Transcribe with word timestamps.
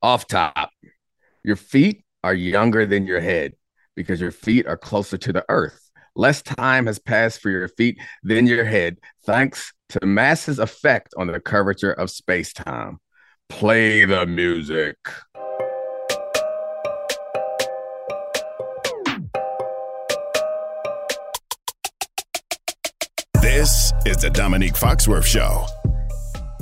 Off 0.00 0.28
top, 0.28 0.70
your 1.42 1.56
feet 1.56 2.04
are 2.22 2.34
younger 2.34 2.86
than 2.86 3.04
your 3.04 3.18
head 3.20 3.54
because 3.96 4.20
your 4.20 4.30
feet 4.30 4.64
are 4.64 4.76
closer 4.76 5.18
to 5.18 5.32
the 5.32 5.44
earth. 5.48 5.90
Less 6.14 6.40
time 6.40 6.86
has 6.86 7.00
passed 7.00 7.40
for 7.40 7.50
your 7.50 7.66
feet 7.66 7.98
than 8.22 8.46
your 8.46 8.64
head, 8.64 8.98
thanks 9.26 9.72
to 9.88 10.06
mass's 10.06 10.60
effect 10.60 11.14
on 11.16 11.26
the 11.26 11.40
curvature 11.40 11.90
of 11.90 12.10
space 12.10 12.52
time. 12.52 12.98
Play 13.48 14.04
the 14.04 14.24
music. 14.24 14.96
This 23.42 23.92
is 24.06 24.18
the 24.18 24.30
Domonique 24.32 24.78
Foxworth 24.78 25.26
Show. 25.26 25.66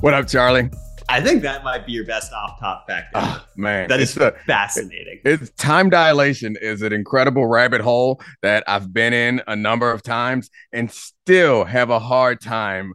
What 0.00 0.14
up, 0.14 0.26
Charlie? 0.26 0.70
I 1.09 1.20
think 1.20 1.43
that 1.43 1.62
might 1.62 1.86
be 1.86 1.93
your 1.93 2.04
best 2.04 2.32
off 2.32 2.59
top 2.59 2.86
fact. 2.88 3.12
Oh, 3.14 3.45
man, 3.56 3.88
that 3.88 4.00
is 4.00 4.16
a- 4.16 4.32
fascinating. 4.46 5.20
It's 5.24 5.51
time 5.52 5.88
dilation 5.88 6.56
is 6.60 6.83
an 6.83 6.92
incredible 6.92 7.47
rabbit 7.47 7.80
hole 7.80 8.20
that 8.42 8.64
I've 8.66 8.92
been 8.92 9.12
in 9.12 9.41
a 9.47 9.55
number 9.55 9.91
of 9.91 10.02
times 10.02 10.50
and 10.73 10.91
still 10.91 11.64
have 11.64 11.91
a 11.91 11.98
hard 12.00 12.41
time 12.41 12.92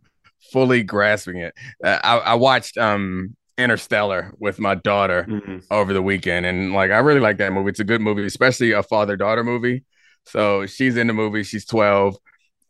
fully 0.52 0.84
grasping 0.84 1.38
it. 1.38 1.54
Uh, 1.84 2.00
I, 2.04 2.18
I 2.18 2.34
watched 2.36 2.78
um 2.78 3.36
Interstellar 3.58 4.34
with 4.40 4.60
my 4.60 4.76
daughter 4.76 5.26
Mhm. 5.30 5.64
over 5.70 5.94
the 5.94 6.02
weekend, 6.02 6.46
and 6.46 6.74
like 6.74 6.90
I 6.90 6.98
really 6.98 7.20
like 7.20 7.38
that 7.38 7.54
movie. 7.54 7.70
It's 7.70 7.80
a 7.80 7.84
good 7.86 8.02
movie, 8.02 8.26
especially 8.26 8.72
a 8.72 8.82
father 8.82 9.16
daughter 9.16 9.44
movie. 9.44 9.84
So 10.26 10.66
she's 10.66 10.98
in 10.98 11.08
the 11.08 11.14
movie. 11.14 11.44
She's 11.44 11.66
twelve, 11.66 12.16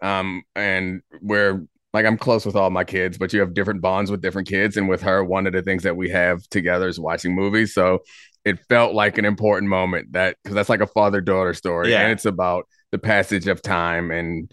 um, 0.02 0.44
and 0.56 1.02
we're 1.22 1.66
like 1.94 2.06
I'm 2.06 2.18
close 2.18 2.46
with 2.46 2.56
all 2.56 2.70
my 2.70 2.84
kids, 2.84 3.18
but 3.18 3.34
you 3.34 3.40
have 3.42 3.54
different 3.54 3.82
bonds 3.82 4.10
with 4.12 4.22
different 4.22 4.48
kids, 4.48 4.78
and 4.78 4.88
with 4.88 5.02
her, 5.02 5.24
one 5.24 5.48
of 5.48 5.54
the 5.54 5.62
things 5.62 5.84
that 5.84 5.98
we 5.98 6.10
have 6.10 6.48
together 6.50 6.88
is 6.88 7.00
watching 7.00 7.36
movies. 7.36 7.74
So 7.74 8.00
it 8.46 8.60
felt 8.70 8.94
like 8.94 9.18
an 9.18 9.26
important 9.26 9.70
moment 9.70 10.14
that 10.14 10.38
because 10.44 10.56
that's 10.56 10.70
like 10.70 10.82
a 10.82 10.88
father 10.88 11.22
daughter 11.22 11.54
story, 11.54 11.92
Yeah. 11.92 12.02
and 12.02 12.12
it's 12.12 12.26
about 12.26 12.68
the 12.92 12.98
passage 13.00 13.48
of 13.48 13.62
time 13.62 14.12
and 14.12 14.52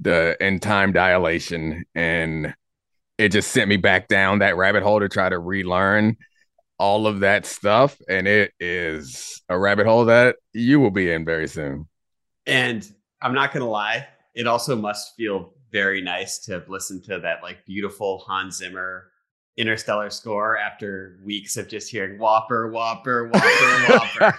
the 0.00 0.36
and 0.40 0.60
time 0.62 0.92
dilation 0.92 1.84
and 1.94 2.54
it 3.16 3.30
just 3.30 3.50
sent 3.50 3.68
me 3.68 3.76
back 3.76 4.06
down 4.06 4.38
that 4.40 4.56
rabbit 4.56 4.82
hole 4.84 5.00
to 5.00 5.08
try 5.08 5.28
to 5.28 5.38
relearn 5.38 6.16
all 6.78 7.08
of 7.08 7.20
that 7.20 7.46
stuff. 7.46 7.96
And 8.08 8.28
it 8.28 8.52
is 8.60 9.42
a 9.48 9.58
rabbit 9.58 9.86
hole 9.86 10.04
that 10.04 10.36
you 10.52 10.78
will 10.78 10.92
be 10.92 11.10
in 11.10 11.24
very 11.24 11.48
soon. 11.48 11.88
And 12.46 12.88
I'm 13.20 13.34
not 13.34 13.52
gonna 13.52 13.68
lie, 13.68 14.06
it 14.34 14.46
also 14.46 14.76
must 14.76 15.16
feel 15.16 15.52
very 15.70 16.00
nice 16.00 16.38
to 16.46 16.62
listen 16.68 17.02
to 17.02 17.20
that 17.20 17.42
like 17.42 17.64
beautiful 17.66 18.18
Hans 18.26 18.56
Zimmer 18.56 19.10
interstellar 19.58 20.08
score 20.08 20.56
after 20.56 21.18
weeks 21.24 21.56
of 21.56 21.68
just 21.68 21.90
hearing 21.90 22.18
whopper, 22.18 22.70
whopper, 22.70 23.28
whopper, 23.28 23.48
whopper. 24.20 24.38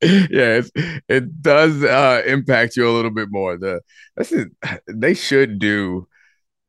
yes, 0.00 0.70
it 1.08 1.42
does 1.42 1.82
uh, 1.82 2.22
impact 2.26 2.76
you 2.76 2.88
a 2.88 2.92
little 2.92 3.10
bit 3.10 3.28
more. 3.30 3.58
The 3.58 3.80
this 4.16 4.32
is, 4.32 4.46
they 4.86 5.14
should 5.14 5.58
do 5.58 6.06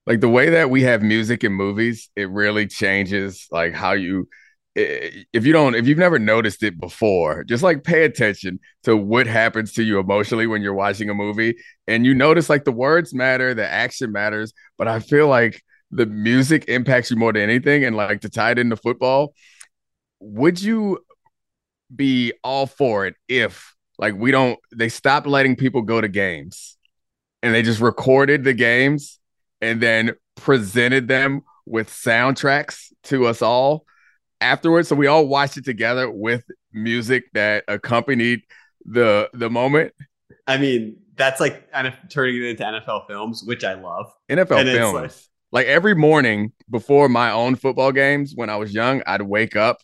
like 0.05 0.19
the 0.19 0.29
way 0.29 0.49
that 0.49 0.69
we 0.69 0.83
have 0.83 1.01
music 1.01 1.43
in 1.43 1.53
movies. 1.53 2.09
It 2.15 2.29
really 2.29 2.67
changes 2.67 3.47
like 3.51 3.73
how 3.73 3.93
you. 3.93 4.27
If 4.75 5.45
you 5.45 5.53
don't, 5.53 5.73
if 5.73 5.87
you've 5.87 5.97
never 5.97 6.19
noticed 6.19 6.61
it 6.61 6.79
before, 6.79 7.45
just 7.45 7.63
like 7.63 7.85
pay 7.85 8.03
attention 8.03 8.59
to 8.83 8.97
what 8.97 9.25
happens 9.25 9.71
to 9.73 9.83
you 9.83 9.99
emotionally 9.99 10.47
when 10.47 10.61
you're 10.61 10.73
watching 10.73 11.09
a 11.09 11.13
movie, 11.13 11.55
and 11.87 12.05
you 12.05 12.13
notice 12.13 12.49
like 12.49 12.65
the 12.65 12.73
words 12.73 13.13
matter, 13.13 13.53
the 13.53 13.67
action 13.67 14.11
matters, 14.11 14.53
but 14.77 14.89
I 14.89 14.99
feel 14.99 15.27
like 15.27 15.63
the 15.91 16.05
music 16.05 16.65
impacts 16.67 17.09
you 17.09 17.15
more 17.15 17.31
than 17.31 17.43
anything. 17.43 17.85
And 17.85 17.95
like 17.95 18.21
to 18.21 18.29
tie 18.29 18.51
it 18.51 18.59
into 18.59 18.75
football, 18.75 19.33
would 20.19 20.61
you 20.61 20.99
be 21.95 22.33
all 22.43 22.65
for 22.65 23.05
it 23.05 23.15
if 23.27 23.75
like 23.97 24.15
we 24.15 24.31
don't 24.31 24.59
they 24.75 24.89
stopped 24.89 25.27
letting 25.27 25.55
people 25.55 25.81
go 25.83 26.01
to 26.01 26.07
games 26.07 26.77
and 27.43 27.53
they 27.53 27.61
just 27.61 27.79
recorded 27.79 28.43
the 28.43 28.53
games 28.53 29.19
and 29.61 29.79
then 29.79 30.13
presented 30.35 31.07
them 31.07 31.41
with 31.65 31.89
soundtracks 31.89 32.91
to 33.03 33.25
us 33.25 33.41
all 33.41 33.85
afterwards 34.45 34.87
so 34.87 34.95
we 34.95 35.07
all 35.07 35.27
watched 35.27 35.57
it 35.57 35.65
together 35.65 36.09
with 36.09 36.43
music 36.71 37.23
that 37.33 37.63
accompanied 37.67 38.41
the 38.85 39.29
the 39.33 39.49
moment 39.49 39.91
I 40.47 40.57
mean, 40.57 40.97
that's 41.15 41.39
like 41.39 41.71
kind 41.71 41.87
of 41.87 41.93
turning 42.09 42.35
it 42.35 42.43
into 42.49 42.63
NFL 42.63 43.07
films, 43.07 43.43
which 43.43 43.63
I 43.63 43.73
love. 43.73 44.05
NFL 44.29 44.59
And 44.59 44.69
films 44.69 44.93
like- 44.93 45.11
like 45.51 45.67
every 45.67 45.95
morning 45.95 46.51
before 46.69 47.09
my 47.09 47.31
own 47.31 47.55
football 47.55 47.91
games 47.91 48.33
when 48.35 48.49
I 48.49 48.57
was 48.57 48.73
young, 48.73 49.01
I'd 49.07 49.21
wake 49.23 49.55
up. 49.55 49.77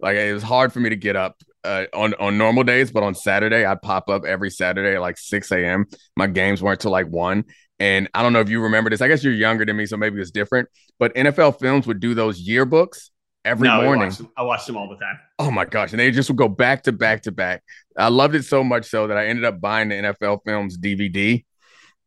Like 0.00 0.16
it 0.16 0.34
was 0.34 0.42
hard 0.42 0.72
for 0.72 0.80
me 0.80 0.90
to 0.90 0.96
get 0.96 1.16
up 1.16 1.36
uh, 1.64 1.84
on 1.94 2.12
on 2.14 2.36
normal 2.36 2.64
days, 2.64 2.90
but 2.90 3.02
on 3.04 3.14
Saturday 3.14 3.64
I'd 3.64 3.80
pop 3.80 4.10
up 4.10 4.24
every 4.26 4.50
Saturday 4.50 4.96
at 4.96 5.00
like 5.00 5.16
six 5.16 5.50
a.m. 5.52 5.86
My 6.16 6.26
games 6.26 6.60
weren't 6.62 6.80
till 6.80 6.90
like 6.90 7.06
one, 7.08 7.44
and 7.78 8.08
I 8.12 8.22
don't 8.22 8.32
know 8.34 8.40
if 8.40 8.50
you 8.50 8.60
remember 8.60 8.90
this. 8.90 9.00
I 9.00 9.08
guess 9.08 9.22
you're 9.24 9.32
younger 9.32 9.64
than 9.64 9.76
me, 9.76 9.86
so 9.86 9.96
maybe 9.96 10.20
it's 10.20 10.30
different. 10.32 10.68
But 10.98 11.14
NFL 11.14 11.58
Films 11.60 11.86
would 11.86 12.00
do 12.00 12.14
those 12.14 12.46
yearbooks 12.46 13.10
every 13.44 13.68
No, 13.68 13.80
I 13.80 13.84
morning. 13.84 14.08
watch, 14.08 14.18
them, 14.18 14.30
I 14.36 14.42
watch 14.42 14.66
them 14.66 14.76
all 14.76 14.88
the 14.88 14.96
time. 14.96 15.18
Oh 15.38 15.50
my 15.50 15.64
gosh. 15.64 15.92
And 15.92 16.00
they 16.00 16.10
just 16.10 16.28
would 16.30 16.36
go 16.36 16.48
back 16.48 16.84
to 16.84 16.92
back 16.92 17.22
to 17.22 17.32
back. 17.32 17.62
I 17.96 18.08
loved 18.08 18.34
it 18.34 18.44
so 18.44 18.62
much 18.62 18.86
so 18.86 19.06
that 19.08 19.16
I 19.16 19.26
ended 19.26 19.44
up 19.44 19.60
buying 19.60 19.88
the 19.88 19.96
NFL 19.96 20.40
Films 20.44 20.78
DVD 20.78 21.44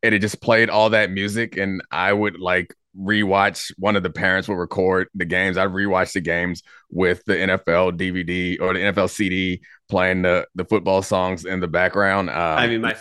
and 0.04 0.16
it 0.16 0.20
just 0.20 0.42
played 0.42 0.70
all 0.70 0.92
that 0.92 1.12
music. 1.12 1.58
And 1.58 1.82
I 1.92 2.14
would 2.14 2.40
like 2.40 2.74
rewatch 2.98 3.74
one 3.78 3.96
of 3.98 4.04
the 4.04 4.10
parents 4.10 4.48
would 4.48 4.56
record 4.56 5.08
the 5.16 5.26
games. 5.26 5.58
I'd 5.58 5.70
rewatch 5.70 6.14
the 6.14 6.22
games 6.22 6.64
with 6.90 7.24
the 7.26 7.34
NFL 7.42 7.92
DVD 7.92 8.58
or 8.62 8.74
the 8.74 8.80
NFL 8.80 9.10
CD 9.10 9.62
playing 9.90 10.22
the, 10.22 10.48
the 10.56 10.66
football 10.66 11.02
songs 11.02 11.46
in 11.46 11.60
the 11.60 11.68
background. 11.68 12.30
Um, 12.30 12.36
I 12.38 12.68
mean, 12.68 12.82
my 12.82 12.96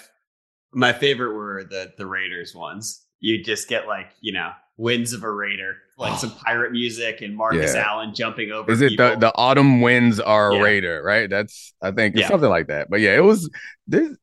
my 0.73 0.93
favorite 0.93 1.35
were 1.35 1.65
the 1.65 1.93
the 1.97 2.07
Raiders 2.07 2.55
ones. 2.55 3.03
You 3.21 3.43
just 3.43 3.69
get 3.69 3.87
like 3.87 4.11
you 4.21 4.33
know 4.33 4.51
winds 4.77 5.13
of 5.13 5.23
a 5.23 5.31
Raider, 5.31 5.77
like 5.97 6.19
some 6.19 6.33
oh. 6.35 6.41
pirate 6.45 6.73
music 6.73 7.21
and 7.23 7.37
Marcus 7.37 7.75
Yeah. 7.75 7.85
Allen 7.89 8.15
jumping 8.15 8.51
over. 8.51 8.71
is 8.71 8.81
it 8.81 8.91
people. 8.91 9.11
the, 9.11 9.17
the 9.17 9.33
autumn 9.37 9.81
winds 9.81 10.21
are 10.21 10.51
a 10.53 10.57
Yeah. 10.57 10.63
Raider, 10.63 11.03
right? 11.03 11.31
That's 11.31 11.73
I 11.81 11.93
think 11.93 12.17
Yeah. 12.17 12.29
something 12.29 12.51
like 12.51 12.69
that. 12.69 12.91
But 12.91 13.01
yeah, 13.01 13.15
it 13.17 13.25
was 13.25 13.51
this 13.87 14.17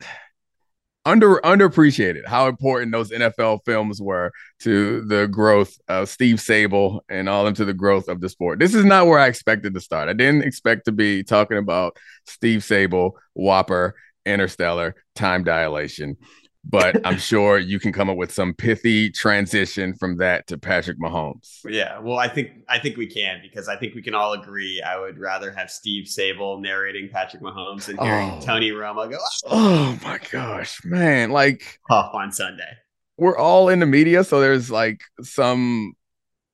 under 1.03 1.37
underappreciated 1.37 2.27
how 2.27 2.47
important 2.47 2.91
those 2.91 3.09
NFL 3.09 3.61
films 3.65 3.99
were 4.01 4.31
to 4.59 5.03
the 5.05 5.27
growth 5.27 5.75
of 5.87 6.09
Steve 6.09 6.37
Sabol 6.37 6.99
and 7.09 7.27
all 7.27 7.47
into 7.47 7.65
the 7.65 7.73
growth 7.73 8.07
of 8.07 8.21
the 8.21 8.29
sport. 8.29 8.59
This 8.59 8.75
is 8.75 8.85
not 8.85 9.07
where 9.07 9.17
I 9.17 9.27
expected 9.27 9.73
to 9.73 9.81
start. 9.81 10.09
I 10.09 10.13
didn't 10.13 10.43
expect 10.43 10.85
to 10.85 10.91
be 10.91 11.23
talking 11.23 11.57
about 11.57 11.97
Steve 12.27 12.59
Sabol, 12.59 13.13
Whopper, 13.33 13.95
Interstellar, 14.25 14.95
time 15.15 15.43
dilation. 15.43 16.17
But 16.63 16.99
I'm 17.03 17.17
sure 17.17 17.57
you 17.57 17.79
can 17.79 17.91
come 17.91 18.09
up 18.09 18.17
with 18.17 18.31
some 18.31 18.53
pithy 18.53 19.09
transition 19.09 19.95
from 19.95 20.17
that 20.17 20.45
to 20.47 20.57
Patrick 20.59 20.99
Mahomes. 20.99 21.59
Yeah, 21.65 21.97
well, 21.99 22.17
I 22.19 22.27
think 22.27 22.51
I 22.69 22.77
think 22.77 22.97
we 22.97 23.07
can 23.07 23.41
because 23.41 23.67
I 23.67 23.75
think 23.75 23.95
we 23.95 24.01
can 24.03 24.13
all 24.13 24.33
agree. 24.33 24.81
I 24.81 24.99
would 24.99 25.17
rather 25.17 25.51
have 25.51 25.71
Steve 25.71 26.05
Sabol 26.05 26.61
narrating 26.61 27.09
Patrick 27.11 27.41
Mahomes 27.41 27.89
and 27.89 27.99
hearing 27.99 28.29
Oh. 28.33 28.39
Tony 28.41 28.71
Romo 28.71 29.09
go 29.09 29.17
oh. 29.45 29.49
oh 29.49 29.99
my 30.03 30.19
gosh, 30.31 30.79
man. 30.85 31.31
Like 31.31 31.79
off 31.89 32.13
on 32.13 32.31
Sunday. 32.31 32.77
we're 33.17 33.37
all 33.37 33.69
in 33.69 33.79
the 33.79 33.85
media, 33.87 34.23
so 34.23 34.39
there's 34.39 34.69
like 34.71 35.01
some 35.23 35.93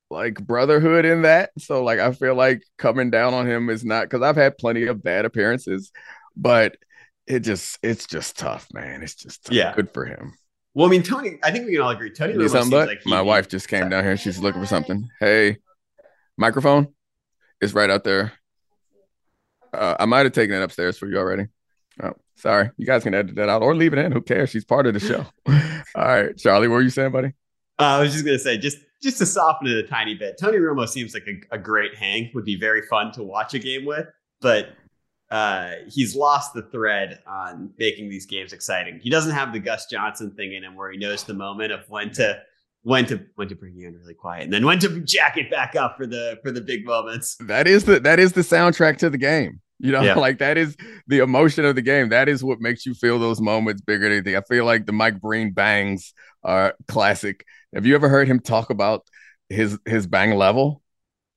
like 0.09 0.35
brotherhood 0.35 1.03
in 1.05 1.23
that. 1.23 1.51
So 1.59 1.83
like 1.83 1.99
I 1.99 2.13
feel 2.13 2.33
like 2.35 2.63
coming 2.77 3.09
down 3.11 3.33
on 3.33 3.45
him 3.45 3.69
is 3.69 3.83
not 3.83 4.03
because 4.03 4.21
I've 4.21 4.37
had 4.37 4.57
plenty 4.57 4.85
of 4.87 5.03
bad 5.03 5.25
appearances, 5.25 5.91
but 6.35 6.77
it 7.27 7.39
just 7.41 7.77
it's 7.83 8.05
just 8.05 8.37
tough, 8.37 8.67
man. 8.73 9.03
It's 9.03 9.15
just 9.15 9.45
tough. 9.45 9.53
Yeah. 9.55 9.73
good 9.75 9.91
for 9.91 10.05
him. 10.05 10.33
Well, 10.73 10.85
I 10.87 10.89
mean, 10.89 11.03
Tony. 11.03 11.39
I 11.43 11.51
think 11.51 11.65
we 11.65 11.73
can 11.73 11.81
all 11.81 11.89
agree. 11.89 12.11
Tony 12.11 12.33
Romo 12.33 12.39
seems 12.41 12.51
something, 12.51 12.69
bud? 12.71 12.87
like 12.87 13.01
he- 13.01 13.09
My 13.09 13.21
wife 13.21 13.47
just 13.47 13.67
came 13.67 13.89
down 13.89 14.03
here. 14.03 14.15
She's 14.17 14.39
looking 14.39 14.61
for 14.61 14.67
something. 14.67 15.09
Hey, 15.19 15.57
microphone 16.37 16.89
is 17.61 17.73
right 17.73 17.89
out 17.89 18.03
there. 18.03 18.33
Uh, 19.73 19.95
I 19.99 20.05
might 20.05 20.25
have 20.25 20.33
taken 20.33 20.55
it 20.55 20.61
upstairs 20.61 20.97
for 20.97 21.07
you 21.07 21.17
already. 21.17 21.47
Oh, 22.01 22.13
sorry. 22.35 22.69
You 22.77 22.85
guys 22.85 23.03
can 23.03 23.13
edit 23.13 23.35
that 23.35 23.49
out 23.49 23.61
or 23.63 23.75
leave 23.75 23.93
it 23.93 23.99
in. 23.99 24.11
Who 24.11 24.21
cares? 24.21 24.49
She's 24.51 24.65
part 24.65 24.85
of 24.87 24.93
the 24.93 24.99
show. 24.99 25.25
All 25.95 26.05
right, 26.05 26.37
Charlie, 26.37 26.67
what 26.67 26.75
were 26.75 26.81
you 26.81 26.89
saying, 26.89 27.11
buddy? 27.11 27.29
Uh, 27.79 27.83
I 27.83 27.99
was 28.01 28.13
just 28.13 28.25
gonna 28.25 28.39
say, 28.39 28.57
just 28.57 28.77
just 29.01 29.17
to 29.19 29.25
soften 29.25 29.67
it 29.67 29.77
a 29.77 29.83
tiny 29.83 30.15
bit, 30.15 30.37
Tony 30.39 30.57
Romo 30.57 30.87
seems 30.87 31.13
like 31.13 31.27
a, 31.27 31.55
a 31.55 31.57
great 31.59 31.95
hang. 31.95 32.31
Would 32.33 32.45
be 32.45 32.55
very 32.59 32.81
fun 32.83 33.11
to 33.13 33.23
watch 33.23 33.53
a 33.53 33.59
game 33.59 33.85
with, 33.85 34.07
but 34.41 34.69
uh, 35.29 35.71
he's 35.89 36.15
lost 36.15 36.53
the 36.53 36.61
thread 36.63 37.19
on 37.27 37.71
making 37.77 38.09
these 38.09 38.25
games 38.25 38.53
exciting. 38.53 38.99
He 39.01 39.09
doesn't 39.09 39.33
have 39.33 39.51
the 39.53 39.59
Gus 39.59 39.85
Johnson 39.87 40.31
thing 40.31 40.53
in 40.53 40.63
him, 40.63 40.75
where 40.75 40.91
he 40.91 40.97
knows 40.97 41.23
the 41.23 41.33
moment 41.33 41.71
of 41.71 41.81
when 41.89 42.11
to 42.13 42.41
when 42.83 43.05
to 43.07 43.19
when 43.35 43.47
to 43.49 43.55
bring 43.55 43.75
you 43.75 43.87
in 43.87 43.95
really 43.95 44.13
quiet, 44.13 44.43
and 44.45 44.53
then 44.53 44.65
when 44.65 44.79
to 44.79 45.01
jack 45.01 45.37
it 45.37 45.51
back 45.51 45.75
up 45.75 45.97
for 45.97 46.07
the 46.07 46.39
for 46.43 46.51
the 46.51 46.61
big 46.61 46.85
moments. 46.85 47.35
That 47.41 47.67
is 47.67 47.83
the 47.83 47.99
that 48.01 48.19
is 48.19 48.33
the 48.33 48.41
soundtrack 48.41 48.97
to 48.99 49.09
the 49.09 49.17
game. 49.17 49.59
You 49.79 49.91
know, 49.91 50.01
Yeah. 50.01 50.15
like 50.17 50.39
that 50.39 50.57
is 50.57 50.75
the 51.07 51.19
emotion 51.19 51.65
of 51.65 51.75
the 51.75 51.81
game. 51.81 52.09
That 52.09 52.29
is 52.29 52.43
what 52.43 52.59
makes 52.61 52.85
you 52.85 52.93
feel 52.93 53.19
those 53.19 53.41
moments 53.41 53.81
bigger 53.81 54.03
than 54.05 54.13
anything. 54.13 54.35
I 54.37 54.41
feel 54.41 54.65
like 54.65 54.85
the 54.85 54.93
Mike 54.93 55.19
Breen 55.19 55.51
bangs 55.51 56.13
are 56.43 56.73
classic. 56.87 57.45
Have 57.75 57.85
you 57.85 57.95
ever 57.95 58.07
heard 58.09 58.27
him 58.29 58.39
talk 58.39 58.69
about 58.69 59.05
his 59.49 59.77
his 59.85 60.07
bang 60.07 60.35
level? 60.35 60.81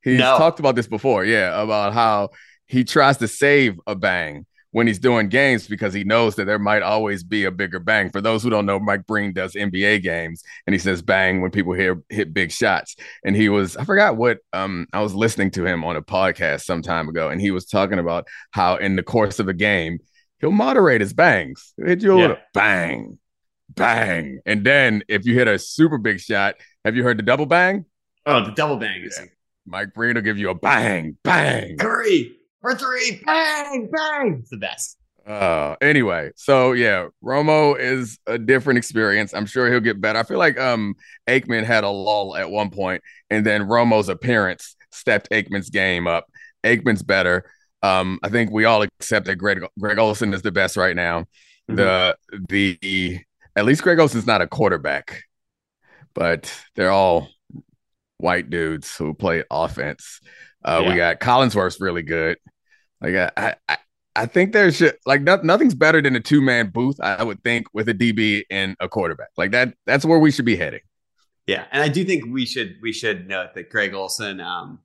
He's 0.03 0.19
No. 0.21 0.39
talked 0.39 0.61
about 0.61 0.77
this 0.77 0.87
before, 0.87 1.25
yeah, 1.25 1.61
about 1.61 1.93
how 1.93 2.31
he 2.71 2.85
tries 2.85 3.17
to 3.19 3.27
save 3.27 3.81
a 3.87 3.97
bang 3.97 4.47
when 4.71 4.87
he's 4.87 5.01
doing 5.01 5.29
games 5.29 5.67
because 5.67 5.93
he 5.93 6.05
knows 6.05 6.37
that 6.37 6.45
there 6.45 6.59
might 6.59 6.83
always 6.83 7.25
be 7.25 7.45
a 7.45 7.51
bigger 7.51 7.81
bang. 7.81 8.11
For 8.11 8.21
those 8.21 8.45
who 8.45 8.51
don't 8.51 8.67
know, 8.67 8.79
Mike 8.79 9.07
Breen 9.07 9.33
does 9.33 9.55
NBA 9.55 10.03
games 10.03 10.45
and 10.67 10.73
he 10.73 10.79
says 10.79 11.03
bang 11.03 11.41
when 11.41 11.51
people 11.51 11.73
hear 11.73 12.01
hit 12.09 12.33
big 12.33 12.53
shots. 12.53 12.95
And 13.25 13.35
he 13.35 13.49
was, 13.49 13.77
I 13.77 13.83
forgot 13.83 14.17
what 14.17 14.39
um 14.53 14.87
I 14.93 15.01
was 15.01 15.15
listening 15.15 15.51
to 15.53 15.67
him 15.67 15.85
on 15.85 15.97
a 15.97 16.03
podcast 16.03 16.63
some 16.63 16.81
time 16.81 17.09
ago, 17.09 17.29
and 17.29 17.41
he 17.41 17.51
was 17.51 17.67
talking 17.67 17.99
about 17.99 18.29
how 18.53 18.77
in 18.77 18.95
the 18.95 19.03
course 19.03 19.41
of 19.41 19.49
a 19.49 19.55
game, 19.55 19.99
he'll 20.41 20.53
moderate 20.53 21.01
his 21.01 21.13
bangs. 21.13 21.73
He'll 21.77 21.87
hit 21.87 22.03
you 22.03 22.13
a 22.13 22.15
yeah. 22.15 22.23
little 22.23 22.39
bang, 22.55 23.19
bang. 23.71 24.41
And 24.47 24.65
then 24.65 25.03
if 25.09 25.27
you 25.27 25.35
hit 25.35 25.49
a 25.49 25.59
super 25.59 25.99
big 25.99 26.21
shot, 26.21 26.55
have 26.85 26.95
you 26.95 27.03
heard 27.03 27.19
the 27.19 27.25
double 27.25 27.47
bang? 27.47 27.87
Oh, 28.27 28.45
the 28.45 28.53
double 28.53 28.77
bang 28.77 29.03
is 29.03 29.19
yeah. 29.21 29.27
Mike 29.67 29.93
Breen 29.93 30.15
will 30.15 30.23
give 30.23 30.39
you 30.39 30.51
a 30.51 30.55
bang, 30.55 31.17
bang. 31.25 31.77
Three 31.77 32.37
for 32.61 32.75
three, 32.75 33.21
bang, 33.25 33.89
bang. 33.91 34.39
It's 34.41 34.51
the 34.51 34.57
best. 34.57 34.97
Uh, 35.27 35.77
anyway, 35.81 36.31
so 36.35 36.73
yeah, 36.73 37.09
Romo 37.23 37.79
is 37.79 38.19
a 38.27 38.39
different 38.39 38.79
experience. 38.79 39.35
I'm 39.35 39.47
sure 39.47 39.71
he'll 39.71 39.81
get 39.81 40.01
better. 40.01 40.19
I 40.19 40.23
feel 40.23 40.39
like 40.39 40.59
um 40.59 40.95
Aikman 41.29 41.65
had 41.65 41.85
a 41.85 41.89
lull 41.89 42.37
at 42.37 42.51
one 42.51 42.71
point, 42.71 43.03
and 43.29 43.45
then 43.45 43.63
Romo's 43.63 44.09
appearance 44.09 44.77
stepped 44.91 45.31
Aikman's 45.31 45.71
game 45.71 46.07
up. 46.07 46.27
Aikman's 46.65 47.03
better. 47.03 47.51
Um, 47.83 48.19
I 48.23 48.29
think 48.29 48.51
we 48.51 48.65
all 48.65 48.83
accept 48.83 49.27
that 49.27 49.37
Greg 49.37 49.65
Greg 49.79 49.99
Olsen 49.99 50.35
is 50.35 50.43
the 50.43 50.53
best 50.53 50.77
right 50.77 50.97
now. 50.97 51.21
Mm-hmm. 51.71 51.77
The 51.77 52.17
the 52.49 53.21
at 53.57 53.65
least 53.65 53.83
Greg 53.83 53.99
Olsen's 53.99 54.27
not 54.27 54.43
a 54.43 54.47
quarterback, 54.47 55.23
but 56.15 56.53
they're 56.77 56.91
all 56.91 57.29
white 58.21 58.51
dudes 58.51 58.97
who 58.97 59.15
play 59.15 59.45
offense. 59.51 60.21
Uh, 60.65 60.81
yeah. 60.83 60.91
We 60.91 60.97
got 60.97 61.21
Collinsworth's 61.21 61.81
really 61.81 62.03
good. 62.03 62.39
Like 63.01 63.15
I, 63.15 63.57
I, 63.69 63.79
I 64.17 64.27
think 64.27 64.53
there's 64.53 64.83
like 65.07 65.23
no, 65.23 65.37
nothing's 65.37 65.75
better 65.75 66.03
than 66.03 66.17
a 66.17 66.21
two 66.21 66.41
man 66.41 66.69
booth. 66.69 67.01
I 67.01 67.23
would 67.23 67.43
think 67.43 67.67
with 67.73 67.89
a 67.89 67.95
DB 67.95 68.45
and 68.51 68.77
a 68.81 68.89
quarterback 68.89 69.31
like 69.37 69.53
that. 69.53 69.75
That's 69.87 70.05
where 70.05 70.19
we 70.19 70.31
should 70.31 70.45
be 70.45 70.57
heading. 70.57 70.81
Yeah, 71.47 71.65
and 71.73 71.83
I 71.83 71.89
do 71.89 72.05
think 72.05 72.25
we 72.27 72.47
should 72.47 72.77
we 72.83 72.93
should 72.93 73.29
note 73.29 73.55
that 73.55 73.71
Greg 73.71 73.95
Olsen, 73.95 74.41
um, 74.41 74.81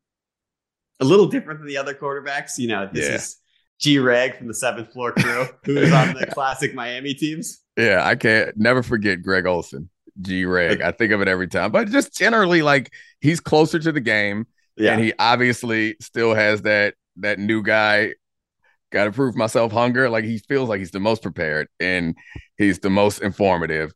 a 1.00 1.06
little 1.06 1.28
different 1.28 1.60
than 1.60 1.68
the 1.68 1.78
other 1.78 1.94
quarterbacks. 1.94 2.58
You 2.58 2.70
know, 2.70 2.90
this 2.92 3.08
yeah. 3.08 3.16
is 3.16 3.38
G 3.80 4.00
Reg 4.00 4.38
from 4.38 4.48
the 4.48 4.54
seventh 4.54 4.94
floor 4.94 5.12
crew, 5.12 5.48
who 5.64 5.78
is 5.78 5.92
on 5.92 6.14
the 6.14 6.28
classic 6.28 6.74
Miami 6.74 7.14
teams. 7.14 7.62
Yeah, 7.78 8.02
I 8.04 8.16
can't 8.16 8.56
never 8.56 8.84
forget 8.84 9.22
Greg 9.22 9.46
Olsen. 9.46 9.90
G 10.22 10.46
Reg. 10.46 10.82
I 10.82 10.92
think 10.92 11.12
of 11.12 11.22
it 11.22 11.28
every 11.28 11.48
time. 11.48 11.72
But 11.72 11.90
just 11.90 12.16
generally, 12.16 12.62
like 12.62 12.94
he's 13.26 13.40
closer 13.40 13.80
to 13.80 13.92
the 13.92 14.00
game. 14.00 14.46
Yeah. 14.78 14.94
And 14.94 15.04
he 15.04 15.14
obviously 15.18 15.96
still 16.00 16.34
has 16.34 16.62
that 16.62 16.96
that 17.18 17.40
new 17.40 17.64
guy 17.64 18.14
got 18.92 19.06
to 19.06 19.12
prove 19.12 19.36
myself 19.36 19.72
hunger. 19.72 20.10
Like 20.10 20.26
he 20.26 20.38
feels 20.38 20.70
like 20.70 20.80
he's 20.80 20.92
the 20.92 21.00
most 21.00 21.22
prepared 21.22 21.68
and 21.80 22.16
he's 22.58 22.80
the 22.80 22.90
most 22.90 23.22
informative. 23.22 23.92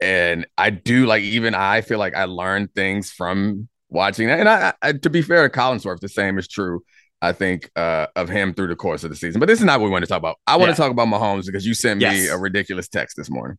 And 0.00 0.46
I 0.56 0.70
do 0.70 1.06
like 1.06 1.22
even 1.22 1.54
I 1.54 1.80
feel 1.82 1.98
like 1.98 2.14
I 2.14 2.24
learned 2.24 2.74
things 2.74 3.10
from 3.10 3.68
watching 3.88 4.28
that. 4.28 4.40
And 4.40 4.48
I, 4.48 4.74
I 4.82 4.92
to 4.92 5.10
be 5.10 5.22
fair 5.22 5.48
to 5.48 5.56
Collinsworth, 5.56 6.00
the 6.00 6.08
same 6.08 6.38
is 6.38 6.48
true. 6.48 6.82
I 7.20 7.32
think 7.32 7.68
uh, 7.74 8.06
of 8.14 8.28
him 8.28 8.54
through 8.54 8.68
the 8.68 8.76
course 8.76 9.02
of 9.02 9.10
the 9.10 9.16
season. 9.16 9.40
But 9.40 9.46
this 9.46 9.58
is 9.58 9.64
not 9.64 9.80
what 9.80 9.86
we 9.86 9.90
want 9.90 10.04
to 10.04 10.08
talk 10.08 10.18
about. 10.18 10.36
I 10.46 10.56
want 10.56 10.68
yeah. 10.68 10.74
to 10.74 10.82
talk 10.82 10.90
about 10.92 11.08
Mahomes 11.08 11.46
because 11.46 11.66
you 11.66 11.74
sent 11.74 12.00
yes. 12.00 12.14
me 12.14 12.28
a 12.28 12.38
ridiculous 12.38 12.88
text 12.88 13.16
this 13.16 13.28
morning. 13.28 13.58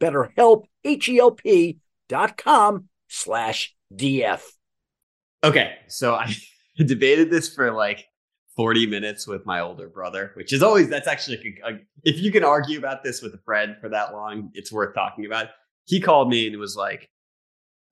betterhelp, 0.00 0.64
H-E-L-P 0.84 1.78
dot 2.08 2.36
com 2.36 2.88
slash 3.08 3.74
DF. 3.94 4.42
Okay, 5.44 5.74
so 5.88 6.14
I 6.14 6.34
debated 6.76 7.30
this 7.30 7.52
for 7.54 7.72
like 7.72 8.06
40 8.56 8.86
minutes 8.86 9.26
with 9.26 9.44
my 9.44 9.60
older 9.60 9.88
brother, 9.88 10.32
which 10.34 10.52
is 10.52 10.62
always, 10.62 10.88
that's 10.88 11.06
actually, 11.06 11.60
a, 11.64 11.68
a, 11.68 11.78
if 12.04 12.20
you 12.20 12.32
can 12.32 12.42
argue 12.42 12.78
about 12.78 13.04
this 13.04 13.20
with 13.20 13.34
a 13.34 13.40
friend 13.44 13.76
for 13.80 13.88
that 13.90 14.12
long, 14.12 14.50
it's 14.54 14.72
worth 14.72 14.94
talking 14.94 15.26
about. 15.26 15.48
He 15.84 16.00
called 16.00 16.28
me 16.28 16.46
and 16.46 16.58
was 16.58 16.76
like, 16.76 17.08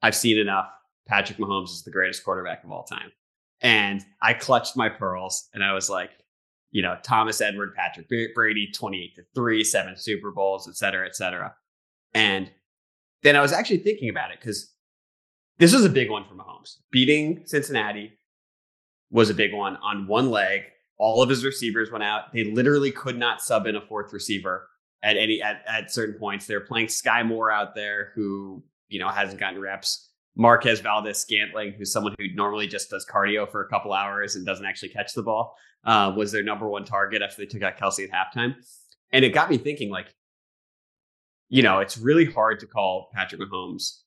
I've 0.03 0.17
seen 0.17 0.39
enough. 0.39 0.69
Patrick 1.07 1.39
Mahomes 1.39 1.71
is 1.71 1.83
the 1.83 1.91
greatest 1.91 2.25
quarterback 2.25 2.65
of 2.65 2.73
all 2.73 2.85
time. 2.85 3.13
And 3.61 4.05
I 4.21 4.35
clutched 4.35 4.77
my 4.77 4.89
pearls 4.89 5.49
and 5.55 5.63
I 5.63 5.75
was 5.75 5.91
like, 5.91 6.11
you 6.71 6.83
know, 6.83 6.97
Thomas 7.05 7.41
Edward, 7.41 7.75
Patrick 7.77 8.09
Brady, 8.35 8.71
28 8.75 9.17
to 9.17 9.23
3, 9.35 9.65
seven 9.65 9.97
Super 9.97 10.33
Bowls, 10.33 10.67
et 10.67 10.77
cetera, 10.77 11.07
et 11.07 11.15
cetera. 11.15 11.55
And 12.15 12.51
then 13.23 13.37
I 13.37 13.41
was 13.41 13.53
actually 13.53 13.79
thinking 13.79 14.09
about 14.09 14.31
it 14.31 14.39
because 14.41 14.73
this 15.59 15.73
was 15.73 15.85
a 15.85 15.91
big 15.91 16.11
one 16.11 16.25
for 16.25 16.35
Mahomes. 16.35 16.77
Beating 16.91 17.43
Cincinnati 17.45 18.13
was 19.11 19.31
a 19.31 19.35
big 19.35 19.53
one 19.53 19.77
on 19.77 20.07
one 20.07 20.31
leg. 20.31 20.63
All 20.99 21.23
of 21.23 21.29
his 21.29 21.45
receivers 21.45 21.91
went 21.91 22.05
out. 22.05 22.33
They 22.33 22.45
literally 22.45 22.91
could 22.91 23.19
not 23.19 23.41
sub 23.41 23.67
in 23.67 23.77
a 23.77 23.81
fourth 23.81 24.13
receiver 24.13 24.69
at 25.03 25.17
any 25.17 25.43
at, 25.43 25.63
at 25.67 25.93
certain 25.93 26.19
points. 26.19 26.47
They're 26.47 26.61
playing 26.61 26.87
Skyy 26.87 27.27
Moore 27.27 27.51
out 27.51 27.75
there 27.75 28.13
who, 28.15 28.63
you 28.89 28.99
know, 29.01 29.09
hasn't 29.09 29.41
gotten 29.41 29.61
reps. 29.61 30.11
Marquez 30.37 30.81
Valdes-Scantling, 30.81 31.75
who's 31.79 31.93
someone 31.93 32.15
who 32.19 32.27
normally 32.35 32.67
just 32.67 32.91
does 32.91 33.07
cardio 33.07 33.49
for 33.49 33.63
a 33.63 33.69
couple 33.69 33.93
hours 33.93 34.35
and 34.35 34.45
doesn't 34.45 34.67
actually 34.67 34.89
catch 34.89 35.13
the 35.15 35.23
ball, 35.23 35.57
uh, 35.85 36.13
was 36.17 36.33
their 36.33 36.43
number 36.43 36.67
one 36.67 36.85
target 36.85 37.23
after 37.23 37.41
they 37.41 37.47
took 37.47 37.63
out 37.63 37.79
Kelce 37.79 38.05
at 38.05 38.11
halftime. 38.11 38.55
And 39.13 39.25
it 39.25 39.31
got 39.31 39.49
me 39.49 39.59
thinking, 39.59 39.91
like, 39.91 40.13
you 41.55 41.63
know, 41.63 41.79
it's 41.79 41.97
really 41.97 42.25
hard 42.25 42.59
to 42.59 42.67
call 42.67 43.11
Patrick 43.15 43.41
Mahomes 43.41 44.01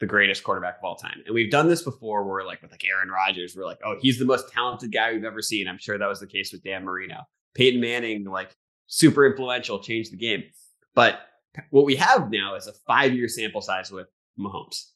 the 0.00 0.06
greatest 0.06 0.42
quarterback 0.42 0.78
of 0.78 0.84
all 0.84 0.96
time. 0.96 1.22
And 1.26 1.32
we've 1.32 1.48
done 1.48 1.68
this 1.68 1.82
before 1.82 2.24
where 2.24 2.44
like 2.44 2.60
with 2.60 2.72
like 2.72 2.84
Aaron 2.84 3.08
Rodgers, 3.08 3.54
we're 3.56 3.66
like, 3.66 3.78
oh, 3.84 3.94
he's 4.00 4.18
the 4.18 4.24
most 4.24 4.52
talented 4.52 4.90
guy 4.90 5.12
we've 5.12 5.22
ever 5.22 5.40
seen. 5.40 5.68
I'm 5.68 5.78
sure 5.78 5.96
that 5.96 6.08
was 6.08 6.18
the 6.18 6.26
case 6.26 6.52
with 6.52 6.64
Dan 6.64 6.84
Marino. 6.84 7.18
Peyton 7.54 7.80
Manning, 7.80 8.24
like 8.24 8.56
super 8.88 9.24
influential, 9.24 9.78
changed 9.78 10.12
the 10.12 10.16
game. 10.16 10.42
But 10.96 11.20
what 11.70 11.84
we 11.84 11.94
have 11.94 12.32
now 12.32 12.56
is 12.56 12.66
a 12.66 12.72
five 12.88 13.14
year 13.14 13.28
sample 13.28 13.60
size 13.60 13.92
with 13.92 14.08
Mahomes. 14.36 14.86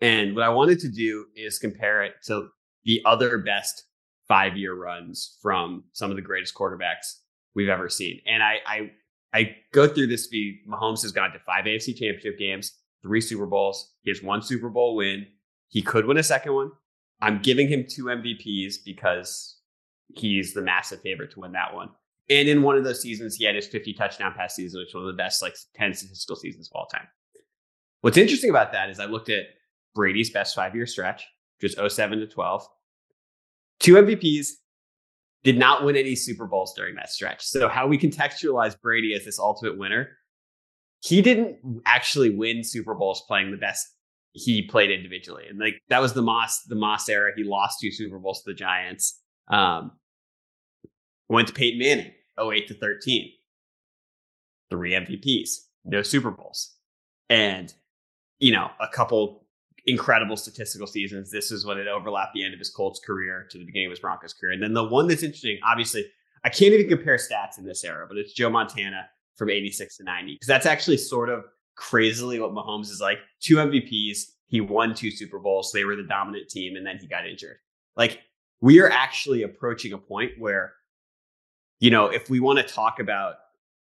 And 0.00 0.34
what 0.34 0.44
I 0.44 0.48
wanted 0.48 0.80
to 0.80 0.88
do 0.88 1.26
is 1.36 1.58
compare 1.58 2.02
it 2.02 2.14
to 2.28 2.48
the 2.84 3.02
other 3.04 3.36
best 3.36 3.84
five 4.26 4.56
year 4.56 4.74
runs 4.74 5.36
from 5.42 5.84
some 5.92 6.08
of 6.08 6.16
the 6.16 6.22
greatest 6.22 6.54
quarterbacks 6.54 7.18
we've 7.54 7.68
ever 7.68 7.90
seen. 7.90 8.22
And 8.26 8.42
I, 8.42 8.60
I 8.66 8.90
I 9.32 9.56
go 9.72 9.88
through 9.88 10.08
this 10.08 10.26
feed. 10.26 10.60
Mahomes 10.68 11.02
has 11.02 11.12
gone 11.12 11.32
to 11.32 11.38
five 11.40 11.64
AFC 11.64 11.96
championship 11.96 12.38
games, 12.38 12.72
three 13.02 13.20
Super 13.20 13.46
Bowls. 13.46 13.92
He 14.02 14.10
has 14.10 14.22
one 14.22 14.42
Super 14.42 14.68
Bowl 14.68 14.96
win. 14.96 15.26
He 15.68 15.82
could 15.82 16.06
win 16.06 16.18
a 16.18 16.22
second 16.22 16.54
one. 16.54 16.72
I'm 17.20 17.40
giving 17.40 17.68
him 17.68 17.86
two 17.88 18.04
MVPs 18.04 18.76
because 18.84 19.58
he's 20.14 20.52
the 20.52 20.62
massive 20.62 21.00
favorite 21.00 21.30
to 21.32 21.40
win 21.40 21.52
that 21.52 21.74
one. 21.74 21.90
And 22.28 22.48
in 22.48 22.62
one 22.62 22.76
of 22.76 22.84
those 22.84 23.00
seasons, 23.00 23.36
he 23.36 23.44
had 23.44 23.54
his 23.54 23.66
50 23.66 23.94
touchdown 23.94 24.32
pass 24.36 24.54
season, 24.54 24.80
which 24.80 24.88
was 24.88 25.02
one 25.02 25.08
of 25.08 25.16
the 25.16 25.22
best 25.22 25.42
like 25.42 25.54
10 25.74 25.94
statistical 25.94 26.36
seasons 26.36 26.68
of 26.68 26.76
all 26.76 26.86
time. 26.86 27.06
What's 28.00 28.16
interesting 28.16 28.50
about 28.50 28.72
that 28.72 28.90
is 28.90 29.00
I 29.00 29.06
looked 29.06 29.28
at 29.28 29.46
Brady's 29.94 30.30
best 30.30 30.54
five 30.54 30.74
year 30.74 30.86
stretch, 30.86 31.26
which 31.60 31.74
oh 31.78 31.86
is 31.86 31.94
07 31.94 32.18
to 32.20 32.26
12. 32.26 32.66
Two 33.80 33.94
MVPs, 33.94 34.48
did 35.44 35.58
not 35.58 35.84
win 35.84 35.96
any 35.96 36.14
Super 36.14 36.46
Bowls 36.46 36.72
during 36.74 36.94
that 36.96 37.10
stretch. 37.10 37.44
So 37.44 37.68
how 37.68 37.86
we 37.86 37.98
contextualize 37.98 38.80
Brady 38.80 39.14
as 39.14 39.24
this 39.24 39.38
ultimate 39.38 39.78
winner, 39.78 40.10
he 41.00 41.20
didn't 41.20 41.58
actually 41.84 42.30
win 42.30 42.62
Super 42.62 42.94
Bowls 42.94 43.22
playing 43.26 43.50
the 43.50 43.56
best 43.56 43.86
he 44.32 44.62
played 44.62 44.90
individually. 44.90 45.44
And 45.48 45.58
like 45.58 45.82
that 45.88 46.00
was 46.00 46.12
the 46.14 46.22
Moss 46.22 46.62
the 46.62 46.74
Moss 46.74 47.08
era. 47.08 47.32
He 47.36 47.44
lost 47.44 47.80
two 47.80 47.90
Super 47.90 48.18
Bowls 48.18 48.42
to 48.42 48.50
the 48.50 48.54
Giants. 48.54 49.20
Um, 49.48 49.92
Went 51.28 51.48
to 51.48 51.54
Peyton 51.54 51.78
Manning, 51.78 52.12
08 52.38 52.68
to 52.68 52.74
13. 52.74 53.30
Three 54.70 54.92
MVPs, 54.92 55.48
no 55.84 56.02
Super 56.02 56.30
Bowls. 56.30 56.74
And, 57.30 57.72
you 58.38 58.52
know, 58.52 58.70
a 58.80 58.88
couple 58.88 59.41
incredible 59.86 60.36
statistical 60.36 60.86
seasons. 60.86 61.30
This 61.30 61.50
is 61.50 61.66
when 61.66 61.78
it 61.78 61.88
overlapped 61.88 62.34
the 62.34 62.44
end 62.44 62.54
of 62.54 62.58
his 62.58 62.70
Colts 62.70 63.00
career 63.00 63.46
to 63.50 63.58
the 63.58 63.64
beginning 63.64 63.86
of 63.86 63.90
his 63.90 64.00
Broncos 64.00 64.32
career. 64.32 64.52
And 64.52 64.62
then 64.62 64.74
the 64.74 64.84
one 64.84 65.08
that's 65.08 65.22
interesting, 65.22 65.58
obviously, 65.64 66.04
I 66.44 66.48
can't 66.48 66.72
even 66.72 66.88
compare 66.88 67.16
stats 67.16 67.58
in 67.58 67.64
this 67.64 67.84
era, 67.84 68.06
but 68.08 68.16
it's 68.16 68.32
Joe 68.32 68.50
Montana 68.50 69.06
from 69.36 69.50
86 69.50 69.96
to 69.98 70.04
90. 70.04 70.34
Because 70.34 70.46
that's 70.46 70.66
actually 70.66 70.98
sort 70.98 71.28
of 71.28 71.44
crazily 71.76 72.38
what 72.38 72.52
Mahomes 72.52 72.90
is 72.90 73.00
like. 73.00 73.18
Two 73.40 73.56
MVPs, 73.56 74.18
he 74.46 74.60
won 74.60 74.94
two 74.94 75.10
Super 75.10 75.38
Bowls. 75.38 75.72
so 75.72 75.78
They 75.78 75.84
were 75.84 75.96
the 75.96 76.02
dominant 76.02 76.48
team, 76.48 76.76
and 76.76 76.86
then 76.86 76.98
he 76.98 77.06
got 77.06 77.26
injured. 77.26 77.56
Like, 77.96 78.20
we 78.60 78.80
are 78.80 78.90
actually 78.90 79.42
approaching 79.42 79.92
a 79.92 79.98
point 79.98 80.32
where, 80.38 80.72
you 81.80 81.90
know, 81.90 82.06
if 82.06 82.30
we 82.30 82.40
want 82.40 82.58
to 82.58 82.74
talk 82.74 83.00
about, 83.00 83.34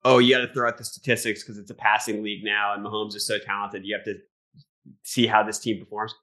oh, 0.04 0.18
you 0.18 0.36
got 0.36 0.46
to 0.46 0.54
throw 0.54 0.68
out 0.68 0.78
the 0.78 0.84
statistics 0.84 1.44
because 1.44 1.58
it's 1.58 1.72
a 1.72 1.76
passing 1.76 2.24
league 2.24 2.44
now 2.44 2.74
and 2.74 2.84
Mahomes 2.84 3.16
is 3.16 3.26
so 3.26 3.38
talented, 3.38 3.86
you 3.86 3.94
have 3.94 4.06
to 4.06 4.16
see 5.04 5.28
how 5.28 5.44
this 5.44 5.60
team 5.60 5.80
performs. 5.80 6.14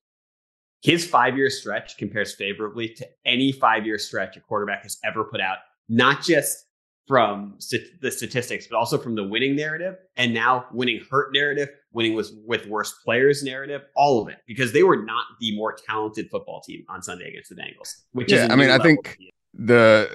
His 0.82 1.06
five 1.06 1.36
year 1.36 1.50
stretch 1.50 1.96
compares 1.96 2.34
favorably 2.34 2.88
to 2.90 3.06
any 3.26 3.52
five 3.52 3.84
year 3.84 3.98
stretch 3.98 4.36
a 4.36 4.40
quarterback 4.40 4.84
has 4.84 4.98
ever 5.04 5.24
put 5.24 5.40
out, 5.40 5.58
not 5.88 6.22
just 6.22 6.66
from 7.08 7.54
st- 7.58 8.00
the 8.02 8.10
statistics, 8.10 8.66
but 8.66 8.76
also 8.76 8.98
from 8.98 9.14
the 9.14 9.24
winning 9.24 9.56
narrative 9.56 9.96
and 10.16 10.32
now 10.32 10.66
winning 10.70 11.00
hurt 11.10 11.32
narrative, 11.32 11.70
winning 11.92 12.14
with, 12.14 12.30
with 12.46 12.66
worse 12.66 12.92
players 13.02 13.42
narrative, 13.42 13.80
all 13.96 14.20
of 14.20 14.28
it, 14.28 14.36
because 14.46 14.72
they 14.72 14.82
were 14.82 15.02
not 15.02 15.24
the 15.40 15.56
more 15.56 15.72
talented 15.72 16.28
football 16.30 16.60
team 16.60 16.84
on 16.88 17.02
Sunday 17.02 17.30
against 17.30 17.48
the 17.48 17.56
Bengals. 17.56 17.94
Which 18.12 18.30
yeah, 18.30 18.44
is 18.44 18.50
I 18.50 18.56
mean, 18.56 18.70
I 18.70 18.78
think 18.78 19.16
the 19.54 20.14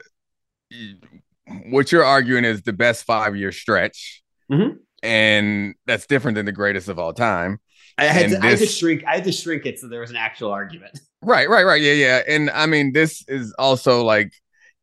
what 1.65 1.91
you're 1.91 2.05
arguing 2.05 2.45
is 2.45 2.61
the 2.61 2.73
best 2.73 3.05
five 3.05 3.35
year 3.35 3.51
stretch, 3.51 4.23
mm-hmm. 4.51 4.77
and 5.01 5.73
that's 5.87 6.05
different 6.05 6.35
than 6.35 6.45
the 6.45 6.51
greatest 6.51 6.89
of 6.89 6.99
all 6.99 7.13
time. 7.13 7.59
I 7.97 8.05
had, 8.05 8.29
to, 8.29 8.35
this, 8.35 8.43
I 8.43 8.47
had 8.47 8.59
to 8.59 8.65
shrink. 8.65 9.03
I 9.05 9.15
had 9.15 9.23
to 9.25 9.31
shrink 9.31 9.65
it 9.65 9.79
so 9.79 9.87
there 9.87 9.99
was 9.99 10.09
an 10.09 10.15
actual 10.15 10.51
argument. 10.51 10.99
Right, 11.25 11.47
right, 11.49 11.63
right. 11.63 11.81
Yeah, 11.81 11.93
yeah. 11.93 12.21
And 12.27 12.49
I 12.49 12.65
mean, 12.65 12.91
this 12.91 13.23
is 13.29 13.53
also 13.57 14.03
like 14.03 14.33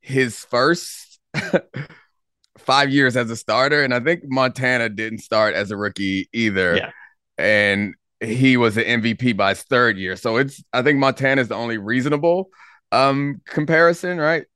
his 0.00 0.42
first 0.42 1.20
five 2.58 2.88
years 2.88 3.14
as 3.14 3.30
a 3.30 3.36
starter, 3.36 3.84
and 3.84 3.92
I 3.92 4.00
think 4.00 4.22
Montana 4.24 4.88
didn't 4.88 5.18
start 5.18 5.54
as 5.54 5.70
a 5.70 5.76
rookie 5.76 6.30
either. 6.32 6.76
Yeah. 6.76 6.90
And 7.36 7.94
he 8.20 8.56
was 8.56 8.78
an 8.78 8.84
MVP 8.84 9.36
by 9.36 9.50
his 9.50 9.62
third 9.64 9.98
year. 9.98 10.16
So 10.16 10.38
it's 10.38 10.62
I 10.72 10.80
think 10.80 10.98
Montana 10.98 11.42
is 11.42 11.48
the 11.48 11.56
only 11.56 11.76
reasonable 11.76 12.48
um 12.90 13.42
comparison, 13.46 14.18
right? 14.18 14.46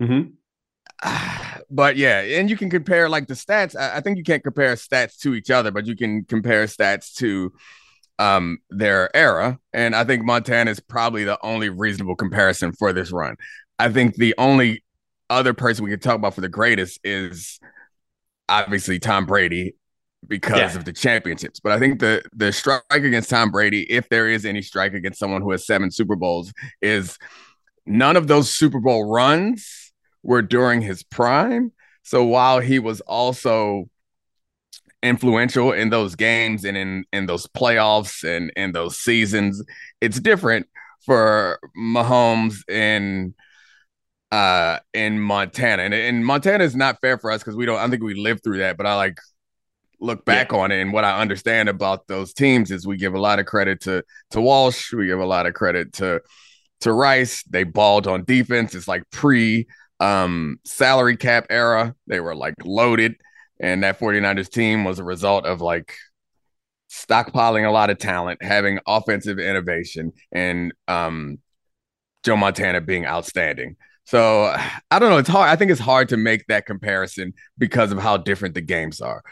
Mm-hmm. 0.00 0.30
But 1.72 1.96
yeah, 1.96 2.18
and 2.20 2.50
you 2.50 2.56
can 2.56 2.68
compare 2.68 3.08
like 3.08 3.28
the 3.28 3.34
stats. 3.34 3.76
I, 3.78 3.98
I 3.98 4.00
think 4.00 4.18
you 4.18 4.24
can't 4.24 4.42
compare 4.42 4.74
stats 4.74 5.16
to 5.18 5.36
each 5.36 5.52
other, 5.52 5.70
but 5.70 5.86
you 5.86 5.94
can 5.94 6.24
compare 6.24 6.64
stats 6.64 7.14
to 7.18 7.52
um 8.20 8.58
their 8.68 9.14
era. 9.16 9.58
And 9.72 9.96
I 9.96 10.04
think 10.04 10.24
Montana 10.24 10.70
is 10.70 10.78
probably 10.78 11.24
the 11.24 11.38
only 11.42 11.70
reasonable 11.70 12.14
comparison 12.14 12.72
for 12.72 12.92
this 12.92 13.10
run. 13.10 13.36
I 13.78 13.90
think 13.90 14.16
the 14.16 14.34
only 14.38 14.84
other 15.30 15.54
person 15.54 15.84
we 15.84 15.90
could 15.90 16.02
talk 16.02 16.16
about 16.16 16.34
for 16.34 16.42
the 16.42 16.48
greatest 16.48 17.00
is 17.02 17.58
obviously 18.48 18.98
Tom 18.98 19.24
Brady 19.24 19.74
because 20.28 20.58
yeah. 20.58 20.76
of 20.76 20.84
the 20.84 20.92
championships. 20.92 21.60
But 21.60 21.72
I 21.72 21.78
think 21.78 22.00
the 22.00 22.22
the 22.34 22.52
strike 22.52 22.82
against 22.90 23.30
Tom 23.30 23.50
Brady, 23.50 23.90
if 23.90 24.08
there 24.10 24.28
is 24.28 24.44
any 24.44 24.60
strike 24.60 24.92
against 24.92 25.18
someone 25.18 25.40
who 25.40 25.50
has 25.52 25.66
seven 25.66 25.90
Super 25.90 26.14
Bowls, 26.14 26.52
is 26.82 27.16
none 27.86 28.16
of 28.16 28.28
those 28.28 28.50
Super 28.50 28.80
Bowl 28.80 29.10
runs 29.10 29.92
were 30.22 30.42
during 30.42 30.82
his 30.82 31.02
prime. 31.02 31.72
So 32.02 32.24
while 32.24 32.60
he 32.60 32.78
was 32.78 33.00
also 33.02 33.88
influential 35.02 35.72
in 35.72 35.90
those 35.90 36.14
games 36.14 36.64
and 36.64 36.76
in 36.76 37.04
in 37.12 37.26
those 37.26 37.46
playoffs 37.46 38.24
and 38.24 38.52
in 38.56 38.72
those 38.72 38.98
seasons, 38.98 39.62
it's 40.00 40.20
different 40.20 40.66
for 41.04 41.58
Mahomes 41.76 42.56
and 42.68 43.34
uh 44.30 44.78
in 44.92 45.18
Montana. 45.18 45.82
And, 45.82 45.94
and 45.94 46.24
Montana 46.24 46.64
is 46.64 46.76
not 46.76 47.00
fair 47.00 47.18
for 47.18 47.30
us 47.30 47.42
because 47.42 47.56
we 47.56 47.66
don't 47.66 47.78
I 47.78 47.88
think 47.88 48.02
we 48.02 48.14
lived 48.14 48.44
through 48.44 48.58
that, 48.58 48.76
but 48.76 48.86
I 48.86 48.94
like 48.96 49.18
look 50.00 50.24
back 50.24 50.52
yeah. 50.52 50.58
on 50.58 50.72
it 50.72 50.80
and 50.80 50.92
what 50.92 51.04
I 51.04 51.20
understand 51.20 51.68
about 51.68 52.06
those 52.06 52.32
teams 52.32 52.70
is 52.70 52.86
we 52.86 52.96
give 52.96 53.14
a 53.14 53.20
lot 53.20 53.38
of 53.38 53.46
credit 53.46 53.82
to 53.82 54.02
to 54.30 54.40
Walsh, 54.40 54.92
we 54.92 55.06
give 55.06 55.20
a 55.20 55.26
lot 55.26 55.46
of 55.46 55.54
credit 55.54 55.94
to 55.94 56.20
to 56.80 56.92
Rice. 56.92 57.42
They 57.44 57.64
balled 57.64 58.06
on 58.06 58.24
defense. 58.24 58.74
It's 58.74 58.88
like 58.88 59.02
pre 59.10 59.66
um 59.98 60.58
salary 60.64 61.16
cap 61.16 61.46
era. 61.50 61.94
They 62.06 62.20
were 62.20 62.34
like 62.34 62.54
loaded 62.64 63.16
and 63.60 63.82
that 63.84 63.98
49ers 63.98 64.50
team 64.50 64.84
was 64.84 64.98
a 64.98 65.04
result 65.04 65.46
of 65.46 65.60
like 65.60 65.94
stockpiling 66.90 67.66
a 67.66 67.70
lot 67.70 67.90
of 67.90 67.98
talent, 67.98 68.42
having 68.42 68.80
offensive 68.86 69.38
innovation 69.38 70.12
and 70.32 70.72
um 70.88 71.38
Joe 72.22 72.36
Montana 72.36 72.80
being 72.80 73.06
outstanding. 73.06 73.76
So 74.04 74.52
I 74.90 74.98
don't 74.98 75.10
know. 75.10 75.18
It's 75.18 75.28
hard. 75.28 75.48
I 75.48 75.56
think 75.56 75.70
it's 75.70 75.80
hard 75.80 76.08
to 76.08 76.16
make 76.16 76.46
that 76.48 76.66
comparison 76.66 77.32
because 77.58 77.92
of 77.92 77.98
how 77.98 78.16
different 78.16 78.54
the 78.54 78.60
games 78.60 79.00
are. 79.00 79.22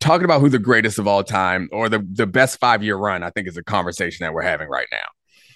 Talking 0.00 0.24
about 0.24 0.40
who 0.40 0.48
the 0.48 0.58
greatest 0.58 0.98
of 0.98 1.06
all 1.06 1.22
time 1.22 1.68
or 1.70 1.88
the, 1.88 2.06
the 2.12 2.26
best 2.26 2.58
five 2.58 2.82
year 2.82 2.96
run, 2.96 3.22
I 3.22 3.30
think 3.30 3.46
is 3.46 3.56
a 3.56 3.62
conversation 3.62 4.24
that 4.24 4.34
we're 4.34 4.42
having 4.42 4.68
right 4.68 4.88
now. 4.90 5.06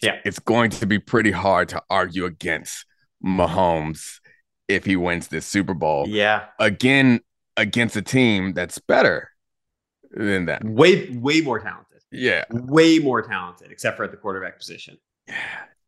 Yeah. 0.03 0.21
It's 0.25 0.39
going 0.39 0.71
to 0.71 0.87
be 0.87 0.99
pretty 0.99 1.33
hard 1.33 1.71
to 1.71 1.83
argue 1.91 2.25
against 2.25 2.87
Mahomes 3.25 4.21
if 4.69 4.85
he 4.85 4.95
wins 4.95 5.29
this 5.29 5.47
Super 5.47 5.75
Bowl. 5.75 6.07
Yeah. 6.09 6.45
Again, 6.61 7.21
against 7.57 7.97
a 7.97 8.03
team 8.03 8.53
that's 8.53 8.79
better 8.79 9.31
than 10.11 10.47
that. 10.47 10.65
Way, 10.65 11.11
way 11.11 11.41
more 11.41 11.59
talented. 11.59 12.03
Yeah. 12.11 12.45
Way 12.51 12.99
more 12.99 13.23
talented, 13.23 13.71
except 13.71 13.97
for 13.97 14.05
at 14.05 14.11
the 14.11 14.17
quarterback 14.17 14.59
position. 14.59 14.99
Yeah 15.27 15.35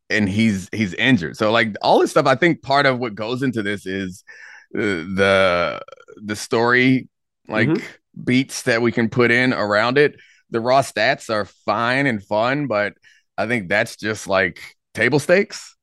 and 0.09 0.27
he's 0.27 0.69
he's 0.71 0.93
injured. 0.95 1.37
So 1.37 1.51
like 1.51 1.75
all 1.81 1.99
this 1.99 2.11
stuff, 2.11 2.25
I 2.25 2.35
think 2.35 2.61
part 2.61 2.85
of 2.85 2.99
what 2.99 3.15
goes 3.15 3.43
into 3.43 3.61
this 3.61 3.85
is 3.85 4.23
uh, 4.75 4.79
the 4.79 5.81
the 6.23 6.35
story 6.35 7.07
like 7.47 7.69
mm-hmm. 7.69 8.23
beats 8.23 8.63
that 8.63 8.81
we 8.81 8.91
can 8.91 9.09
put 9.09 9.31
in 9.31 9.53
around 9.53 9.97
it. 9.97 10.15
The 10.49 10.59
raw 10.59 10.81
stats 10.81 11.29
are 11.29 11.45
fine 11.45 12.07
and 12.07 12.23
fun, 12.23 12.67
but 12.67 12.93
I 13.37 13.47
think 13.47 13.69
that's 13.69 13.95
just 13.95 14.27
like 14.27 14.59
table 14.93 15.19
stakes. 15.19 15.75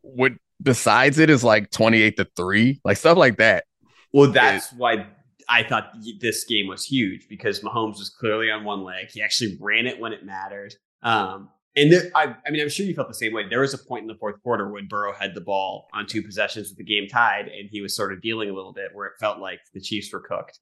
What 0.00 0.32
decides 0.62 1.18
it 1.18 1.28
is 1.28 1.44
like 1.44 1.70
28 1.70 2.16
to 2.16 2.26
3, 2.34 2.80
like 2.84 2.96
stuff 2.96 3.18
like 3.18 3.36
that. 3.36 3.64
Well, 4.12 4.32
that's 4.32 4.72
it, 4.72 4.78
why 4.78 5.06
I 5.48 5.62
thought 5.62 5.92
this 6.20 6.44
game 6.44 6.66
was 6.66 6.84
huge 6.84 7.26
because 7.28 7.60
Mahomes 7.60 7.98
was 7.98 8.10
clearly 8.10 8.50
on 8.50 8.64
one 8.64 8.82
leg. 8.82 9.08
He 9.10 9.22
actually 9.22 9.56
ran 9.60 9.86
it 9.86 9.98
when 9.98 10.12
it 10.12 10.24
mattered. 10.24 10.74
Um, 11.02 11.48
and 11.74 11.92
there, 11.92 12.10
I, 12.14 12.34
I, 12.46 12.50
mean, 12.50 12.60
I'm 12.60 12.68
sure 12.68 12.84
you 12.84 12.94
felt 12.94 13.08
the 13.08 13.14
same 13.14 13.32
way. 13.32 13.48
There 13.48 13.60
was 13.60 13.72
a 13.72 13.78
point 13.78 14.02
in 14.02 14.08
the 14.08 14.16
fourth 14.16 14.42
quarter 14.42 14.70
when 14.70 14.88
Burrow 14.88 15.12
had 15.12 15.34
the 15.34 15.40
ball 15.40 15.88
on 15.94 16.06
two 16.06 16.22
possessions 16.22 16.68
with 16.68 16.78
the 16.78 16.84
game 16.84 17.06
tied, 17.08 17.46
and 17.46 17.68
he 17.70 17.80
was 17.80 17.94
sort 17.94 18.12
of 18.12 18.20
dealing 18.20 18.50
a 18.50 18.52
little 18.52 18.72
bit 18.72 18.90
where 18.92 19.06
it 19.06 19.14
felt 19.20 19.38
like 19.38 19.60
the 19.72 19.80
Chiefs 19.80 20.12
were 20.12 20.20
cooked. 20.20 20.58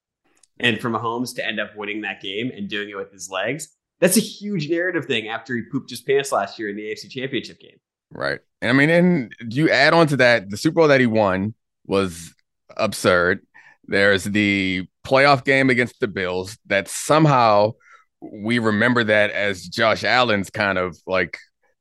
And 0.59 0.79
for 0.79 0.89
Mahomes 0.89 1.35
to 1.35 1.45
end 1.45 1.59
up 1.59 1.75
winning 1.75 2.01
that 2.01 2.21
game 2.21 2.51
and 2.55 2.69
doing 2.69 2.89
it 2.89 2.95
with 2.95 3.11
his 3.11 3.29
legs, 3.29 3.69
that's 3.99 4.17
a 4.17 4.21
huge 4.21 4.69
narrative 4.69 5.05
thing 5.05 5.27
after 5.27 5.55
he 5.55 5.63
pooped 5.71 5.89
his 5.89 6.01
pants 6.01 6.31
last 6.31 6.59
year 6.59 6.69
in 6.69 6.75
the 6.75 6.83
AFC 6.83 7.09
Championship 7.09 7.59
game. 7.59 7.77
Right. 8.11 8.39
I 8.61 8.73
mean, 8.73 8.89
and 8.89 9.35
you 9.49 9.69
add 9.69 9.93
on 9.93 10.07
to 10.07 10.17
that, 10.17 10.49
the 10.49 10.57
Super 10.57 10.75
Bowl 10.75 10.87
that 10.87 10.99
he 10.99 11.07
won 11.07 11.53
was 11.85 12.33
absurd. 12.75 13.45
There's 13.87 14.23
the 14.23 14.87
playoff 15.05 15.43
game 15.43 15.69
against 15.69 15.99
the 15.99 16.07
Bills 16.07 16.57
that 16.67 16.87
somehow– 16.87 17.73
we 18.21 18.59
remember 18.59 19.03
that 19.03 19.31
as 19.31 19.67
Josh 19.67 20.03
Allen's 20.03 20.49
kind 20.49 20.77
of 20.77 20.97
like 21.05 21.37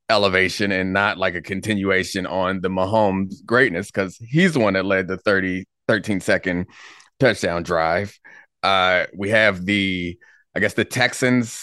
elevation 0.09 0.71
and 0.71 0.93
not 0.93 1.19
like 1.19 1.35
a 1.35 1.43
continuation 1.43 2.27
on 2.27 2.61
the 2.61 2.69
Mahomes 2.69 3.45
greatness 3.45 3.91
because 3.91 4.17
he's 4.17 4.53
the 4.53 4.61
one 4.61 4.75
that 4.75 4.85
led 4.85 5.09
the 5.09 5.17
30, 5.17 5.65
13 5.89 6.21
second 6.21 6.67
touchdown 7.19 7.63
drive. 7.63 8.19
Uh, 8.63 9.07
we 9.17 9.31
have 9.31 9.65
the, 9.65 10.19
I 10.55 10.61
guess, 10.61 10.75
the 10.75 10.85
Texans 10.85 11.63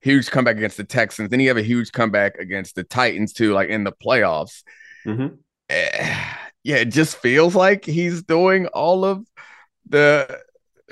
huge 0.00 0.30
comeback 0.30 0.56
against 0.56 0.78
the 0.78 0.84
Texans. 0.84 1.28
Then 1.28 1.40
you 1.40 1.48
have 1.48 1.58
a 1.58 1.62
huge 1.62 1.92
comeback 1.92 2.36
against 2.36 2.74
the 2.74 2.84
Titans 2.84 3.34
too, 3.34 3.52
like 3.52 3.68
in 3.68 3.84
the 3.84 3.92
playoffs. 3.92 4.62
Mm-hmm. 5.06 5.34
yeah, 5.68 6.76
it 6.76 6.86
just 6.86 7.16
feels 7.18 7.54
like 7.54 7.84
he's 7.84 8.22
doing 8.22 8.66
all 8.68 9.04
of 9.04 9.24
the 9.90 10.40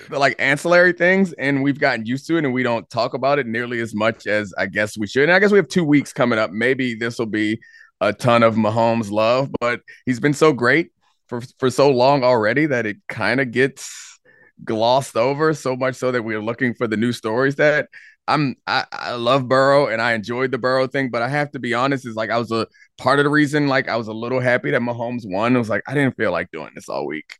the 0.09 0.19
like 0.19 0.37
ancillary 0.39 0.93
things 0.93 1.33
and 1.35 1.63
we've 1.63 1.81
gotten 1.81 2.07
used 2.07 2.27
to 2.29 2.37
it 2.37 2.45
and 2.45 2.55
we 2.55 2.63
don't 2.63 2.89
talk 2.89 3.15
about 3.15 3.39
it 3.39 3.47
nearly 3.47 3.81
as 3.81 3.95
much 3.95 4.27
as 4.27 4.55
I 4.57 4.67
guess 4.67 4.97
we 4.97 5.07
should. 5.07 5.25
And 5.25 5.33
I 5.33 5.39
guess 5.41 5.51
we 5.51 5.59
have 5.59 5.69
two 5.69 5.85
weeks 5.85 6.13
coming 6.13 6.39
up. 6.39 6.53
Maybe 6.53 6.95
this 6.95 7.19
will 7.19 7.27
be 7.27 7.61
a 8.01 8.13
ton 8.13 8.43
of 8.43 8.55
Mahomes 8.55 9.11
love, 9.11 9.51
but 9.61 9.81
he's 10.07 10.21
been 10.21 10.35
so 10.35 10.53
great 10.53 10.91
for 11.27 11.41
for 11.59 11.71
so 11.71 11.91
long 11.91 12.23
already 12.25 12.67
that 12.67 12.87
it 12.87 12.99
kind 13.09 13.41
of 13.41 13.51
gets 13.51 14.21
glossed 14.65 15.17
over 15.17 15.55
so 15.55 15.77
much 15.77 15.95
so 15.95 16.11
that 16.11 16.23
we're 16.23 16.43
looking 16.43 16.75
for 16.75 16.87
the 16.87 16.97
new 16.97 17.13
stories 17.13 17.57
that 17.57 17.89
I'm 18.27 18.57
I, 18.67 18.85
I 18.93 19.13
love 19.13 19.49
Burrow 19.49 19.87
and 19.89 20.03
I 20.03 20.13
enjoyed 20.13 20.51
the 20.51 20.59
Burrow 20.59 20.87
thing, 20.87 21.11
but 21.11 21.23
I 21.23 21.29
have 21.29 21.51
to 21.53 21.59
be 21.59 21.75
honest, 21.75 22.07
is 22.07 22.15
like 22.15 22.31
I 22.31 22.39
was 22.39 22.53
a 22.53 22.67
part 22.99 23.19
of 23.19 23.25
the 23.25 23.31
reason 23.31 23.69
like 23.69 23.89
I 23.89 23.97
was 23.97 24.09
a 24.09 24.13
little 24.13 24.41
happy 24.41 24.71
that 24.71 24.83
Mahomes 24.83 25.23
won. 25.25 25.57
It 25.57 25.59
was 25.59 25.71
like 25.71 25.83
I 25.89 25.95
didn't 25.95 26.17
feel 26.17 26.31
like 26.31 26.51
doing 26.53 26.71
this 26.75 26.89
all 26.89 27.07
week. 27.07 27.37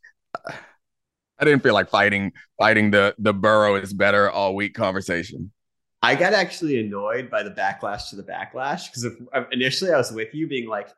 I 1.39 1.45
didn't 1.45 1.63
feel 1.63 1.73
like 1.73 1.89
fighting 1.89 2.33
fighting 2.57 2.91
the 2.91 3.15
the 3.17 3.33
Burrow 3.33 3.75
is 3.75 3.93
better 3.93 4.29
all 4.29 4.55
week 4.55 4.73
conversation. 4.73 5.51
I 6.01 6.15
got 6.15 6.33
actually 6.33 6.79
annoyed 6.79 7.29
by 7.29 7.43
the 7.43 7.51
backlash 7.51 8.09
to 8.09 8.15
the 8.15 8.23
backlash 8.23 8.87
because 8.87 9.05
uh, 9.33 9.43
initially 9.51 9.91
I 9.91 9.97
was 9.97 10.11
with 10.11 10.33
you 10.33 10.47
being 10.47 10.69
like, 10.69 10.89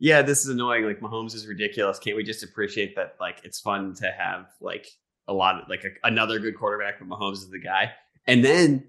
yeah, 0.00 0.22
this 0.22 0.42
is 0.42 0.48
annoying. 0.48 0.84
Like 0.84 1.00
Mahomes 1.00 1.34
is 1.34 1.46
ridiculous. 1.46 1.98
Can't 1.98 2.16
we 2.16 2.24
just 2.24 2.42
appreciate 2.42 2.96
that? 2.96 3.16
Like 3.20 3.40
it's 3.44 3.60
fun 3.60 3.94
to 3.94 4.10
have 4.10 4.46
like 4.60 4.86
a 5.28 5.32
lot 5.32 5.62
of 5.62 5.68
like 5.68 5.84
a, 5.84 6.06
another 6.06 6.38
good 6.38 6.56
quarterback, 6.56 6.98
but 6.98 7.08
Mahomes 7.08 7.34
is 7.34 7.50
the 7.50 7.60
guy. 7.60 7.92
And 8.26 8.44
then 8.44 8.84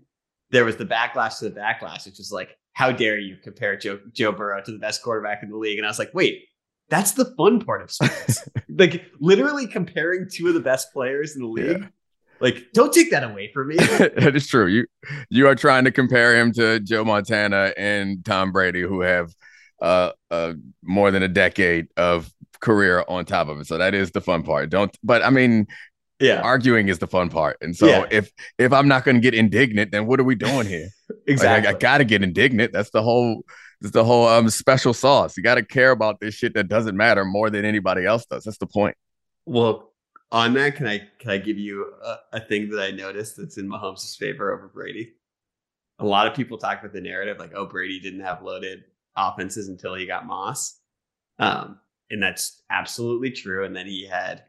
there 0.51 0.65
was 0.65 0.77
the 0.77 0.85
backlash 0.85 1.39
to 1.39 1.49
the 1.49 1.59
backlash, 1.59 2.05
which 2.05 2.17
was 2.17 2.31
like, 2.31 2.57
how 2.73 2.91
dare 2.91 3.19
you 3.19 3.37
compare 3.43 3.75
Joe 3.75 3.99
Joe 4.13 4.31
Burrow 4.31 4.61
to 4.63 4.71
the 4.71 4.79
best 4.79 5.03
quarterback 5.03 5.43
in 5.43 5.49
the 5.49 5.57
league? 5.57 5.77
And 5.77 5.85
I 5.85 5.89
was 5.89 5.99
like, 5.99 6.13
wait, 6.13 6.45
that's 6.89 7.11
the 7.11 7.25
fun 7.37 7.59
part 7.61 7.81
of 7.81 7.91
sports. 7.91 8.47
like 8.69 9.05
literally 9.19 9.67
comparing 9.67 10.27
two 10.31 10.47
of 10.47 10.53
the 10.53 10.59
best 10.59 10.91
players 10.93 11.35
in 11.35 11.41
the 11.41 11.47
league. 11.47 11.81
Yeah. 11.81 11.87
Like, 12.41 12.67
don't 12.73 12.93
take 12.93 13.11
that 13.11 13.23
away 13.23 13.51
from 13.53 13.67
me. 13.67 13.75
that 13.77 14.33
is 14.35 14.47
true. 14.47 14.67
You 14.67 14.85
you 15.29 15.47
are 15.47 15.55
trying 15.55 15.83
to 15.85 15.91
compare 15.91 16.39
him 16.39 16.53
to 16.53 16.79
Joe 16.79 17.03
Montana 17.03 17.73
and 17.75 18.23
Tom 18.23 18.51
Brady, 18.51 18.81
who 18.81 19.01
have 19.01 19.33
uh, 19.81 20.11
uh 20.31 20.53
more 20.81 21.11
than 21.11 21.21
a 21.21 21.27
decade 21.27 21.87
of 21.97 22.31
career 22.61 23.03
on 23.07 23.25
top 23.25 23.49
of 23.49 23.59
it. 23.59 23.67
So 23.67 23.77
that 23.77 23.93
is 23.93 24.11
the 24.11 24.21
fun 24.21 24.43
part. 24.43 24.69
Don't 24.69 24.95
but 25.03 25.23
I 25.23 25.29
mean 25.29 25.67
yeah 26.19 26.41
arguing 26.41 26.89
is 26.89 26.99
the 26.99 27.07
fun 27.07 27.29
part 27.29 27.57
and 27.61 27.75
so 27.75 27.87
yeah. 27.87 28.05
if 28.11 28.31
if 28.57 28.73
i'm 28.73 28.87
not 28.87 29.05
going 29.05 29.15
to 29.15 29.21
get 29.21 29.33
indignant 29.33 29.91
then 29.91 30.05
what 30.05 30.19
are 30.19 30.23
we 30.25 30.35
doing 30.35 30.67
here 30.67 30.89
exactly 31.27 31.65
like, 31.65 31.75
I, 31.75 31.77
I, 31.77 31.79
gotta 31.79 32.03
get 32.03 32.23
indignant 32.23 32.73
that's 32.73 32.89
the 32.89 33.01
whole 33.01 33.43
it's 33.81 33.91
the 33.91 34.03
whole 34.03 34.27
um 34.27 34.49
special 34.49 34.93
sauce. 34.93 35.37
You 35.37 35.43
gotta 35.43 35.63
care 35.63 35.91
about 35.91 36.19
this 36.19 36.35
shit 36.35 36.53
that 36.55 36.67
doesn't 36.67 36.95
matter 36.95 37.25
more 37.25 37.49
than 37.49 37.65
anybody 37.65 38.05
else 38.05 38.25
does. 38.25 38.43
That's 38.43 38.57
the 38.57 38.67
point. 38.67 38.95
Well 39.45 39.85
on 40.31 40.53
that 40.53 40.75
can 40.75 40.85
i 40.85 41.01
can 41.17 41.31
i 41.31 41.37
give 41.39 41.57
you 41.57 41.91
a, 42.03 42.17
a 42.33 42.39
thing 42.39 42.69
that 42.69 42.79
i 42.79 42.91
noticed 42.91 43.35
that's 43.35 43.57
in 43.57 43.67
mahomes' 43.67 44.17
favor 44.17 44.53
over 44.53 44.67
brady? 44.67 45.13
A 45.97 46.05
lot 46.05 46.27
of 46.27 46.33
people 46.33 46.57
talk 46.57 46.79
about 46.79 46.93
the 46.93 47.01
narrative 47.01 47.39
like 47.39 47.53
oh 47.55 47.65
brady 47.65 47.99
didn't 47.99 48.21
have 48.21 48.43
loaded 48.43 48.83
offenses 49.15 49.69
until 49.69 49.95
he 49.95 50.05
got 50.05 50.25
moss. 50.25 50.79
Um 51.39 51.79
and 52.11 52.21
that's 52.21 52.63
absolutely 52.69 53.31
true 53.31 53.65
and 53.65 53.75
then 53.75 53.85
he 53.85 54.05
had 54.05 54.43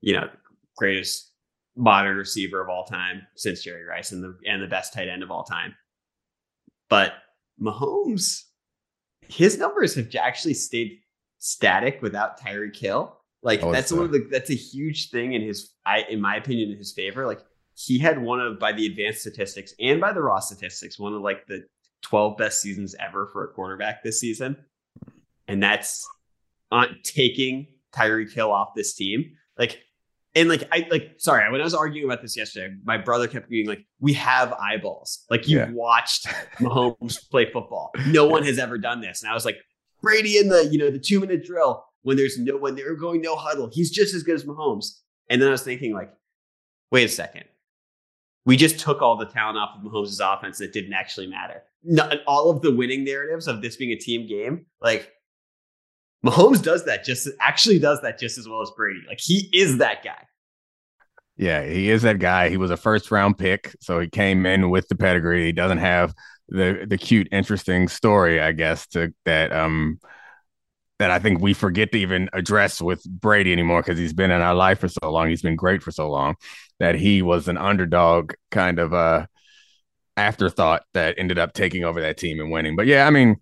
you 0.00 0.14
know 0.14 0.28
greatest 0.76 1.32
modern 1.76 2.16
receiver 2.16 2.60
of 2.60 2.68
all 2.68 2.84
time 2.84 3.26
since 3.36 3.62
Jerry 3.62 3.84
Rice 3.84 4.12
and 4.12 4.22
the 4.22 4.36
and 4.46 4.62
the 4.62 4.66
best 4.66 4.94
tight 4.94 5.08
end 5.08 5.22
of 5.22 5.30
all 5.30 5.44
time. 5.44 5.74
But 6.88 7.12
Mahomes, 7.60 8.44
his 9.28 9.58
numbers 9.58 9.94
have 9.94 10.14
actually 10.14 10.54
stayed 10.54 11.00
static 11.38 12.00
without 12.02 12.40
Tyreek 12.40 12.76
Hill. 12.76 13.16
Like 13.42 13.62
oh, 13.62 13.72
that's 13.72 13.92
one 13.92 14.04
of 14.04 14.12
the 14.12 14.26
that's 14.30 14.50
a 14.50 14.54
huge 14.54 15.10
thing 15.10 15.34
in 15.34 15.42
his 15.42 15.72
I 15.84 16.04
in 16.08 16.20
my 16.20 16.36
opinion 16.36 16.70
in 16.70 16.78
his 16.78 16.92
favor. 16.92 17.26
Like 17.26 17.40
he 17.74 17.98
had 17.98 18.20
one 18.20 18.40
of 18.40 18.58
by 18.58 18.72
the 18.72 18.86
advanced 18.86 19.20
statistics 19.20 19.74
and 19.78 20.00
by 20.00 20.12
the 20.12 20.20
raw 20.20 20.40
statistics, 20.40 20.98
one 20.98 21.14
of 21.14 21.20
like 21.20 21.46
the 21.46 21.64
12 22.02 22.36
best 22.36 22.60
seasons 22.60 22.94
ever 22.98 23.28
for 23.32 23.44
a 23.44 23.48
quarterback 23.48 24.02
this 24.02 24.18
season. 24.20 24.56
And 25.48 25.62
that's 25.62 26.08
on 26.72 26.96
taking 27.02 27.68
Tyreek 27.94 28.32
Hill 28.32 28.50
off 28.50 28.74
this 28.74 28.94
team. 28.94 29.32
Like 29.58 29.82
and 30.36 30.48
like 30.48 30.62
I 30.70 30.86
like 30.90 31.14
sorry, 31.16 31.50
when 31.50 31.60
I 31.60 31.64
was 31.64 31.74
arguing 31.74 32.08
about 32.08 32.22
this 32.22 32.36
yesterday, 32.36 32.74
my 32.84 32.98
brother 32.98 33.26
kept 33.26 33.48
being 33.48 33.66
like, 33.66 33.84
"We 33.98 34.12
have 34.12 34.52
eyeballs. 34.52 35.24
Like 35.30 35.48
you 35.48 35.58
yeah. 35.58 35.70
watched 35.72 36.26
Mahomes 36.58 37.28
play 37.30 37.50
football. 37.50 37.90
No 38.06 38.26
one 38.26 38.44
has 38.44 38.58
ever 38.58 38.78
done 38.78 39.00
this." 39.00 39.22
And 39.22 39.30
I 39.30 39.34
was 39.34 39.44
like, 39.44 39.56
Brady 40.02 40.38
in 40.38 40.48
the 40.48 40.68
you 40.70 40.78
know 40.78 40.90
the 40.90 40.98
two 40.98 41.18
minute 41.18 41.44
drill 41.44 41.84
when 42.02 42.16
there's 42.16 42.38
no 42.38 42.56
when 42.56 42.76
they're 42.76 42.94
going 42.94 43.20
no 43.20 43.34
huddle, 43.34 43.68
he's 43.72 43.90
just 43.90 44.14
as 44.14 44.22
good 44.22 44.36
as 44.36 44.44
Mahomes. 44.44 45.00
And 45.28 45.42
then 45.42 45.48
I 45.48 45.52
was 45.52 45.62
thinking 45.62 45.92
like, 45.92 46.12
wait 46.92 47.04
a 47.04 47.08
second, 47.08 47.44
we 48.44 48.56
just 48.56 48.78
took 48.78 49.02
all 49.02 49.16
the 49.16 49.26
talent 49.26 49.58
off 49.58 49.70
of 49.76 49.82
Mahomes' 49.82 50.20
offense 50.22 50.58
that 50.58 50.72
didn't 50.72 50.92
actually 50.92 51.26
matter. 51.26 51.64
Not, 51.82 52.18
all 52.26 52.50
of 52.50 52.62
the 52.62 52.72
winning 52.72 53.04
narratives 53.04 53.48
of 53.48 53.60
this 53.60 53.74
being 53.74 53.90
a 53.90 53.96
team 53.96 54.28
game, 54.28 54.66
like 54.80 55.10
Mahomes 56.26 56.62
does 56.62 56.84
that 56.86 57.04
just 57.04 57.28
actually 57.40 57.78
does 57.78 58.00
that 58.02 58.18
just 58.18 58.38
as 58.38 58.48
well 58.48 58.62
as 58.62 58.70
Brady. 58.76 59.00
Like 59.08 59.20
he 59.20 59.48
is 59.52 59.78
that 59.78 60.02
guy. 60.02 60.26
Yeah, 61.36 61.64
he 61.64 61.90
is 61.90 62.02
that 62.02 62.18
guy. 62.18 62.48
He 62.48 62.56
was 62.56 62.70
a 62.70 62.76
first 62.76 63.10
round 63.10 63.36
pick, 63.36 63.74
so 63.80 64.00
he 64.00 64.08
came 64.08 64.46
in 64.46 64.70
with 64.70 64.88
the 64.88 64.94
pedigree. 64.94 65.44
He 65.44 65.52
doesn't 65.52 65.78
have 65.78 66.14
the 66.48 66.86
the 66.88 66.98
cute, 66.98 67.28
interesting 67.30 67.88
story, 67.88 68.40
I 68.40 68.52
guess, 68.52 68.86
to 68.88 69.12
that 69.24 69.52
um 69.52 70.00
that 70.98 71.10
I 71.10 71.18
think 71.18 71.40
we 71.40 71.52
forget 71.52 71.92
to 71.92 71.98
even 71.98 72.30
address 72.32 72.80
with 72.80 73.04
Brady 73.04 73.52
anymore 73.52 73.82
because 73.82 73.98
he's 73.98 74.14
been 74.14 74.30
in 74.30 74.40
our 74.40 74.54
life 74.54 74.78
for 74.80 74.88
so 74.88 75.10
long. 75.10 75.28
He's 75.28 75.42
been 75.42 75.56
great 75.56 75.82
for 75.82 75.90
so 75.90 76.08
long 76.10 76.36
that 76.80 76.94
he 76.94 77.20
was 77.20 77.48
an 77.48 77.58
underdog 77.58 78.32
kind 78.50 78.78
of 78.78 78.94
uh 78.94 79.26
afterthought 80.16 80.82
that 80.94 81.16
ended 81.18 81.38
up 81.38 81.52
taking 81.52 81.84
over 81.84 82.00
that 82.00 82.16
team 82.16 82.40
and 82.40 82.50
winning. 82.50 82.76
But 82.76 82.86
yeah, 82.86 83.06
I 83.06 83.10
mean, 83.10 83.36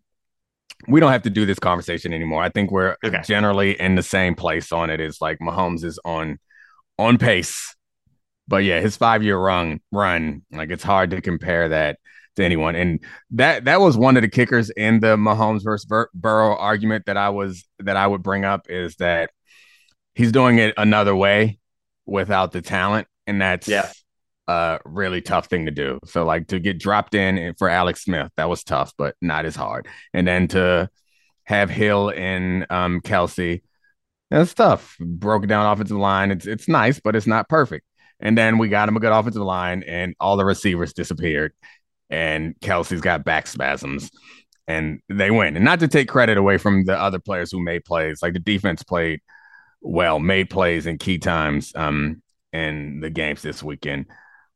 we 0.88 1.00
don't 1.00 1.12
have 1.12 1.22
to 1.22 1.30
do 1.30 1.46
this 1.46 1.58
conversation 1.58 2.12
anymore. 2.12 2.42
I 2.42 2.48
think 2.48 2.70
we're 2.70 2.96
okay. 3.04 3.20
generally 3.24 3.78
in 3.80 3.94
the 3.94 4.02
same 4.02 4.34
place 4.34 4.72
on 4.72 4.90
it. 4.90 5.00
Is 5.00 5.20
like 5.20 5.38
Mahomes 5.38 5.84
is 5.84 5.98
on 6.04 6.38
on 6.98 7.18
pace, 7.18 7.74
but 8.46 8.64
yeah, 8.64 8.80
his 8.80 8.96
five 8.96 9.22
year 9.22 9.38
run 9.38 9.80
run 9.90 10.42
like 10.50 10.70
it's 10.70 10.82
hard 10.82 11.10
to 11.10 11.20
compare 11.20 11.70
that 11.70 11.98
to 12.36 12.44
anyone. 12.44 12.74
And 12.76 13.00
that 13.32 13.64
that 13.64 13.80
was 13.80 13.96
one 13.96 14.16
of 14.16 14.22
the 14.22 14.28
kickers 14.28 14.70
in 14.70 15.00
the 15.00 15.16
Mahomes 15.16 15.64
versus 15.64 15.84
Bur- 15.84 16.10
Burrow 16.14 16.56
argument 16.56 17.06
that 17.06 17.16
I 17.16 17.30
was 17.30 17.64
that 17.78 17.96
I 17.96 18.06
would 18.06 18.22
bring 18.22 18.44
up 18.44 18.66
is 18.68 18.96
that 18.96 19.30
he's 20.14 20.32
doing 20.32 20.58
it 20.58 20.74
another 20.76 21.14
way 21.14 21.58
without 22.06 22.52
the 22.52 22.62
talent, 22.62 23.08
and 23.26 23.40
that's 23.40 23.68
yeah 23.68 23.90
a 24.46 24.78
really 24.84 25.20
tough 25.20 25.46
thing 25.46 25.66
to 25.66 25.70
do. 25.70 25.98
So 26.04 26.24
like 26.24 26.48
to 26.48 26.58
get 26.58 26.78
dropped 26.78 27.14
in 27.14 27.54
for 27.58 27.68
Alex 27.68 28.04
Smith, 28.04 28.30
that 28.36 28.48
was 28.48 28.64
tough, 28.64 28.92
but 28.96 29.14
not 29.20 29.44
as 29.44 29.56
hard. 29.56 29.88
And 30.12 30.26
then 30.26 30.48
to 30.48 30.90
have 31.44 31.70
Hill 31.70 32.10
and 32.10 32.66
um, 32.70 33.00
Kelce, 33.00 33.62
that's 34.30 34.54
tough. 34.54 34.96
Broken 34.98 35.48
down 35.48 35.70
offensive 35.70 35.96
line. 35.96 36.30
It's 36.30 36.46
it's 36.46 36.68
nice, 36.68 37.00
but 37.00 37.16
it's 37.16 37.26
not 37.26 37.48
perfect. 37.48 37.86
And 38.20 38.36
then 38.36 38.58
we 38.58 38.68
got 38.68 38.88
him 38.88 38.96
a 38.96 39.00
good 39.00 39.12
offensive 39.12 39.42
line, 39.42 39.82
and 39.86 40.14
all 40.18 40.36
the 40.36 40.44
receivers 40.44 40.92
disappeared. 40.92 41.52
And 42.10 42.54
Kelce's 42.60 43.00
got 43.00 43.24
back 43.24 43.46
spasms, 43.46 44.10
and 44.66 45.00
they 45.08 45.30
win. 45.30 45.56
And 45.56 45.64
not 45.64 45.80
to 45.80 45.88
take 45.88 46.08
credit 46.08 46.38
away 46.38 46.58
from 46.58 46.84
the 46.84 46.98
other 46.98 47.18
players 47.18 47.50
who 47.50 47.62
made 47.62 47.84
plays, 47.84 48.22
like 48.22 48.32
the 48.32 48.38
defense 48.38 48.82
played 48.82 49.20
well, 49.80 50.18
made 50.18 50.48
plays 50.48 50.86
in 50.86 50.98
key 50.98 51.18
times 51.18 51.72
um, 51.74 52.22
in 52.52 53.00
the 53.00 53.10
games 53.10 53.42
this 53.42 53.62
weekend 53.62 54.06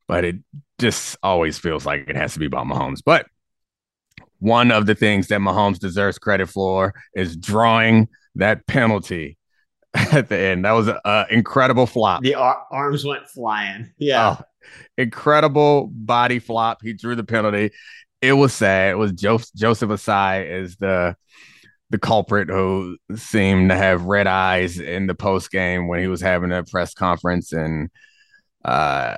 but 0.09 0.25
it 0.25 0.37
just 0.79 1.17
always 1.23 1.59
feels 1.59 1.87
like 1.87 2.09
it 2.09 2.17
has 2.17 2.33
to 2.33 2.39
be 2.39 2.47
about 2.47 2.67
Mahomes. 2.67 3.01
But 3.05 3.27
one 4.39 4.71
of 4.71 4.87
the 4.87 4.95
things 4.95 5.29
that 5.29 5.41
Mahomes 5.41 5.79
deserves 5.79 6.19
credit 6.19 6.49
for 6.49 6.95
is 7.15 7.37
drawing 7.37 8.09
that 8.37 8.67
penalty 8.67 9.37
at 9.95 10.29
the 10.29 10.39
end. 10.39 10.65
That 10.65 10.73
was 10.73 10.89
an 10.89 11.27
incredible 11.31 11.87
flop. 11.87 12.23
The 12.23 12.35
ar- 12.37 12.65
arms 12.71 13.05
went 13.05 13.29
flying. 13.29 13.93
Yeah. 13.99 14.37
Oh, 14.39 14.45
incredible 14.97 15.91
body 15.93 16.39
flop. 16.39 16.79
He 16.83 16.93
drew 16.93 17.15
the 17.15 17.25
penalty. 17.25 17.71
It 18.21 18.33
was 18.33 18.53
sad. 18.55 18.93
It 18.93 18.99
was 18.99 19.13
jo- 19.13 19.41
Joseph 19.55 19.91
Ossai 19.91 20.51
is 20.51 20.77
the 20.77 21.17
the 21.91 21.99
culprit 21.99 22.51
who 22.51 22.99
seemed 23.17 23.71
to 23.71 23.77
have 23.77 24.05
red 24.05 24.27
eyes 24.27 24.79
in 24.79 25.07
the 25.07 25.15
post 25.15 25.51
game 25.51 25.89
when 25.89 26.01
he 26.01 26.07
was 26.07 26.21
having 26.21 26.53
a 26.53 26.63
press 26.63 26.93
conference 26.93 27.53
and 27.53 27.89
uh 28.65 29.17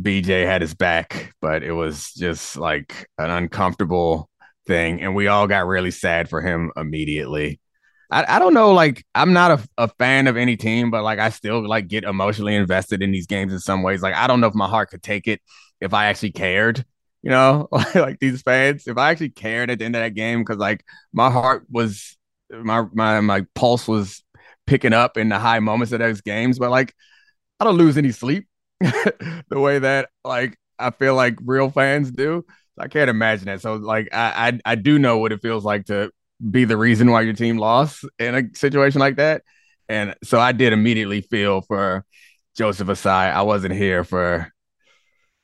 BJ 0.00 0.42
had 0.42 0.62
his 0.62 0.74
back, 0.74 1.34
but 1.40 1.62
it 1.62 1.72
was 1.72 2.12
just 2.12 2.56
like 2.56 3.08
an 3.18 3.30
uncomfortable 3.30 4.30
thing. 4.66 5.00
And 5.00 5.14
we 5.14 5.28
all 5.28 5.46
got 5.46 5.66
really 5.66 5.90
sad 5.90 6.28
for 6.28 6.40
him 6.40 6.72
immediately. 6.76 7.60
I, 8.10 8.36
I 8.36 8.38
don't 8.38 8.54
know, 8.54 8.72
like 8.72 9.04
I'm 9.14 9.32
not 9.32 9.50
a, 9.52 9.68
a 9.78 9.88
fan 9.88 10.26
of 10.26 10.36
any 10.36 10.56
team, 10.56 10.90
but 10.90 11.02
like 11.02 11.18
I 11.18 11.30
still 11.30 11.66
like 11.66 11.88
get 11.88 12.04
emotionally 12.04 12.54
invested 12.54 13.02
in 13.02 13.10
these 13.12 13.26
games 13.26 13.52
in 13.52 13.60
some 13.60 13.82
ways. 13.82 14.02
Like 14.02 14.14
I 14.14 14.26
don't 14.26 14.40
know 14.40 14.46
if 14.46 14.54
my 14.54 14.68
heart 14.68 14.90
could 14.90 15.02
take 15.02 15.26
it 15.28 15.40
if 15.80 15.94
I 15.94 16.06
actually 16.06 16.32
cared, 16.32 16.84
you 17.22 17.30
know, 17.30 17.68
like 17.94 18.18
these 18.20 18.42
fans. 18.42 18.86
If 18.86 18.98
I 18.98 19.10
actually 19.10 19.30
cared 19.30 19.70
at 19.70 19.78
the 19.78 19.84
end 19.84 19.96
of 19.96 20.02
that 20.02 20.14
game, 20.14 20.40
because 20.40 20.58
like 20.58 20.84
my 21.12 21.30
heart 21.30 21.64
was 21.70 22.16
my 22.50 22.86
my 22.92 23.20
my 23.20 23.46
pulse 23.54 23.88
was 23.88 24.22
picking 24.66 24.92
up 24.92 25.16
in 25.16 25.28
the 25.28 25.38
high 25.38 25.60
moments 25.60 25.92
of 25.92 26.00
those 26.00 26.20
games, 26.20 26.58
but 26.58 26.70
like 26.70 26.94
I 27.60 27.64
don't 27.64 27.78
lose 27.78 27.96
any 27.98 28.12
sleep 28.12 28.46
the 29.48 29.60
way 29.60 29.78
that 29.78 30.10
like 30.24 30.58
I 30.78 30.90
feel 30.90 31.14
like 31.14 31.36
real 31.44 31.70
fans 31.70 32.10
do. 32.10 32.44
I 32.78 32.88
can't 32.88 33.10
imagine 33.10 33.46
that. 33.46 33.60
So 33.60 33.74
like 33.76 34.08
I, 34.12 34.48
I 34.64 34.72
I 34.72 34.74
do 34.74 34.98
know 34.98 35.18
what 35.18 35.32
it 35.32 35.42
feels 35.42 35.64
like 35.64 35.86
to 35.86 36.10
be 36.50 36.64
the 36.64 36.76
reason 36.76 37.10
why 37.10 37.22
your 37.22 37.34
team 37.34 37.58
lost 37.58 38.04
in 38.18 38.34
a 38.34 38.42
situation 38.54 39.00
like 39.00 39.16
that. 39.16 39.42
And 39.88 40.14
so 40.24 40.40
I 40.40 40.52
did 40.52 40.72
immediately 40.72 41.20
feel 41.20 41.60
for 41.62 42.04
Joseph 42.56 42.88
Ossai. 42.88 43.32
I 43.32 43.42
wasn't 43.42 43.74
here 43.74 44.04
for 44.04 44.52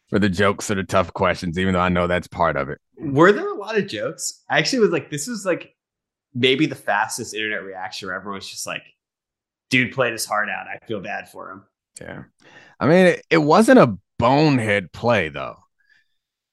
for 0.08 0.18
the 0.18 0.28
jokes 0.28 0.70
or 0.70 0.74
the 0.74 0.84
tough 0.84 1.12
questions, 1.12 1.58
even 1.58 1.74
though 1.74 1.80
I 1.80 1.88
know 1.88 2.06
that's 2.06 2.26
part 2.26 2.56
of 2.56 2.68
it. 2.68 2.78
Were 2.98 3.32
there 3.32 3.48
a 3.48 3.54
lot 3.54 3.78
of 3.78 3.86
jokes? 3.86 4.42
I 4.50 4.58
actually 4.58 4.80
was 4.80 4.90
like, 4.90 5.08
this 5.08 5.28
was 5.28 5.46
like 5.46 5.74
maybe 6.34 6.66
the 6.66 6.74
fastest 6.74 7.32
internet 7.32 7.62
reaction 7.62 8.08
where 8.08 8.16
everyone 8.16 8.38
was 8.38 8.48
just 8.48 8.66
like, 8.66 8.82
dude 9.70 9.92
played 9.92 10.12
his 10.12 10.26
heart 10.26 10.48
out. 10.48 10.66
I 10.66 10.84
feel 10.86 11.00
bad 11.00 11.28
for 11.28 11.50
him. 11.50 11.64
Yeah. 12.00 12.24
I 12.80 12.86
mean, 12.86 13.06
it, 13.06 13.26
it 13.30 13.38
wasn't 13.38 13.78
a 13.78 13.96
bonehead 14.18 14.92
play, 14.92 15.28
though. 15.28 15.56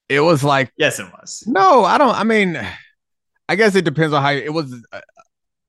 It 0.10 0.20
was 0.20 0.44
like, 0.44 0.72
yes, 0.78 1.00
it 1.00 1.06
was. 1.06 1.44
No, 1.48 1.84
I 1.84 1.98
don't. 1.98 2.16
I 2.16 2.24
mean, 2.24 2.60
I 3.50 3.56
guess 3.56 3.76
it 3.76 3.86
depends 3.86 4.14
on 4.14 4.22
how 4.22 4.32
it 4.32 4.54
was. 4.54 4.74
Uh, 4.92 5.02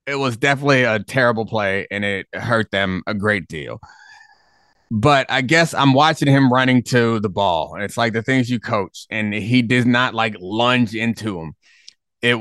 it 0.07 0.17
was 0.17 0.37
definitely 0.37 0.85
a 0.85 1.01
terrible 1.01 1.45
play 1.45 1.87
and 1.91 2.03
it 2.03 2.27
hurt 2.33 2.71
them 2.71 3.03
a 3.07 3.13
great 3.15 3.47
deal. 3.47 3.79
But 4.91 5.31
I 5.31 5.43
guess 5.43 5.75
I'm 5.75 5.93
watching 5.93 6.29
him 6.29 6.51
running 6.51 6.83
to 6.85 7.21
the 7.21 7.29
ball, 7.29 7.75
and 7.75 7.85
it's 7.85 7.99
like 7.99 8.15
the 8.15 8.23
things 8.23 8.49
you 8.49 8.59
coach, 8.59 9.07
and 9.11 9.35
he 9.35 9.61
does 9.61 9.85
not 9.85 10.15
like 10.15 10.35
lunge 10.41 10.95
into 10.95 11.39
him. 11.39 11.55
It 12.23 12.39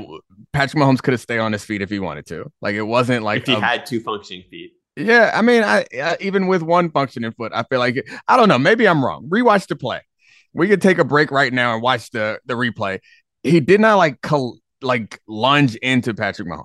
Patrick 0.54 0.82
Mahomes 0.82 1.02
could 1.02 1.12
have 1.12 1.20
stayed 1.20 1.40
on 1.40 1.52
his 1.52 1.62
feet 1.62 1.82
if 1.82 1.90
he 1.90 1.98
wanted 1.98 2.24
to. 2.26 2.50
Like 2.62 2.74
it 2.74 2.82
wasn't 2.82 3.22
like 3.22 3.42
if 3.42 3.48
he 3.48 3.54
a, 3.54 3.60
had 3.60 3.84
two 3.84 4.00
functioning 4.00 4.44
feet. 4.50 4.72
Yeah, 4.98 5.30
I 5.32 5.42
mean, 5.42 5.62
I, 5.62 5.84
I 5.94 6.16
even 6.20 6.48
with 6.48 6.62
one 6.62 6.90
functioning 6.90 7.30
foot, 7.30 7.52
I 7.54 7.62
feel 7.62 7.78
like 7.78 8.04
I 8.26 8.36
don't 8.36 8.48
know. 8.48 8.58
Maybe 8.58 8.88
I'm 8.88 9.04
wrong. 9.04 9.28
Rewatch 9.28 9.68
the 9.68 9.76
play. 9.76 10.00
We 10.52 10.66
could 10.66 10.82
take 10.82 10.98
a 10.98 11.04
break 11.04 11.30
right 11.30 11.52
now 11.52 11.74
and 11.74 11.82
watch 11.82 12.10
the 12.10 12.40
the 12.46 12.54
replay. 12.54 12.98
He 13.44 13.60
did 13.60 13.80
not 13.80 13.96
like 13.96 14.20
col- 14.22 14.58
like 14.82 15.20
lunge 15.28 15.76
into 15.76 16.14
Patrick 16.14 16.48
Mahomes. 16.48 16.64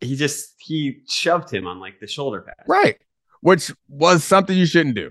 He 0.00 0.16
just 0.16 0.54
he 0.58 1.02
shoved 1.06 1.52
him 1.52 1.66
on 1.66 1.78
like 1.78 2.00
the 2.00 2.06
shoulder 2.06 2.40
pad. 2.40 2.64
Right. 2.66 2.96
Which 3.42 3.70
was 3.88 4.24
something 4.24 4.56
you 4.56 4.66
shouldn't 4.66 4.94
do. 4.94 5.10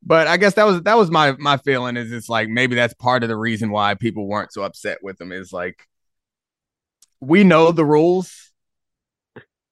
But 0.00 0.28
I 0.28 0.36
guess 0.36 0.54
that 0.54 0.66
was 0.66 0.82
that 0.82 0.96
was 0.96 1.10
my 1.10 1.32
my 1.32 1.56
feeling 1.56 1.96
is 1.96 2.12
it's 2.12 2.28
like 2.28 2.48
maybe 2.48 2.76
that's 2.76 2.94
part 2.94 3.24
of 3.24 3.28
the 3.28 3.36
reason 3.36 3.70
why 3.70 3.94
people 3.94 4.28
weren't 4.28 4.52
so 4.52 4.62
upset 4.62 4.98
with 5.02 5.20
him 5.20 5.32
is 5.32 5.52
like 5.52 5.82
we 7.18 7.42
know 7.42 7.72
the 7.72 7.84
rules 7.84 8.47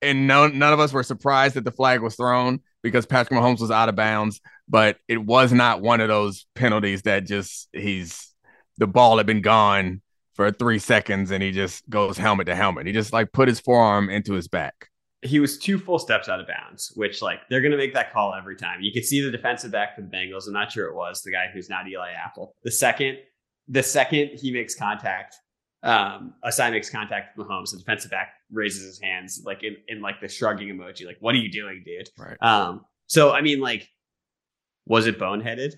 and 0.07 0.27
no, 0.27 0.49
none 0.49 0.73
of 0.73 0.81
us 0.81 0.93
were 0.93 1.03
surprised 1.03 1.57
that 1.57 1.65
the 1.65 1.73
flag 1.73 2.01
was 2.01 2.17
thrown 2.17 2.61
because 2.83 3.07
Patrick 3.07 3.39
Mahomes 3.39 3.61
was 3.61 3.71
out 3.71 3.89
of 3.89 3.97
bounds, 3.97 4.41
but 4.69 4.99
it 5.09 5.19
was 5.19 5.53
not 5.53 5.83
one 5.83 6.01
of 6.01 6.09
those 6.09 6.47
penalties 6.55 7.03
that 7.03 7.27
just 7.27 7.69
he's 7.73 8.33
the 8.79 8.87
ball 8.87 9.19
had 9.19 9.27
been 9.27 9.43
gone 9.43 10.03
for 10.35 10.51
three 10.51 10.79
seconds 10.79 11.31
and 11.31 11.43
he 11.43 11.51
just 11.51 11.89
goes 11.89 12.19
helmet 12.19 12.47
to 12.47 12.55
helmet. 12.55 12.87
He 12.87 12.93
just 12.93 13.13
like 13.13 13.33
put 13.33 13.49
his 13.49 13.61
forearm 13.61 14.11
into 14.11 14.35
his 14.35 14.49
back. 14.49 14.89
He 15.23 15.41
was 15.41 15.59
two 15.59 15.79
full 15.79 15.99
steps 15.99 16.29
out 16.29 16.41
of 16.41 16.47
bounds, 16.47 16.93
which 16.95 17.23
like 17.23 17.41
they're 17.51 17.63
gonna 17.63 17.77
make 17.77 17.95
that 17.95 18.13
call 18.13 18.35
every 18.35 18.55
time. 18.55 18.83
You 18.83 18.93
could 18.93 19.05
see 19.05 19.21
the 19.21 19.31
defensive 19.31 19.73
back 19.73 19.97
for 19.97 20.03
the 20.03 20.09
Bengals. 20.09 20.47
I'm 20.47 20.53
not 20.53 20.71
sure 20.71 20.87
it 20.87 20.95
was 20.95 21.23
the 21.23 21.33
guy 21.33 21.47
who's 21.53 21.69
not 21.69 21.89
Eli 21.89 22.13
Apple. 22.13 22.55
The 22.63 22.71
second, 22.71 23.19
the 23.67 23.83
second 23.83 24.31
he 24.35 24.53
makes 24.53 24.75
contact, 24.75 25.37
um, 25.83 26.35
Ossai 26.45 26.71
makes 26.71 26.91
contact 26.91 27.37
with 27.37 27.47
Mahomes, 27.49 27.71
the 27.71 27.79
defensive 27.79 28.11
back 28.11 28.35
raises 28.51 28.85
his 28.85 29.01
hands 29.01 29.43
like 29.45 29.63
in, 29.63 29.77
in 29.89 30.01
like 30.01 30.21
the 30.21 30.29
shrugging 30.29 30.69
emoji, 30.69 31.07
like, 31.07 31.19
what 31.21 31.35
are 31.35 31.39
you 31.39 31.51
doing, 31.51 31.83
dude? 31.85 32.09
Right. 32.19 32.37
Um, 32.41 32.85
so 33.07 33.33
I 33.33 33.41
mean, 33.41 33.61
like, 33.61 33.89
was 34.87 35.07
it 35.07 35.19
boneheaded? 35.19 35.75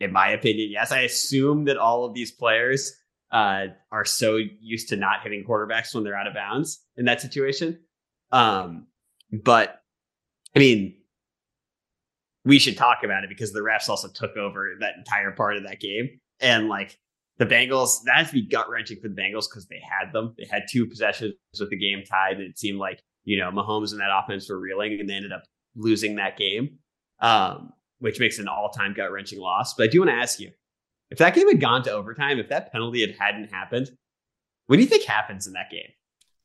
In 0.00 0.12
my 0.12 0.30
opinion, 0.30 0.70
yes. 0.70 0.92
I 0.92 1.00
assume 1.00 1.66
that 1.66 1.76
all 1.76 2.04
of 2.06 2.14
these 2.14 2.32
players 2.32 2.94
uh, 3.32 3.66
are 3.92 4.04
so 4.04 4.38
used 4.60 4.88
to 4.88 4.96
not 4.96 5.22
hitting 5.22 5.44
quarterbacks 5.44 5.94
when 5.94 6.04
they're 6.04 6.16
out 6.16 6.26
of 6.26 6.34
bounds 6.34 6.82
in 6.96 7.04
that 7.04 7.20
situation. 7.20 7.78
Um, 8.32 8.86
but 9.30 9.82
I 10.56 10.58
mean, 10.58 10.96
we 12.44 12.58
should 12.58 12.76
talk 12.76 12.98
about 13.04 13.24
it 13.24 13.28
because 13.28 13.52
the 13.52 13.60
refs 13.60 13.88
also 13.88 14.08
took 14.08 14.36
over 14.36 14.74
that 14.80 14.94
entire 14.96 15.30
part 15.32 15.56
of 15.56 15.64
that 15.64 15.80
game. 15.80 16.20
And 16.40 16.68
like 16.68 16.98
the 17.40 17.46
Bengals, 17.46 18.02
that 18.04 18.16
has 18.16 18.26
to 18.28 18.34
be 18.34 18.46
gut 18.46 18.68
wrenching 18.68 19.00
for 19.00 19.08
the 19.08 19.14
Bengals 19.14 19.48
because 19.48 19.66
they 19.66 19.80
had 19.80 20.12
them. 20.12 20.34
They 20.36 20.44
had 20.44 20.64
two 20.70 20.86
possessions 20.86 21.34
with 21.58 21.70
the 21.70 21.78
game 21.78 22.02
tied, 22.04 22.36
and 22.36 22.42
it 22.42 22.58
seemed 22.58 22.78
like, 22.78 23.02
you 23.24 23.38
know, 23.38 23.50
Mahomes 23.50 23.92
and 23.92 24.00
that 24.00 24.10
offense 24.12 24.50
were 24.50 24.60
reeling 24.60 25.00
and 25.00 25.08
they 25.08 25.14
ended 25.14 25.32
up 25.32 25.44
losing 25.74 26.16
that 26.16 26.36
game, 26.36 26.78
um, 27.20 27.70
which 27.98 28.20
makes 28.20 28.38
an 28.38 28.46
all 28.46 28.68
time 28.68 28.92
gut 28.92 29.10
wrenching 29.10 29.40
loss. 29.40 29.72
But 29.72 29.84
I 29.84 29.86
do 29.86 30.00
want 30.00 30.10
to 30.10 30.16
ask 30.16 30.38
you 30.38 30.50
if 31.10 31.16
that 31.16 31.34
game 31.34 31.48
had 31.48 31.62
gone 31.62 31.82
to 31.84 31.92
overtime, 31.92 32.38
if 32.38 32.50
that 32.50 32.72
penalty 32.72 33.00
had 33.00 33.16
hadn't 33.18 33.50
happened, 33.50 33.90
what 34.66 34.76
do 34.76 34.82
you 34.82 34.88
think 34.88 35.04
happens 35.04 35.46
in 35.46 35.54
that 35.54 35.70
game? 35.70 35.88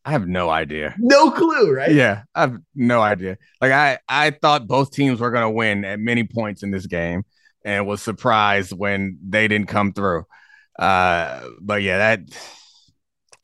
I 0.05 0.12
have 0.12 0.29
no 0.29 0.49
idea. 0.49 0.95
No 0.97 1.29
clue, 1.29 1.73
right? 1.73 1.91
Yeah, 1.91 2.23
I 2.34 2.41
have 2.41 2.58
no 2.73 3.01
idea. 3.01 3.38
Like 3.60 3.73
I, 3.73 3.99
I 4.08 4.31
thought 4.31 4.65
both 4.65 4.91
teams 4.91 5.19
were 5.19 5.31
going 5.31 5.43
to 5.43 5.49
win 5.49 5.84
at 5.84 5.99
many 5.99 6.23
points 6.23 6.63
in 6.63 6.71
this 6.71 6.86
game, 6.86 7.23
and 7.65 7.86
was 7.86 8.01
surprised 8.01 8.71
when 8.71 9.17
they 9.27 9.49
didn't 9.49 9.67
come 9.67 9.91
through. 9.91 10.23
Uh, 10.77 11.47
but 11.61 11.81
yeah, 11.81 11.97
that 11.97 12.21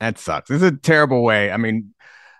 that 0.00 0.18
sucks. 0.18 0.50
It's 0.50 0.62
a 0.62 0.72
terrible 0.72 1.22
way. 1.22 1.50
I 1.50 1.56
mean, 1.56 1.94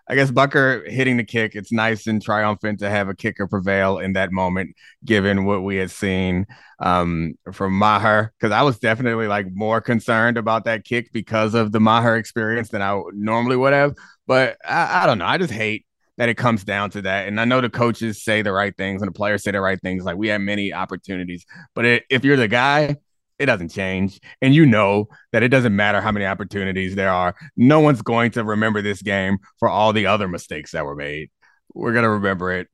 I 0.09 0.15
guess 0.15 0.31
Butker 0.31 0.89
hitting 0.91 1.17
the 1.17 1.25
kick, 1.25 1.55
it's 1.55 1.73
nice 1.73 2.07
and 2.07 2.21
triumphant 2.21 2.81
to 2.81 2.91
have 2.91 3.09
a 3.09 3.15
kicker 3.15 3.47
prevail 3.47 3.99
in 3.99 4.15
that 4.15 4.33
moment, 4.33 4.75
given 5.05 5.45
what 5.45 5.63
we 5.63 5.77
had 5.77 5.91
seen 5.91 6.47
um, 6.81 7.35
from 7.53 7.73
Maher. 7.79 8.33
Because 8.39 8.53
I 8.53 8.63
was 8.63 8.79
definitely 8.79 9.29
like 9.29 9.47
more 9.53 9.81
concerned 9.81 10.37
about 10.37 10.65
that 10.65 10.85
kick 10.85 11.13
because 11.13 11.55
of 11.55 11.73
the 11.73 11.81
Maher 11.81 12.17
experience 12.17 12.69
than 12.71 12.83
I 12.83 13.01
normally 13.15 13.57
would 13.57 13.73
have. 13.73 13.95
But 14.27 14.59
I, 14.65 15.05
I 15.05 15.07
don't 15.07 15.19
know. 15.19 15.27
I 15.27 15.39
just 15.39 15.53
hate 15.53 15.87
that 16.19 16.29
it 16.29 16.37
comes 16.37 16.65
down 16.65 16.91
to 16.91 17.03
that. 17.03 17.29
And 17.29 17.41
I 17.41 17.45
know 17.45 17.61
the 17.61 17.71
coaches 17.71 18.23
say 18.23 18.43
the 18.43 18.53
right 18.53 18.77
things 18.77 19.03
and 19.03 19.09
the 19.09 19.13
players 19.15 19.45
say 19.45 19.53
the 19.53 19.61
right 19.61 19.81
things. 19.81 20.05
Like 20.05 20.17
we 20.17 20.29
had 20.29 20.41
many 20.41 20.73
opportunities, 20.73 21.47
but 21.75 21.85
it, 21.85 22.05
if 22.11 22.25
you're 22.25 22.37
the 22.37 22.49
guy 22.49 22.97
it 23.39 23.47
doesn't 23.47 23.71
change. 23.71 24.21
And 24.41 24.55
you 24.55 24.67
know 24.67 25.09
that 25.33 25.43
it 25.43 25.49
doesn't 25.49 25.75
matter 25.75 26.01
how 26.01 26.13
many 26.13 26.27
opportunities 26.27 26.95
there 26.95 27.11
are. 27.11 27.35
No 27.57 27.81
one's 27.81 28.03
going 28.03 28.33
to 28.33 28.45
remember 28.45 28.83
this 28.83 29.03
game 29.03 29.39
for 29.59 29.69
all 29.69 29.93
the 29.93 30.07
other 30.07 30.29
mistakes 30.29 30.73
that 30.73 30.85
were 30.85 30.95
made. 30.95 31.31
We're 31.75 31.93
going 31.93 32.05
to 32.05 32.11
remember 32.11 32.53
it 32.53 32.69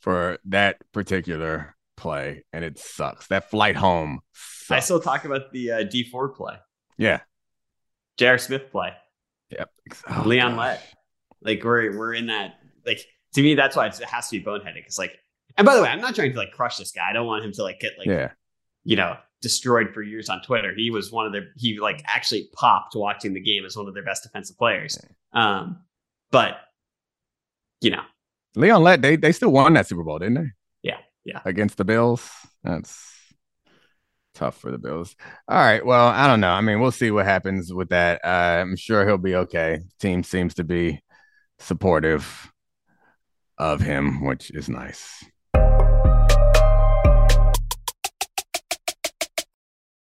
for 0.00 0.38
that 0.46 0.76
particular 0.92 1.74
play. 1.96 2.44
And 2.52 2.64
it 2.64 2.78
sucks. 2.78 3.26
That 3.28 3.50
flight 3.50 3.76
home. 3.76 4.20
Sucks. 4.32 4.76
I 4.76 4.80
still 4.80 5.00
talk 5.00 5.24
about 5.24 5.52
the 5.52 5.72
uh, 5.72 5.82
Dee 5.84 6.04
Ford 6.04 6.34
play. 6.34 6.54
Yeah. 6.96 7.20
J.R. 8.16 8.38
Smith 8.38 8.70
play. 8.70 8.92
Yep. 9.50 9.70
Oh, 10.08 10.22
Leon 10.26 10.56
Lett. 10.56 10.82
Like 11.42 11.62
we're, 11.62 11.96
we're 11.96 12.14
in 12.14 12.26
that, 12.28 12.54
like, 12.86 13.00
to 13.34 13.42
me, 13.42 13.54
that's 13.54 13.76
why 13.76 13.86
it 13.86 13.96
has 14.04 14.28
to 14.28 14.38
be 14.38 14.44
boneheaded. 14.44 14.84
Cause 14.84 14.98
like, 14.98 15.18
and 15.56 15.64
by 15.64 15.76
the 15.76 15.82
way, 15.82 15.88
I'm 15.88 16.00
not 16.00 16.14
trying 16.14 16.32
to 16.32 16.38
like 16.38 16.52
crush 16.52 16.78
this 16.78 16.92
guy. 16.92 17.08
I 17.08 17.12
don't 17.12 17.26
want 17.26 17.44
him 17.44 17.52
to 17.52 17.62
like 17.62 17.80
get 17.80 17.92
like, 17.98 18.06
yeah. 18.06 18.30
you 18.84 18.96
know, 18.96 19.16
destroyed 19.44 19.92
for 19.92 20.02
years 20.02 20.30
on 20.30 20.40
Twitter. 20.42 20.74
He 20.74 20.90
was 20.90 21.12
one 21.12 21.26
of 21.26 21.32
the 21.32 21.42
he 21.54 21.78
like 21.78 22.02
actually 22.06 22.48
popped 22.54 22.96
watching 22.96 23.34
the 23.34 23.40
game 23.40 23.64
as 23.64 23.76
one 23.76 23.86
of 23.86 23.94
their 23.94 24.02
best 24.02 24.22
defensive 24.24 24.56
players. 24.56 24.98
Um, 25.32 25.82
but 26.32 26.56
you 27.82 27.90
know, 27.90 28.02
Leon 28.56 28.82
Lett 28.82 29.02
they 29.02 29.16
they 29.16 29.30
still 29.30 29.52
won 29.52 29.74
that 29.74 29.86
Super 29.86 30.02
Bowl, 30.02 30.18
didn't 30.18 30.34
they? 30.34 30.50
Yeah, 30.82 30.98
yeah, 31.24 31.40
against 31.44 31.76
the 31.76 31.84
Bills. 31.84 32.28
That's 32.64 32.98
tough 34.34 34.56
for 34.56 34.70
the 34.70 34.78
Bills. 34.78 35.14
All 35.46 35.58
right, 35.58 35.84
well, 35.84 36.08
I 36.08 36.26
don't 36.26 36.40
know. 36.40 36.50
I 36.50 36.62
mean, 36.62 36.80
we'll 36.80 36.90
see 36.90 37.10
what 37.10 37.26
happens 37.26 37.72
with 37.72 37.90
that. 37.90 38.22
Uh, 38.24 38.62
I'm 38.62 38.76
sure 38.76 39.06
he'll 39.06 39.18
be 39.18 39.36
okay. 39.36 39.80
Team 40.00 40.24
seems 40.24 40.54
to 40.54 40.64
be 40.64 41.02
supportive 41.58 42.50
of 43.58 43.82
him, 43.82 44.24
which 44.24 44.50
is 44.50 44.70
nice. 44.70 45.22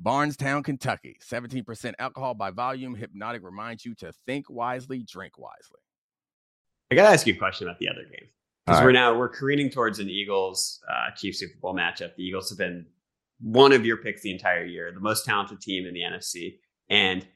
Bardstown, 0.00 0.62
Kentucky. 0.62 1.16
17% 1.22 1.94
alcohol 1.98 2.34
by 2.34 2.50
volume. 2.50 2.94
Hypnotic 2.94 3.42
reminds 3.42 3.84
you 3.84 3.94
to 3.96 4.12
think 4.26 4.48
wisely, 4.48 5.02
drink 5.02 5.38
wisely. 5.38 5.80
I 6.90 6.94
got 6.94 7.02
to 7.04 7.08
ask 7.10 7.26
you 7.26 7.34
a 7.34 7.36
question 7.36 7.68
about 7.68 7.78
the 7.78 7.88
other 7.88 8.02
game. 8.02 8.28
Because 8.64 8.80
right. 8.80 8.86
we're 8.86 8.92
now 8.92 9.16
we're 9.16 9.28
careening 9.28 9.70
towards 9.70 9.98
an 9.98 10.08
Eagles 10.08 10.80
uh, 10.88 11.10
Chief 11.16 11.34
Super 11.34 11.58
Bowl 11.60 11.74
matchup. 11.74 12.14
The 12.16 12.22
Eagles 12.22 12.50
have 12.50 12.58
been 12.58 12.86
one 13.40 13.72
of 13.72 13.86
your 13.86 13.96
picks 13.96 14.22
the 14.22 14.30
entire 14.30 14.64
year, 14.64 14.92
the 14.92 15.00
most 15.00 15.24
talented 15.24 15.60
team 15.60 15.86
in 15.86 15.94
the 15.94 16.00
NFC. 16.00 16.58
And 16.90 17.26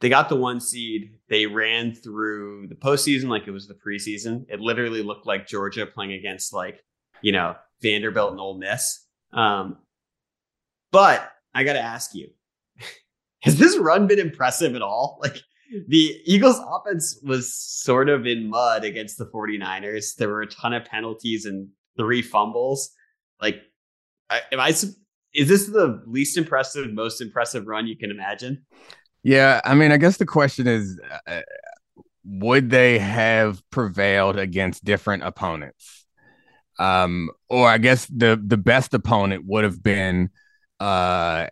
they 0.00 0.08
got 0.08 0.28
the 0.28 0.36
one 0.36 0.60
seed. 0.60 1.18
They 1.28 1.46
ran 1.46 1.94
through 1.94 2.66
the 2.68 2.74
postseason 2.74 3.28
like 3.28 3.46
it 3.46 3.52
was 3.52 3.68
the 3.68 3.74
preseason. 3.74 4.46
It 4.48 4.60
literally 4.60 5.02
looked 5.02 5.26
like 5.26 5.46
Georgia 5.46 5.86
playing 5.86 6.12
against 6.12 6.52
like, 6.52 6.82
you 7.22 7.32
know, 7.32 7.54
Vanderbilt 7.80 8.32
and 8.32 8.40
Ole 8.40 8.58
Miss. 8.58 9.06
Um, 9.32 9.78
but 10.90 11.33
I 11.54 11.64
got 11.64 11.74
to 11.74 11.80
ask 11.80 12.14
you 12.14 12.28
has 13.42 13.58
this 13.58 13.78
run 13.78 14.06
been 14.06 14.18
impressive 14.18 14.74
at 14.74 14.82
all? 14.82 15.18
Like 15.22 15.36
the 15.88 16.20
Eagles 16.24 16.60
offense 16.68 17.18
was 17.22 17.54
sort 17.54 18.08
of 18.08 18.26
in 18.26 18.48
mud 18.48 18.84
against 18.84 19.18
the 19.18 19.26
49ers. 19.26 20.14
There 20.16 20.28
were 20.28 20.42
a 20.42 20.46
ton 20.46 20.72
of 20.72 20.84
penalties 20.84 21.46
and 21.46 21.68
three 21.96 22.22
fumbles. 22.22 22.90
Like, 23.40 23.62
am 24.30 24.60
I, 24.60 24.68
is 24.68 24.96
this 25.34 25.66
the 25.66 26.02
least 26.06 26.36
impressive, 26.36 26.92
most 26.92 27.20
impressive 27.20 27.66
run 27.66 27.86
you 27.86 27.96
can 27.96 28.10
imagine? 28.10 28.64
Yeah. 29.22 29.60
I 29.64 29.74
mean, 29.74 29.90
I 29.90 29.96
guess 29.96 30.16
the 30.16 30.26
question 30.26 30.66
is 30.66 31.00
uh, 31.26 31.40
would 32.24 32.70
they 32.70 32.98
have 32.98 33.62
prevailed 33.70 34.38
against 34.38 34.84
different 34.84 35.24
opponents? 35.24 36.06
Um, 36.78 37.30
or 37.48 37.68
I 37.68 37.78
guess 37.78 38.06
the 38.06 38.40
the 38.44 38.56
best 38.56 38.94
opponent 38.94 39.44
would 39.46 39.62
have 39.62 39.80
been 39.80 40.30
uh 40.80 41.46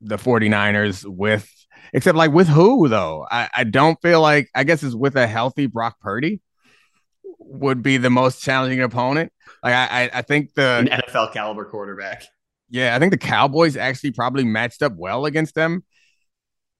the 0.00 0.16
49ers 0.16 1.04
with 1.06 1.48
except 1.92 2.16
like 2.16 2.32
with 2.32 2.48
who 2.48 2.88
though? 2.88 3.26
I, 3.30 3.48
I 3.56 3.64
don't 3.64 4.00
feel 4.02 4.20
like 4.20 4.48
I 4.54 4.64
guess 4.64 4.82
it's 4.82 4.94
with 4.94 5.16
a 5.16 5.26
healthy 5.26 5.66
Brock 5.66 6.00
Purdy 6.00 6.40
would 7.38 7.82
be 7.82 7.96
the 7.96 8.10
most 8.10 8.42
challenging 8.42 8.80
opponent. 8.80 9.32
Like 9.62 9.74
I 9.74 10.10
I, 10.12 10.22
think 10.22 10.54
the 10.54 10.78
An 10.78 10.86
NFL 10.88 11.32
caliber 11.32 11.64
quarterback. 11.64 12.24
Yeah, 12.70 12.96
I 12.96 12.98
think 12.98 13.12
the 13.12 13.18
Cowboys 13.18 13.76
actually 13.76 14.12
probably 14.12 14.44
matched 14.44 14.82
up 14.82 14.94
well 14.96 15.26
against 15.26 15.54
them. 15.54 15.84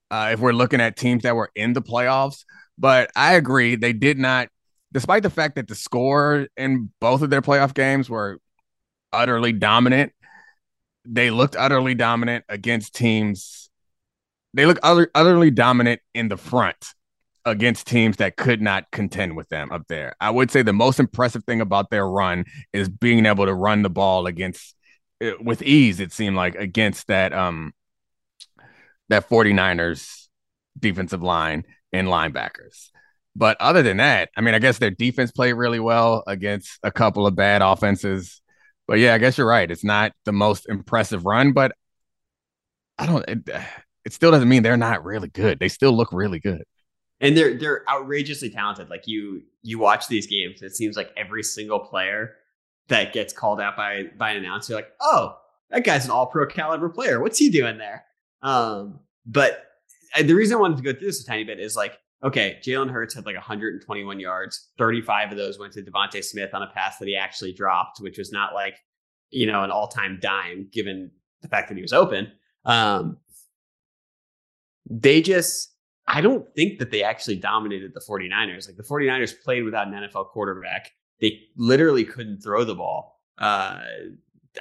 Uh, 0.09 0.29
if 0.33 0.39
we're 0.39 0.53
looking 0.53 0.81
at 0.81 0.95
teams 0.95 1.23
that 1.23 1.35
were 1.35 1.49
in 1.55 1.73
the 1.73 1.81
playoffs, 1.81 2.45
but 2.77 3.09
I 3.15 3.33
agree 3.33 3.75
they 3.75 3.93
did 3.93 4.19
not, 4.19 4.49
despite 4.91 5.23
the 5.23 5.29
fact 5.29 5.55
that 5.55 5.67
the 5.67 5.75
score 5.75 6.47
in 6.55 6.91
both 6.99 7.21
of 7.21 7.29
their 7.29 7.41
playoff 7.41 7.73
games 7.73 8.09
were 8.09 8.39
utterly 9.11 9.53
dominant 9.53 10.11
they 11.05 11.31
looked 11.31 11.55
utterly 11.55 11.95
dominant 11.95 12.45
against 12.49 12.95
teams. 12.95 13.69
They 14.53 14.65
look 14.65 14.79
utter, 14.83 15.09
utterly 15.15 15.51
dominant 15.51 16.01
in 16.13 16.27
the 16.27 16.37
front 16.37 16.77
against 17.45 17.87
teams 17.87 18.17
that 18.17 18.37
could 18.37 18.61
not 18.61 18.89
contend 18.91 19.35
with 19.35 19.49
them 19.49 19.71
up 19.71 19.83
there. 19.89 20.15
I 20.21 20.29
would 20.29 20.49
say 20.49 20.61
the 20.61 20.73
most 20.73 20.99
impressive 20.99 21.43
thing 21.43 21.61
about 21.61 21.89
their 21.89 22.07
run 22.07 22.45
is 22.71 22.87
being 22.87 23.25
able 23.25 23.45
to 23.45 23.53
run 23.53 23.81
the 23.81 23.89
ball 23.89 24.27
against 24.27 24.75
eh, 25.21 25.33
with 25.41 25.61
ease 25.61 25.99
it 25.99 26.13
seemed 26.13 26.35
like 26.35 26.55
against 26.55 27.07
that 27.07 27.33
um 27.33 27.73
that 29.09 29.29
49ers 29.29 30.27
defensive 30.79 31.21
line 31.21 31.65
and 31.91 32.07
linebackers. 32.07 32.89
But 33.35 33.57
other 33.59 33.81
than 33.81 33.97
that, 33.97 34.29
I 34.37 34.41
mean, 34.41 34.53
I 34.53 34.59
guess 34.59 34.77
their 34.77 34.91
defense 34.91 35.31
played 35.31 35.53
really 35.53 35.79
well 35.79 36.23
against 36.27 36.79
a 36.83 36.91
couple 36.91 37.25
of 37.25 37.35
bad 37.35 37.61
offenses. 37.61 38.41
But 38.87 38.99
yeah, 38.99 39.13
I 39.13 39.17
guess 39.17 39.37
you're 39.37 39.47
right. 39.47 39.69
It's 39.69 39.83
not 39.83 40.11
the 40.25 40.33
most 40.33 40.67
impressive 40.67 41.25
run, 41.25 41.53
but 41.53 41.73
I 42.97 43.05
don't. 43.05 43.27
It, 43.27 43.49
it 44.05 44.13
still 44.13 44.31
doesn't 44.31 44.49
mean 44.49 44.63
they're 44.63 44.77
not 44.77 45.03
really 45.03 45.29
good. 45.29 45.59
They 45.59 45.69
still 45.69 45.95
look 45.95 46.11
really 46.11 46.39
good, 46.39 46.63
and 47.21 47.37
they're 47.37 47.57
they're 47.57 47.89
outrageously 47.89 48.49
talented. 48.49 48.89
Like 48.89 49.07
you 49.07 49.43
you 49.61 49.79
watch 49.79 50.07
these 50.07 50.27
games, 50.27 50.61
it 50.61 50.75
seems 50.75 50.97
like 50.97 51.11
every 51.15 51.43
single 51.43 51.79
player 51.79 52.35
that 52.89 53.13
gets 53.13 53.33
called 53.33 53.61
out 53.61 53.77
by 53.77 54.03
by 54.17 54.31
an 54.31 54.37
announcer, 54.37 54.73
like, 54.75 54.91
oh, 54.99 55.37
that 55.69 55.85
guy's 55.85 56.05
an 56.05 56.11
all 56.11 56.27
pro 56.27 56.45
caliber 56.45 56.89
player. 56.89 57.21
What's 57.21 57.39
he 57.39 57.49
doing 57.49 57.77
there? 57.77 58.03
Um, 58.41 58.99
but 59.25 59.65
the 60.21 60.33
reason 60.33 60.57
I 60.57 60.59
wanted 60.59 60.77
to 60.77 60.83
go 60.83 60.91
through 60.91 61.07
this 61.07 61.23
a 61.23 61.25
tiny 61.25 61.45
bit 61.45 61.59
is 61.59 61.75
like 61.75 61.97
okay, 62.23 62.57
Jalen 62.65 62.89
Hurts 62.89 63.13
had 63.13 63.25
like 63.25 63.35
121 63.35 64.19
yards. 64.19 64.69
35 64.77 65.31
of 65.31 65.37
those 65.37 65.59
went 65.59 65.73
to 65.73 65.81
DeVonta 65.81 66.23
Smith 66.23 66.53
on 66.53 66.63
a 66.63 66.67
pass 66.67 66.97
that 66.97 67.07
he 67.07 67.15
actually 67.15 67.53
dropped, 67.53 67.99
which 67.99 68.17
was 68.17 68.31
not 68.31 68.53
like, 68.53 68.75
you 69.29 69.45
know, 69.45 69.63
an 69.63 69.71
all 69.71 69.87
time 69.87 70.19
dime 70.21 70.67
given 70.71 71.11
the 71.41 71.47
fact 71.47 71.67
that 71.67 71.75
he 71.75 71.81
was 71.81 71.93
open. 71.93 72.31
Um, 72.65 73.17
they 74.89 75.21
just, 75.21 75.73
I 76.07 76.21
don't 76.21 76.45
think 76.55 76.79
that 76.79 76.91
they 76.91 77.03
actually 77.03 77.37
dominated 77.37 77.93
the 77.93 78.01
49ers. 78.01 78.67
Like 78.67 78.77
the 78.77 78.83
49ers 78.83 79.33
played 79.43 79.63
without 79.63 79.87
an 79.87 79.93
NFL 79.93 80.29
quarterback. 80.29 80.91
They 81.19 81.39
literally 81.57 82.05
couldn't 82.05 82.41
throw 82.41 82.63
the 82.63 82.75
ball. 82.75 83.19
Uh, 83.37 83.81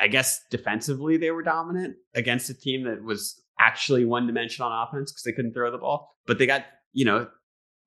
I 0.01 0.09
guess 0.09 0.40
defensively 0.51 1.16
they 1.16 1.31
were 1.31 1.42
dominant 1.42 1.96
against 2.14 2.51
a 2.51 2.55
team 2.55 2.85
that 2.85 3.03
was 3.03 3.40
actually 3.61 4.05
one 4.05 4.27
dimension 4.27 4.64
on 4.64 4.88
offense 4.88 5.12
because 5.12 5.22
they 5.25 5.33
couldn't 5.33 5.53
throw 5.53 5.70
the 5.70 5.79
ball. 5.79 6.16
But 6.27 6.38
they 6.38 6.46
got, 6.46 6.64
you 6.92 7.05
know, 7.05 7.29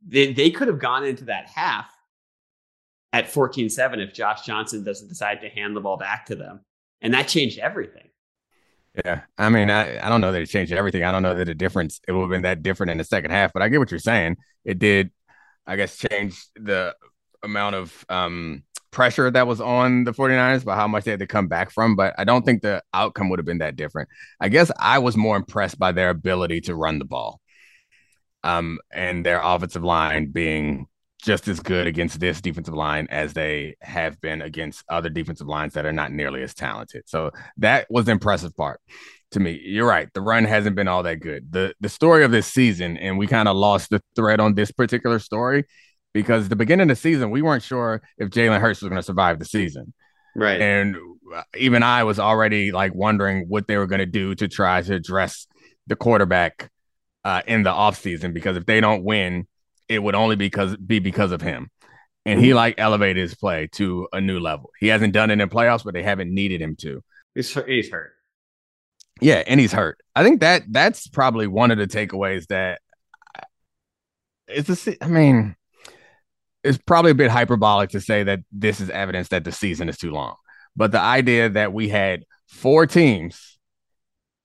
they, 0.05 0.33
they 0.33 0.51
could 0.51 0.67
have 0.67 0.79
gone 0.79 1.03
into 1.03 1.25
that 1.25 1.49
half 1.49 1.89
at 3.11 3.31
14-7 3.31 4.05
if 4.05 4.13
Josh 4.13 4.45
Johnson 4.45 4.83
doesn't 4.83 5.07
decide 5.07 5.41
to 5.41 5.49
hand 5.49 5.75
the 5.75 5.81
ball 5.81 5.97
back 5.97 6.25
to 6.27 6.35
them. 6.35 6.61
And 7.01 7.13
that 7.13 7.27
changed 7.27 7.59
everything. 7.59 8.09
Yeah. 9.03 9.21
I 9.37 9.49
mean, 9.49 9.69
I, 9.69 10.05
I 10.05 10.09
don't 10.09 10.21
know 10.21 10.31
that 10.31 10.41
it 10.41 10.47
changed 10.47 10.71
everything. 10.71 11.03
I 11.03 11.11
don't 11.11 11.23
know 11.23 11.35
that 11.35 11.45
the 11.45 11.53
difference 11.53 11.99
it 12.07 12.11
would 12.11 12.21
have 12.21 12.29
been 12.29 12.43
that 12.43 12.63
different 12.63 12.91
in 12.91 12.97
the 12.97 13.03
second 13.03 13.31
half, 13.31 13.51
but 13.53 13.61
I 13.61 13.69
get 13.69 13.79
what 13.79 13.91
you're 13.91 13.99
saying. 13.99 14.37
It 14.63 14.79
did, 14.79 15.11
I 15.67 15.75
guess, 15.75 15.97
change 15.97 16.45
the 16.55 16.95
amount 17.43 17.75
of 17.75 18.05
um, 18.09 18.63
pressure 18.91 19.29
that 19.29 19.47
was 19.47 19.59
on 19.59 20.05
the 20.05 20.13
49ers 20.13 20.63
by 20.63 20.75
how 20.75 20.87
much 20.87 21.03
they 21.03 21.11
had 21.11 21.19
to 21.19 21.27
come 21.27 21.47
back 21.47 21.71
from. 21.71 21.95
But 21.95 22.15
I 22.17 22.23
don't 22.23 22.45
think 22.45 22.61
the 22.61 22.81
outcome 22.93 23.29
would 23.29 23.39
have 23.39 23.45
been 23.45 23.57
that 23.57 23.75
different. 23.75 24.09
I 24.39 24.49
guess 24.49 24.71
I 24.79 24.99
was 24.99 25.17
more 25.17 25.35
impressed 25.35 25.77
by 25.77 25.91
their 25.91 26.09
ability 26.09 26.61
to 26.61 26.75
run 26.75 26.99
the 26.99 27.05
ball 27.05 27.41
um, 28.45 28.79
and 28.93 29.25
their 29.25 29.41
offensive 29.43 29.83
line 29.83 30.27
being 30.31 30.87
just 31.21 31.47
as 31.47 31.59
good 31.59 31.87
against 31.87 32.19
this 32.19 32.39
defensive 32.39 32.75
line 32.75 33.07
as 33.09 33.33
they 33.33 33.75
have 33.81 34.21
been 34.21 34.43
against 34.43 34.83
other 34.89 35.09
defensive 35.09 35.47
lines 35.47 35.73
that 35.73 35.85
are 35.85 35.91
not 35.91 36.11
nearly 36.11 36.43
as 36.43 36.53
talented. 36.53 37.01
So 37.07 37.31
that 37.57 37.87
was 37.89 38.05
the 38.05 38.11
impressive 38.11 38.55
part 38.55 38.79
to 39.31 39.39
me. 39.39 39.59
You're 39.63 39.87
right. 39.87 40.07
The 40.13 40.21
run 40.21 40.45
hasn't 40.45 40.75
been 40.75 40.87
all 40.87 41.01
that 41.03 41.19
good. 41.19 41.51
The 41.51 41.73
the 41.79 41.89
story 41.89 42.23
of 42.23 42.31
this 42.31 42.45
season, 42.45 42.97
and 42.97 43.17
we 43.17 43.25
kind 43.25 43.47
of 43.47 43.55
lost 43.55 43.89
the 43.89 44.01
thread 44.15 44.39
on 44.39 44.53
this 44.53 44.71
particular 44.71 45.17
story 45.17 45.65
because 46.13 46.47
the 46.47 46.55
beginning 46.55 46.91
of 46.91 46.95
the 46.95 47.01
season, 47.01 47.31
we 47.31 47.41
weren't 47.41 47.63
sure 47.63 48.03
if 48.19 48.29
Jalen 48.29 48.61
Hurts 48.61 48.81
was 48.81 48.89
going 48.89 49.01
to 49.01 49.03
survive 49.03 49.39
the 49.39 49.45
season. 49.45 49.93
Right. 50.35 50.61
And 50.61 50.95
even 51.57 51.81
I 51.81 52.03
was 52.03 52.19
already 52.19 52.71
like 52.71 52.93
wondering 52.93 53.45
what 53.47 53.67
they 53.67 53.77
were 53.77 53.87
going 53.87 53.99
to 53.99 54.05
do 54.05 54.35
to 54.35 54.47
try 54.47 54.81
to 54.83 54.93
address 54.93 55.47
the 55.87 55.95
quarterback 55.95 56.69
uh, 57.25 57.41
in 57.47 57.63
the 57.63 57.71
offseason 57.71 58.33
because 58.33 58.55
if 58.55 58.65
they 58.65 58.79
don't 58.79 59.03
win, 59.03 59.47
it 59.89 60.01
would 60.01 60.15
only 60.15 60.35
because 60.35 60.77
be 60.77 60.99
because 60.99 61.31
of 61.31 61.41
him. 61.41 61.69
And 62.27 62.39
he 62.39 62.53
like 62.53 62.75
elevated 62.77 63.21
his 63.21 63.35
play 63.35 63.67
to 63.73 64.07
a 64.13 64.21
new 64.21 64.39
level. 64.39 64.71
He 64.79 64.87
hasn't 64.87 65.13
done 65.13 65.29
it 65.31 65.41
in 65.41 65.49
playoffs, 65.49 65.83
but 65.83 65.93
they 65.93 66.03
haven't 66.03 66.33
needed 66.33 66.61
him 66.61 66.75
to. 66.77 67.03
He's 67.33 67.53
he's 67.65 67.89
hurt. 67.89 68.13
Yeah, 69.21 69.43
and 69.45 69.59
he's 69.59 69.71
hurt. 69.71 69.99
I 70.15 70.23
think 70.23 70.41
that 70.41 70.63
that's 70.69 71.07
probably 71.07 71.47
one 71.47 71.71
of 71.71 71.77
the 71.77 71.87
takeaways 71.87 72.47
that 72.47 72.81
it's 74.47 74.87
a. 74.87 75.03
I 75.03 75.07
mean, 75.07 75.55
it's 76.63 76.79
probably 76.79 77.11
a 77.11 77.15
bit 77.15 77.31
hyperbolic 77.31 77.91
to 77.91 78.01
say 78.01 78.23
that 78.23 78.41
this 78.51 78.79
is 78.79 78.89
evidence 78.89 79.29
that 79.29 79.43
the 79.43 79.51
season 79.51 79.89
is 79.89 79.97
too 79.97 80.11
long. 80.11 80.35
But 80.75 80.91
the 80.91 80.99
idea 80.99 81.49
that 81.49 81.73
we 81.73 81.89
had 81.89 82.25
four 82.47 82.87
teams 82.87 83.57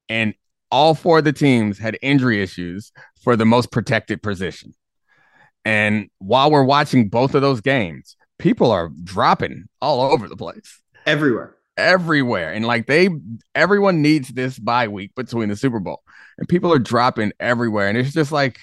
and 0.09 0.35
all 0.71 0.95
four 0.95 1.19
of 1.19 1.25
the 1.25 1.33
teams 1.33 1.79
had 1.79 1.99
injury 2.03 2.43
issues 2.43 2.93
for 3.23 3.37
the 3.37 3.45
most 3.45 3.71
protected 3.71 4.23
position. 4.23 4.75
And 5.65 6.09
while 6.19 6.51
we're 6.51 6.65
watching 6.65 7.09
both 7.09 7.35
of 7.35 7.43
those 7.43 7.61
games, 7.61 8.17
people 8.39 8.71
are 8.71 8.91
dropping 9.05 9.67
all 9.81 10.01
over 10.01 10.29
the 10.29 10.37
place. 10.37 10.81
Everywhere. 11.07 11.57
Everywhere. 11.77 12.53
And 12.53 12.67
like 12.67 12.87
they 12.87 13.09
everyone 13.55 14.03
needs 14.03 14.29
this 14.31 14.59
bye 14.59 14.89
week 14.89 15.15
between 15.15 15.49
the 15.49 15.57
Super 15.57 15.81
Bowl. 15.81 16.03
And 16.39 16.49
people 16.49 16.73
are 16.73 16.79
dropping 16.79 17.33
everywhere. 17.41 17.89
And 17.89 17.99
it's 17.99 18.13
just 18.13 18.33
like 18.33 18.59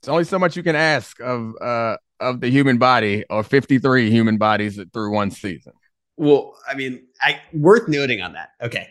it's 0.00 0.08
only 0.08 0.24
so 0.24 0.38
much 0.38 0.56
you 0.56 0.62
can 0.62 0.76
ask 0.76 1.20
of 1.20 1.54
uh 1.60 1.96
of 2.20 2.40
the 2.40 2.50
human 2.50 2.78
body 2.78 3.24
or 3.30 3.42
53 3.42 4.10
human 4.10 4.36
bodies 4.36 4.78
through 4.92 5.10
one 5.10 5.30
season. 5.30 5.72
Well, 6.16 6.54
I 6.68 6.74
mean, 6.74 7.06
I 7.22 7.40
worth 7.52 7.88
noting 7.88 8.20
on 8.20 8.34
that. 8.34 8.50
Okay. 8.62 8.88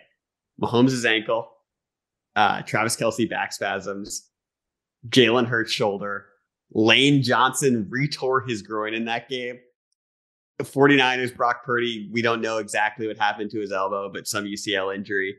Mahomes' 0.60 1.06
ankle, 1.06 1.50
uh, 2.40 2.62
Travis 2.62 2.96
Kelce 2.96 3.30
back 3.30 3.52
spasms, 3.52 4.30
Jalen 5.10 5.46
Hurts 5.46 5.74
shoulder, 5.74 6.26
Lane 6.72 7.22
Johnson 7.22 7.92
retore 7.94 8.48
his 8.48 8.62
groin 8.62 8.94
in 8.94 9.06
that 9.06 9.28
game. 9.28 9.60
The 10.58 10.64
49ers, 10.64 11.36
Brock 11.36 11.66
Purdy, 11.66 12.10
we 12.14 12.22
don't 12.22 12.42
know 12.42 12.58
exactly 12.58 13.08
what 13.08 13.18
happened 13.18 13.52
to 13.52 13.60
his 13.60 13.74
elbow, 13.74 14.10
but 14.14 14.26
some 14.26 14.46
UCL 14.46 14.96
injury. 14.96 15.36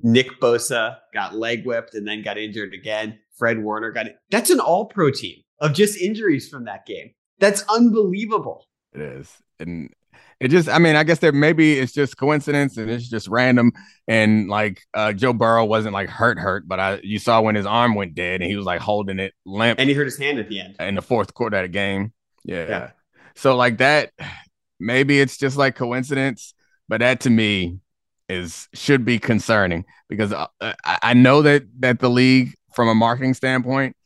Nick 0.00 0.40
Bosa 0.40 0.98
got 1.12 1.34
leg 1.34 1.66
whipped 1.66 1.94
and 1.94 2.06
then 2.06 2.22
got 2.22 2.38
injured 2.38 2.74
again. 2.74 3.18
Fred 3.36 3.60
Warner 3.62 3.90
got 3.90 4.06
it. 4.06 4.16
That's 4.30 4.50
an 4.50 4.60
all 4.60 4.84
pro 4.86 5.10
team 5.10 5.38
of 5.60 5.72
just 5.72 5.98
injuries 5.98 6.48
from 6.48 6.64
that 6.66 6.86
game. 6.86 7.10
That's 7.40 7.64
unbelievable. 7.68 8.66
It 8.92 9.00
is. 9.00 9.36
And 9.58 9.90
it 10.40 10.48
just 10.48 10.68
i 10.68 10.78
mean 10.78 10.96
i 10.96 11.02
guess 11.02 11.20
that 11.20 11.34
maybe 11.34 11.78
it's 11.78 11.92
just 11.92 12.16
coincidence 12.16 12.76
and 12.76 12.90
it's 12.90 13.08
just 13.08 13.28
random 13.28 13.72
and 14.06 14.48
like 14.48 14.82
uh, 14.94 15.12
joe 15.12 15.32
burrow 15.32 15.64
wasn't 15.64 15.92
like 15.92 16.08
hurt 16.08 16.38
hurt 16.38 16.66
but 16.68 16.78
i 16.78 17.00
you 17.02 17.18
saw 17.18 17.40
when 17.40 17.54
his 17.54 17.66
arm 17.66 17.94
went 17.94 18.14
dead 18.14 18.40
and 18.40 18.50
he 18.50 18.56
was 18.56 18.66
like 18.66 18.80
holding 18.80 19.18
it 19.18 19.32
limp 19.44 19.78
and 19.80 19.88
he 19.88 19.94
hurt 19.94 20.06
his 20.06 20.18
hand 20.18 20.38
at 20.38 20.48
the 20.48 20.60
end. 20.60 20.76
in 20.80 20.94
the 20.94 21.02
fourth 21.02 21.34
quarter 21.34 21.56
of 21.56 21.62
the 21.62 21.68
game. 21.68 22.12
Yeah. 22.44 22.68
yeah. 22.68 22.90
So 23.34 23.56
like 23.56 23.78
that 23.78 24.12
maybe 24.78 25.20
it's 25.20 25.36
just 25.36 25.56
like 25.56 25.74
coincidence 25.74 26.54
but 26.88 27.00
that 27.00 27.20
to 27.20 27.30
me 27.30 27.78
is 28.28 28.68
should 28.74 29.04
be 29.04 29.18
concerning 29.18 29.84
because 30.08 30.32
uh, 30.32 30.46
I, 30.60 30.98
I 31.02 31.14
know 31.14 31.42
that 31.42 31.64
that 31.80 32.00
the 32.00 32.10
league 32.10 32.54
from 32.74 32.88
a 32.88 32.94
marketing 32.94 33.34
standpoint 33.34 33.96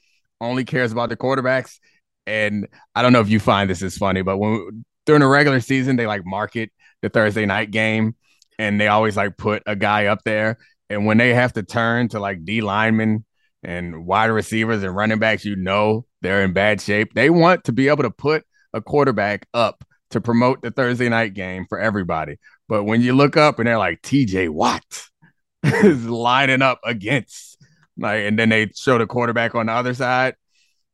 only 0.40 0.64
cares 0.64 0.92
about 0.92 1.08
the 1.08 1.16
quarterbacks. 1.16 1.78
And 2.26 2.68
I 2.94 3.02
don't 3.02 3.12
know 3.12 3.20
if 3.20 3.28
you 3.28 3.40
find 3.40 3.68
this 3.68 3.82
is 3.82 3.96
funny 3.96 4.22
but 4.22 4.38
when 4.38 4.84
during 5.10 5.20
the 5.22 5.26
regular 5.26 5.58
season 5.58 5.96
they 5.96 6.06
like 6.06 6.24
market 6.24 6.70
the 7.02 7.08
Thursday 7.08 7.44
night 7.46 7.72
game 7.72 8.14
and 8.60 8.80
they 8.80 8.86
always 8.86 9.16
like 9.16 9.36
put 9.36 9.60
a 9.66 9.74
guy 9.74 10.06
up 10.06 10.20
there 10.24 10.56
and 10.88 11.04
when 11.04 11.18
they 11.18 11.34
have 11.34 11.52
to 11.52 11.64
turn 11.64 12.08
to 12.08 12.20
like 12.20 12.44
D 12.44 12.60
linemen 12.60 13.24
and 13.64 14.06
wide 14.06 14.26
receivers 14.26 14.84
and 14.84 14.94
running 14.94 15.18
backs 15.18 15.44
you 15.44 15.56
know 15.56 16.06
they're 16.22 16.44
in 16.44 16.52
bad 16.52 16.80
shape 16.80 17.12
they 17.12 17.28
want 17.28 17.64
to 17.64 17.72
be 17.72 17.88
able 17.88 18.04
to 18.04 18.10
put 18.10 18.44
a 18.72 18.80
quarterback 18.80 19.48
up 19.52 19.84
to 20.10 20.20
promote 20.20 20.62
the 20.62 20.70
Thursday 20.70 21.08
night 21.08 21.34
game 21.34 21.66
for 21.68 21.80
everybody. 21.80 22.38
But 22.68 22.84
when 22.84 23.00
you 23.00 23.14
look 23.14 23.36
up 23.36 23.58
and 23.58 23.66
they're 23.66 23.78
like 23.78 24.00
TJ 24.02 24.48
Watt 24.50 25.08
is 25.64 26.06
lining 26.06 26.62
up 26.62 26.78
against 26.84 27.58
like, 27.98 28.24
and 28.24 28.38
then 28.38 28.48
they 28.48 28.70
show 28.76 28.96
the 28.96 29.08
quarterback 29.08 29.56
on 29.56 29.66
the 29.66 29.72
other 29.72 29.92
side, 29.92 30.36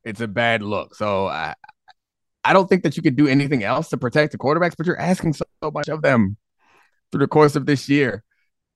it's 0.04 0.22
a 0.22 0.28
bad 0.28 0.62
look. 0.62 0.94
So 0.94 1.26
I, 1.26 1.54
I 2.46 2.52
don't 2.52 2.68
think 2.68 2.82
that 2.84 2.96
you 2.96 3.02
could 3.02 3.16
do 3.16 3.26
anything 3.26 3.64
else 3.64 3.88
to 3.90 3.96
protect 3.96 4.32
the 4.32 4.38
quarterbacks, 4.38 4.74
but 4.76 4.86
you're 4.86 5.00
asking 5.00 5.32
so 5.32 5.44
much 5.72 5.88
of 5.88 6.02
them 6.02 6.36
through 7.10 7.20
the 7.20 7.28
course 7.28 7.56
of 7.56 7.66
this 7.66 7.88
year. 7.88 8.22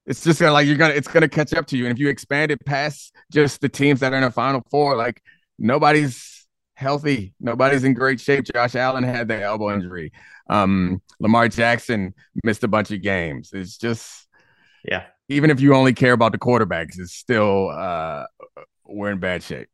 It's 0.06 0.24
just 0.24 0.40
gonna 0.40 0.52
like 0.52 0.66
you're 0.66 0.76
gonna 0.76 0.94
it's 0.94 1.09
gonna 1.09 1.28
catch 1.28 1.54
up 1.54 1.66
to 1.68 1.76
you. 1.76 1.85
And 1.85 1.92
if 1.92 1.98
you 1.98 2.09
expand 2.09 2.50
it 2.50 2.64
past 2.64 3.14
just 3.33 3.61
the 3.61 3.68
teams 3.68 4.00
that 4.00 4.12
are 4.12 4.16
in 4.16 4.22
the 4.22 4.30
final 4.30 4.62
four, 4.70 4.96
like 4.96 5.22
nobody's 5.59 6.40
healthy. 6.80 7.35
Nobody's 7.38 7.85
in 7.85 7.94
great 7.94 8.20
shape. 8.20 8.44
Josh 8.52 8.74
Allen 8.74 9.04
had 9.04 9.28
the 9.28 9.40
elbow 9.40 9.72
injury. 9.72 10.12
Um, 10.48 11.00
Lamar 11.20 11.48
Jackson 11.48 12.14
missed 12.42 12.64
a 12.64 12.68
bunch 12.68 12.90
of 12.90 13.02
games. 13.02 13.50
It's 13.52 13.76
just, 13.76 14.26
yeah. 14.85 15.04
Even 15.28 15.50
if 15.50 15.61
you 15.61 15.74
only 15.74 15.92
care 15.92 16.14
about 16.14 16.33
the 16.33 16.38
quarterbacks, 16.38 16.98
it's 16.98 17.12
still 17.12 17.68
uh, 17.68 18.24
we're 18.85 19.12
in 19.12 19.20
bad 19.20 19.42
shape. 19.44 19.68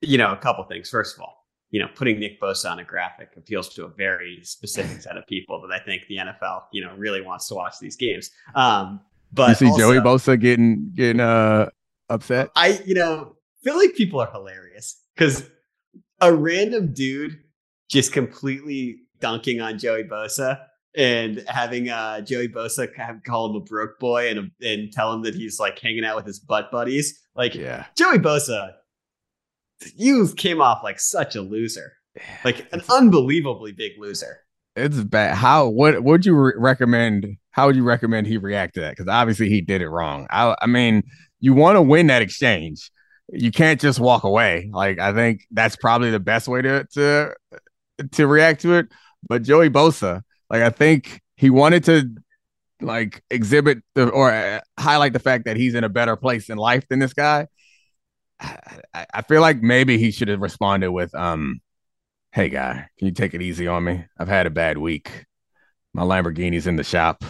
You 0.00 0.16
know, 0.16 0.32
a 0.32 0.36
couple 0.36 0.64
things. 0.64 0.88
First 0.88 1.16
of 1.16 1.22
all, 1.22 1.35
you 1.76 1.82
know, 1.82 1.88
putting 1.94 2.18
Nick 2.18 2.40
Bosa 2.40 2.70
on 2.70 2.78
a 2.78 2.84
graphic 2.84 3.28
appeals 3.36 3.68
to 3.74 3.84
a 3.84 3.88
very 3.88 4.40
specific 4.42 5.02
set 5.02 5.18
of 5.18 5.26
people 5.26 5.60
that 5.60 5.70
I 5.70 5.78
think 5.78 6.04
the 6.08 6.16
NFL, 6.16 6.62
you 6.72 6.82
know, 6.82 6.94
really 6.96 7.20
wants 7.20 7.48
to 7.48 7.54
watch 7.54 7.78
these 7.78 7.96
games. 7.96 8.30
Um, 8.54 8.98
but 9.30 9.50
you 9.50 9.54
see 9.56 9.66
also, 9.66 9.78
Joey 9.78 9.98
Bosa 9.98 10.40
getting 10.40 10.90
getting 10.94 11.20
uh 11.20 11.68
upset. 12.08 12.48
I, 12.56 12.80
you 12.86 12.94
know, 12.94 13.36
feel 13.62 13.76
like 13.76 13.94
people 13.94 14.20
are 14.20 14.30
hilarious 14.30 14.98
because 15.14 15.50
a 16.22 16.32
random 16.32 16.94
dude 16.94 17.40
just 17.90 18.10
completely 18.10 19.00
dunking 19.20 19.60
on 19.60 19.78
Joey 19.78 20.04
Bosa 20.04 20.58
and 20.96 21.44
having 21.46 21.90
uh, 21.90 22.22
Joey 22.22 22.48
Bosa 22.48 22.88
call 23.26 23.50
him 23.50 23.56
a 23.56 23.60
broke 23.60 23.98
boy 23.98 24.30
and 24.30 24.50
and 24.62 24.90
tell 24.90 25.12
him 25.12 25.24
that 25.24 25.34
he's 25.34 25.60
like 25.60 25.78
hanging 25.78 26.06
out 26.06 26.16
with 26.16 26.24
his 26.24 26.38
butt 26.38 26.70
buddies. 26.72 27.20
Like, 27.34 27.54
yeah. 27.54 27.84
Joey 27.98 28.18
Bosa, 28.18 28.72
you 29.94 30.28
came 30.36 30.60
off 30.60 30.82
like 30.82 31.00
such 31.00 31.36
a 31.36 31.42
loser, 31.42 31.92
like 32.44 32.66
an 32.72 32.82
unbelievably 32.88 33.72
big 33.72 33.92
loser. 33.98 34.38
It's 34.74 35.00
bad. 35.00 35.36
How 35.36 35.68
what 35.68 36.02
would 36.02 36.26
you 36.26 36.34
re- 36.34 36.52
recommend? 36.56 37.36
How 37.50 37.66
would 37.66 37.76
you 37.76 37.84
recommend 37.84 38.26
he 38.26 38.36
react 38.36 38.74
to 38.74 38.80
that? 38.82 38.90
Because 38.90 39.08
obviously 39.08 39.48
he 39.48 39.62
did 39.62 39.80
it 39.80 39.88
wrong. 39.88 40.26
I, 40.30 40.54
I 40.60 40.66
mean, 40.66 41.02
you 41.40 41.54
want 41.54 41.76
to 41.76 41.82
win 41.82 42.08
that 42.08 42.20
exchange 42.22 42.90
you 43.32 43.50
can't 43.50 43.80
just 43.80 43.98
walk 43.98 44.24
away. 44.24 44.70
Like 44.72 44.98
I 44.98 45.12
think 45.12 45.46
that's 45.50 45.76
probably 45.76 46.10
the 46.10 46.20
best 46.20 46.48
way 46.48 46.62
to 46.62 46.84
to 46.92 47.34
to 48.12 48.26
react 48.26 48.62
to 48.62 48.74
it. 48.74 48.88
But 49.28 49.42
Joey 49.42 49.70
Bosa, 49.70 50.22
like 50.50 50.62
I 50.62 50.70
think 50.70 51.20
he 51.36 51.50
wanted 51.50 51.84
to 51.84 52.08
like 52.80 53.22
exhibit 53.30 53.82
the 53.94 54.08
or 54.08 54.30
uh, 54.30 54.60
highlight 54.78 55.12
the 55.12 55.18
fact 55.18 55.46
that 55.46 55.56
he's 55.56 55.74
in 55.74 55.84
a 55.84 55.88
better 55.88 56.16
place 56.16 56.50
in 56.50 56.58
life 56.58 56.86
than 56.88 56.98
this 56.98 57.14
guy. 57.14 57.48
I, 58.40 59.06
I 59.14 59.22
feel 59.22 59.40
like 59.40 59.62
maybe 59.62 59.98
he 59.98 60.10
should 60.10 60.28
have 60.28 60.40
responded 60.40 60.90
with, 60.90 61.14
um, 61.14 61.60
"Hey 62.32 62.48
guy, 62.48 62.88
can 62.98 63.06
you 63.06 63.12
take 63.12 63.34
it 63.34 63.42
easy 63.42 63.66
on 63.66 63.84
me? 63.84 64.04
I've 64.18 64.28
had 64.28 64.46
a 64.46 64.50
bad 64.50 64.78
week. 64.78 65.26
My 65.94 66.02
Lamborghini's 66.02 66.66
in 66.66 66.76
the 66.76 66.84
shop. 66.84 67.24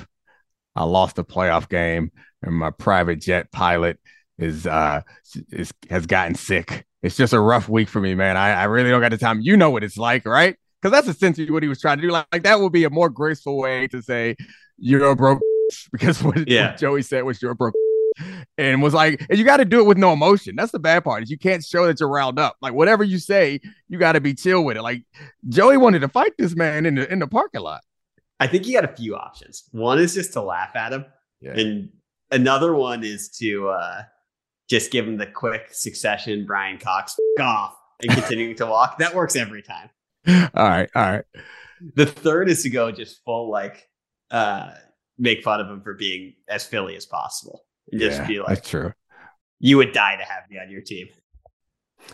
I 0.75 0.85
lost 0.85 1.19
a 1.19 1.25
playoff 1.25 1.69
game, 1.69 2.11
and 2.43 2.55
my 2.55 2.71
private 2.71 3.21
jet 3.21 3.51
pilot 3.53 3.99
is 4.39 4.67
uh 4.67 5.03
is 5.51 5.73
has 5.91 6.07
gotten 6.07 6.35
sick. 6.35 6.85
It's 7.03 7.17
just 7.17 7.33
a 7.33 7.41
rough 7.41 7.69
week 7.69 7.89
for 7.89 8.01
me, 8.01 8.15
man. 8.15 8.37
I, 8.37 8.53
I 8.53 8.65
really 8.65 8.91
don't 8.91 9.01
got 9.01 9.13
the 9.13 9.19
time. 9.19 9.41
You 9.41 9.57
know 9.57 9.71
what 9.71 9.85
it's 9.85 9.97
like, 9.97 10.27
right? 10.27 10.57
Because 10.81 10.93
that's 10.93 11.09
essentially 11.17 11.51
what 11.51 11.63
he 11.63 11.69
was 11.69 11.81
trying 11.81 11.99
to 11.99 12.03
do. 12.03 12.11
Like, 12.11 12.27
like, 12.33 12.43
that 12.43 12.61
would 12.61 12.73
be 12.73 12.85
a 12.85 12.91
more 12.91 13.09
graceful 13.09 13.59
way 13.59 13.87
to 13.89 14.03
say 14.03 14.37
you're 14.77 15.05
a 15.05 15.17
broke 15.17 15.41
because 15.93 16.23
what, 16.23 16.49
yeah. 16.49 16.71
what 16.71 16.79
Joey 16.79 17.03
said 17.03 17.25
was 17.25 17.41
you're 17.41 17.53
a 17.53 17.57
broke 17.57 17.75
and 18.59 18.83
was 18.83 18.95
like, 18.95 19.25
and 19.29 19.39
you 19.39 19.45
got 19.45 19.59
to 19.59 19.65
do 19.65 19.81
it 19.81 19.85
with 19.85 19.99
no 19.99 20.13
emotion. 20.13 20.57
That's 20.57 20.73
the 20.73 20.79
bad 20.79 21.05
part 21.05 21.23
is 21.23 21.31
you 21.31 21.39
can't 21.39 21.65
show 21.65 21.87
that 21.87 22.01
you're 22.01 22.09
riled 22.09 22.39
up. 22.39 22.57
Like 22.61 22.73
whatever 22.73 23.05
you 23.05 23.19
say, 23.19 23.61
you 23.89 23.99
got 23.99 24.13
to 24.13 24.21
be 24.21 24.35
chill 24.35 24.65
with 24.65 24.77
it. 24.77 24.83
Like 24.83 25.05
Joey 25.49 25.77
wanted 25.77 26.01
to 26.01 26.09
fight 26.09 26.33
this 26.39 26.55
man 26.57 26.87
in 26.87 26.97
the 26.97 27.11
in 27.13 27.19
the 27.19 27.27
parking 27.27 27.61
lot. 27.61 27.83
I 28.39 28.47
think 28.47 28.65
he 28.65 28.75
had 28.75 28.85
a 28.85 28.95
few 28.95 29.17
options. 29.17 29.65
One 29.73 29.99
is 29.99 30.15
just 30.15 30.33
to 30.35 30.43
laugh 30.43 30.77
at 30.77 30.93
him, 30.93 31.07
yeah. 31.41 31.53
and 31.53 31.91
another 32.31 32.75
one 32.75 33.05
is 33.05 33.31
to 33.39 33.69
uh 33.69 34.03
just 34.69 34.91
give 34.91 35.07
him 35.07 35.17
the 35.17 35.27
quick 35.27 35.69
succession 35.73 36.45
Brian 36.47 36.79
Cox 36.79 37.17
off 37.41 37.77
and 38.03 38.11
continuing 38.11 38.57
to 38.57 38.67
walk. 38.67 38.99
That 38.99 39.15
works 39.15 39.37
every 39.37 39.63
time. 39.63 39.91
All 40.27 40.69
right, 40.69 40.91
all 40.97 41.03
right. 41.03 41.25
The 41.95 42.05
third 42.05 42.49
is 42.49 42.65
to 42.65 42.71
go 42.71 42.91
just 42.91 43.23
full 43.25 43.49
like 43.49 43.89
uh 44.33 44.73
make 45.19 45.45
fun 45.45 45.61
of 45.61 45.69
him 45.69 45.83
for 45.83 45.95
being 45.95 46.35
as 46.49 46.67
Philly 46.67 46.97
as 46.97 47.07
possible. 47.07 47.66
And 47.91 48.01
just 48.01 48.21
yeah, 48.21 48.27
be 48.27 48.39
like 48.39 48.49
that's 48.49 48.69
true. 48.69 48.93
You 49.59 49.79
would 49.79 49.93
die 49.93 50.17
to 50.17 50.25
have 50.25 50.49
me 50.51 50.59
on 50.59 50.71
your 50.71 50.83
team. 50.83 51.09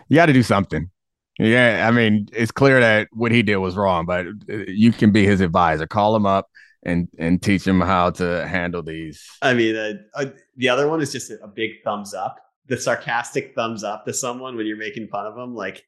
You 0.08 0.16
got 0.16 0.26
to 0.26 0.32
do 0.32 0.42
something. 0.42 0.90
Yeah, 1.38 1.88
I 1.88 1.90
mean, 1.90 2.28
it's 2.32 2.52
clear 2.52 2.78
that 2.80 3.08
what 3.12 3.32
he 3.32 3.42
did 3.42 3.56
was 3.56 3.76
wrong, 3.76 4.06
but 4.06 4.26
uh, 4.26 4.64
you 4.68 4.92
can 4.92 5.12
be 5.12 5.24
his 5.24 5.40
advisor. 5.40 5.86
Call 5.86 6.14
him 6.14 6.26
up 6.26 6.48
and 6.84 7.08
and 7.18 7.42
teach 7.42 7.66
him 7.66 7.80
how 7.80 8.10
to 8.10 8.46
handle 8.46 8.82
these. 8.82 9.24
I 9.40 9.54
mean, 9.54 9.74
uh, 9.74 9.94
uh, 10.14 10.26
the 10.56 10.68
other 10.68 10.88
one 10.88 11.00
is 11.00 11.10
just 11.10 11.30
a 11.30 11.48
big 11.48 11.82
thumbs 11.84 12.14
up 12.14 12.38
the 12.66 12.76
sarcastic 12.76 13.54
thumbs 13.54 13.84
up 13.84 14.04
to 14.04 14.12
someone 14.12 14.56
when 14.56 14.66
you're 14.66 14.76
making 14.76 15.08
fun 15.08 15.26
of 15.26 15.34
them, 15.34 15.54
like 15.54 15.84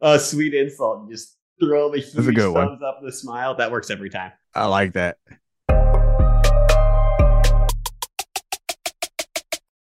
a 0.00 0.18
sweet 0.18 0.54
insult, 0.54 1.00
and 1.00 1.10
just 1.10 1.36
throw 1.60 1.90
them 1.90 1.98
a 1.98 2.02
huge 2.02 2.36
a 2.36 2.42
thumbs 2.42 2.54
one. 2.54 2.84
up 2.84 2.98
and 3.00 3.08
a 3.08 3.12
smile. 3.12 3.56
That 3.56 3.70
works 3.70 3.90
every 3.90 4.10
time. 4.10 4.32
I 4.54 4.66
like 4.66 4.92
that. 4.94 5.18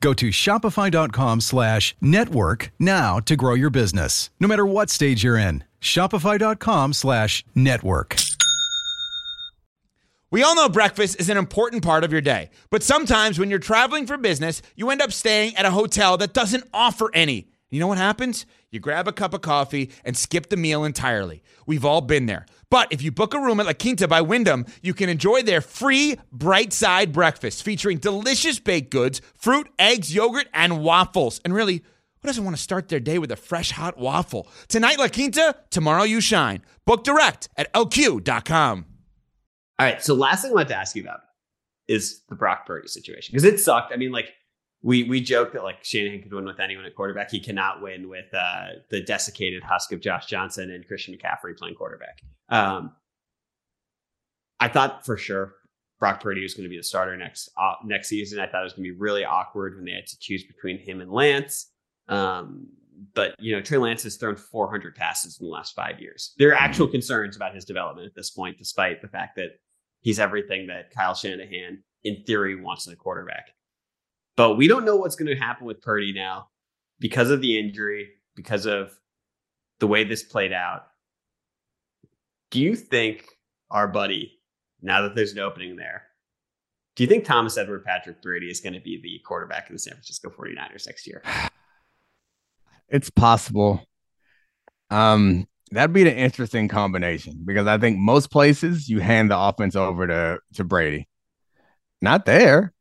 Go 0.00 0.14
to 0.14 0.30
shopify.com 0.30 1.40
slash 1.42 1.94
network 2.00 2.72
now 2.78 3.18
to 3.20 3.36
grow 3.36 3.54
your 3.54 3.70
business, 3.70 4.30
no 4.40 4.48
matter 4.48 4.64
what 4.64 4.90
stage 4.90 5.22
you're 5.22 5.36
in. 5.36 5.64
Shopify.com 5.80 6.92
slash 6.92 7.44
network. 7.54 8.16
We 10.32 10.42
all 10.44 10.54
know 10.54 10.68
breakfast 10.68 11.18
is 11.18 11.28
an 11.28 11.36
important 11.36 11.82
part 11.82 12.04
of 12.04 12.12
your 12.12 12.20
day, 12.20 12.50
but 12.70 12.84
sometimes 12.84 13.38
when 13.38 13.50
you're 13.50 13.58
traveling 13.58 14.06
for 14.06 14.16
business, 14.16 14.62
you 14.76 14.90
end 14.90 15.02
up 15.02 15.12
staying 15.12 15.56
at 15.56 15.66
a 15.66 15.70
hotel 15.70 16.16
that 16.18 16.32
doesn't 16.32 16.64
offer 16.72 17.10
any. 17.12 17.48
You 17.70 17.78
know 17.78 17.86
what 17.86 17.98
happens? 17.98 18.46
You 18.70 18.80
grab 18.80 19.06
a 19.06 19.12
cup 19.12 19.32
of 19.32 19.42
coffee 19.42 19.90
and 20.04 20.16
skip 20.16 20.48
the 20.48 20.56
meal 20.56 20.84
entirely. 20.84 21.42
We've 21.66 21.84
all 21.84 22.00
been 22.00 22.26
there. 22.26 22.46
But 22.68 22.92
if 22.92 23.00
you 23.00 23.12
book 23.12 23.32
a 23.32 23.40
room 23.40 23.60
at 23.60 23.66
La 23.66 23.72
Quinta 23.72 24.08
by 24.08 24.20
Wyndham, 24.20 24.66
you 24.82 24.92
can 24.92 25.08
enjoy 25.08 25.42
their 25.42 25.60
free 25.60 26.16
bright 26.32 26.72
side 26.72 27.12
breakfast 27.12 27.62
featuring 27.62 27.98
delicious 27.98 28.58
baked 28.58 28.90
goods, 28.90 29.20
fruit, 29.36 29.68
eggs, 29.78 30.12
yogurt, 30.12 30.48
and 30.52 30.82
waffles. 30.82 31.40
And 31.44 31.54
really, 31.54 31.84
who 32.22 32.26
doesn't 32.26 32.44
want 32.44 32.56
to 32.56 32.62
start 32.62 32.88
their 32.88 33.00
day 33.00 33.18
with 33.18 33.30
a 33.30 33.36
fresh 33.36 33.70
hot 33.70 33.96
waffle? 33.96 34.48
Tonight, 34.68 34.98
La 34.98 35.08
Quinta, 35.08 35.54
tomorrow, 35.70 36.02
you 36.02 36.20
shine. 36.20 36.62
Book 36.86 37.04
direct 37.04 37.48
at 37.56 37.72
lq.com. 37.72 38.84
All 39.78 39.86
right. 39.86 40.02
So 40.02 40.14
last 40.14 40.42
thing 40.42 40.50
I 40.50 40.54
wanted 40.54 40.68
to 40.68 40.76
ask 40.76 40.94
you 40.96 41.02
about 41.02 41.20
is 41.88 42.22
the 42.28 42.34
Brock 42.34 42.66
Purdy 42.66 42.88
situation 42.88 43.32
because 43.32 43.44
it 43.44 43.58
sucked. 43.58 43.92
I 43.92 43.96
mean, 43.96 44.12
like 44.12 44.32
we 44.82 45.04
we 45.04 45.20
joke 45.20 45.52
that 45.52 45.62
like 45.62 45.84
Shanahan 45.84 46.22
could 46.22 46.32
win 46.32 46.44
with 46.44 46.60
anyone 46.60 46.84
at 46.86 46.94
quarterback. 46.94 47.30
He 47.30 47.40
cannot 47.40 47.82
win 47.82 48.08
with 48.08 48.32
uh, 48.32 48.66
the 48.90 49.02
desiccated 49.02 49.62
husk 49.62 49.92
of 49.92 50.00
Josh 50.00 50.26
Johnson 50.26 50.70
and 50.70 50.86
Christian 50.86 51.14
McCaffrey 51.14 51.56
playing 51.56 51.74
quarterback. 51.74 52.22
Um, 52.48 52.92
I 54.58 54.68
thought 54.68 55.04
for 55.04 55.16
sure 55.16 55.54
Brock 55.98 56.22
Purdy 56.22 56.42
was 56.42 56.54
going 56.54 56.64
to 56.64 56.70
be 56.70 56.78
the 56.78 56.82
starter 56.82 57.16
next 57.16 57.50
uh, 57.58 57.74
next 57.84 58.08
season. 58.08 58.40
I 58.40 58.46
thought 58.46 58.62
it 58.62 58.64
was 58.64 58.72
going 58.72 58.84
to 58.84 58.92
be 58.92 58.98
really 58.98 59.24
awkward 59.24 59.76
when 59.76 59.84
they 59.84 59.92
had 59.92 60.06
to 60.06 60.18
choose 60.18 60.44
between 60.44 60.78
him 60.78 61.00
and 61.00 61.12
Lance. 61.12 61.70
Um, 62.08 62.68
but 63.14 63.34
you 63.38 63.54
know, 63.54 63.62
Trey 63.62 63.78
Lance 63.78 64.02
has 64.04 64.16
thrown 64.16 64.36
400 64.36 64.94
passes 64.94 65.38
in 65.38 65.46
the 65.46 65.52
last 65.52 65.74
five 65.74 66.00
years. 66.00 66.34
There 66.38 66.50
are 66.50 66.54
actual 66.54 66.88
concerns 66.88 67.36
about 67.36 67.54
his 67.54 67.64
development 67.64 68.06
at 68.06 68.14
this 68.14 68.30
point, 68.30 68.58
despite 68.58 69.02
the 69.02 69.08
fact 69.08 69.36
that 69.36 69.58
he's 70.00 70.18
everything 70.18 70.66
that 70.68 70.90
Kyle 70.90 71.14
Shanahan, 71.14 71.82
in 72.04 72.22
theory, 72.26 72.60
wants 72.60 72.86
in 72.86 72.92
a 72.92 72.96
quarterback. 72.96 73.50
But 74.40 74.56
we 74.56 74.68
don't 74.68 74.86
know 74.86 74.96
what's 74.96 75.16
going 75.16 75.28
to 75.28 75.36
happen 75.36 75.66
with 75.66 75.82
Purdy 75.82 76.14
now 76.14 76.48
because 76.98 77.30
of 77.30 77.42
the 77.42 77.58
injury, 77.58 78.08
because 78.34 78.64
of 78.64 78.90
the 79.80 79.86
way 79.86 80.02
this 80.02 80.22
played 80.22 80.50
out. 80.50 80.86
Do 82.50 82.58
you 82.58 82.74
think 82.74 83.26
our 83.70 83.86
buddy, 83.86 84.40
now 84.80 85.02
that 85.02 85.14
there's 85.14 85.32
an 85.32 85.40
opening 85.40 85.76
there, 85.76 86.04
do 86.96 87.02
you 87.02 87.06
think 87.06 87.26
Thomas 87.26 87.58
Edward 87.58 87.84
Patrick 87.84 88.22
Brady 88.22 88.46
is 88.46 88.62
going 88.62 88.72
to 88.72 88.80
be 88.80 88.98
the 89.02 89.20
quarterback 89.26 89.68
of 89.68 89.74
the 89.74 89.78
San 89.78 89.92
Francisco 89.92 90.30
49ers 90.30 90.86
next 90.86 91.06
year? 91.06 91.22
It's 92.88 93.10
possible. 93.10 93.84
Um, 94.88 95.46
that'd 95.70 95.92
be 95.92 96.00
an 96.00 96.16
interesting 96.16 96.66
combination 96.66 97.42
because 97.44 97.66
I 97.66 97.76
think 97.76 97.98
most 97.98 98.30
places 98.30 98.88
you 98.88 99.00
hand 99.00 99.30
the 99.30 99.38
offense 99.38 99.76
over 99.76 100.06
to 100.06 100.38
to 100.54 100.64
Brady. 100.64 101.06
Not 102.00 102.24
there. 102.24 102.72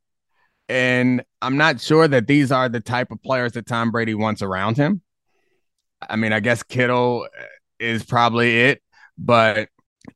And 0.69 1.23
I'm 1.41 1.57
not 1.57 1.81
sure 1.81 2.07
that 2.07 2.27
these 2.27 2.51
are 2.51 2.69
the 2.69 2.79
type 2.79 3.11
of 3.11 3.21
players 3.23 3.53
that 3.53 3.65
Tom 3.65 3.91
Brady 3.91 4.13
wants 4.13 4.41
around 4.41 4.77
him. 4.77 5.01
I 6.07 6.15
mean, 6.15 6.31
I 6.31 6.39
guess 6.39 6.63
Kittle 6.63 7.27
uh, 7.37 7.43
is 7.79 8.03
probably 8.03 8.61
it, 8.61 8.81
but 9.17 9.69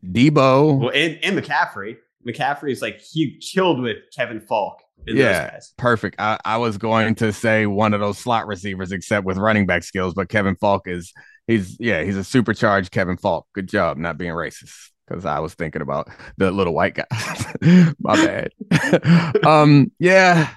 Deebo. 0.06 0.80
Well, 0.80 0.92
and, 0.94 1.20
and 1.24 1.38
McCaffrey. 1.38 1.98
McCaffrey 2.26 2.72
is 2.72 2.82
like 2.82 3.02
he 3.02 3.40
killed 3.40 3.82
with 3.82 3.98
Kevin 4.16 4.40
Faulk. 4.40 4.80
Yeah, 5.06 5.60
perfect. 5.78 6.16
I, 6.20 6.40
I 6.46 6.58
was 6.58 6.78
going 6.78 7.16
to 7.16 7.34
say 7.34 7.66
one 7.66 7.94
of 7.94 8.00
those 8.00 8.18
slot 8.18 8.48
receivers, 8.48 8.94
except 8.94 9.26
with 9.26 9.38
running 9.38 9.66
back 9.66 9.84
skills, 9.84 10.14
but 10.14 10.30
Kevin 10.30 10.56
Faulk 10.56 10.88
is 10.88 11.12
he's 11.46 11.78
yeah, 11.80 12.04
he's 12.04 12.16
a 12.16 12.24
supercharged 12.24 12.92
Kevin 12.92 13.18
Faulk. 13.18 13.48
Good 13.54 13.68
job 13.68 13.98
not 13.98 14.18
being 14.18 14.32
racist. 14.32 14.92
Because 15.14 15.26
I 15.26 15.40
was 15.40 15.54
thinking 15.54 15.82
about 15.82 16.10
the 16.38 16.52
little 16.52 16.74
white 16.74 16.96
guy. 16.96 17.06
My 18.00 18.16
bad. 18.16 18.52
um, 19.46 19.92
yeah. 20.00 20.50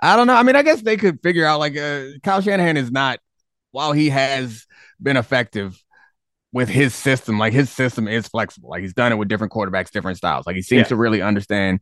I 0.00 0.16
don't 0.16 0.26
know. 0.26 0.34
I 0.34 0.42
mean, 0.42 0.56
I 0.56 0.62
guess 0.62 0.82
they 0.82 0.96
could 0.96 1.22
figure 1.22 1.46
out 1.46 1.60
like 1.60 1.76
uh, 1.76 2.04
Kyle 2.22 2.40
Shanahan 2.40 2.76
is 2.76 2.90
not, 2.90 3.20
while 3.70 3.92
he 3.92 4.10
has 4.10 4.66
been 5.00 5.16
effective 5.16 5.82
with 6.52 6.68
his 6.68 6.94
system, 6.94 7.38
like 7.38 7.54
his 7.54 7.70
system 7.70 8.06
is 8.06 8.28
flexible. 8.28 8.68
Like 8.68 8.82
he's 8.82 8.92
done 8.92 9.12
it 9.12 9.16
with 9.16 9.28
different 9.28 9.52
quarterbacks, 9.52 9.90
different 9.90 10.18
styles. 10.18 10.46
Like 10.46 10.56
he 10.56 10.62
seems 10.62 10.82
yeah. 10.82 10.88
to 10.88 10.96
really 10.96 11.22
understand 11.22 11.80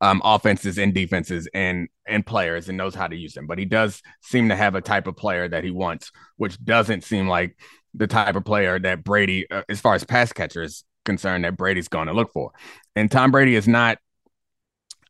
um, 0.00 0.20
offenses 0.24 0.78
and 0.78 0.94
defenses 0.94 1.48
and 1.52 1.88
and 2.06 2.24
players 2.24 2.68
and 2.68 2.78
knows 2.78 2.94
how 2.94 3.08
to 3.08 3.16
use 3.16 3.32
them. 3.32 3.46
But 3.46 3.58
he 3.58 3.64
does 3.64 4.02
seem 4.20 4.50
to 4.50 4.56
have 4.56 4.74
a 4.74 4.80
type 4.80 5.06
of 5.06 5.16
player 5.16 5.48
that 5.48 5.64
he 5.64 5.70
wants, 5.70 6.12
which 6.36 6.62
doesn't 6.62 7.04
seem 7.04 7.26
like 7.26 7.56
the 7.94 8.06
type 8.06 8.36
of 8.36 8.44
player 8.44 8.78
that 8.78 9.04
Brady, 9.04 9.50
uh, 9.50 9.62
as 9.68 9.80
far 9.80 9.94
as 9.94 10.04
pass 10.04 10.32
catchers 10.32 10.84
concerned, 11.04 11.44
that 11.44 11.56
Brady's 11.56 11.88
going 11.88 12.06
to 12.06 12.12
look 12.12 12.32
for. 12.32 12.52
And 12.96 13.10
Tom 13.10 13.30
Brady 13.30 13.54
is 13.54 13.68
not. 13.68 13.98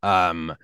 Um, 0.03 0.55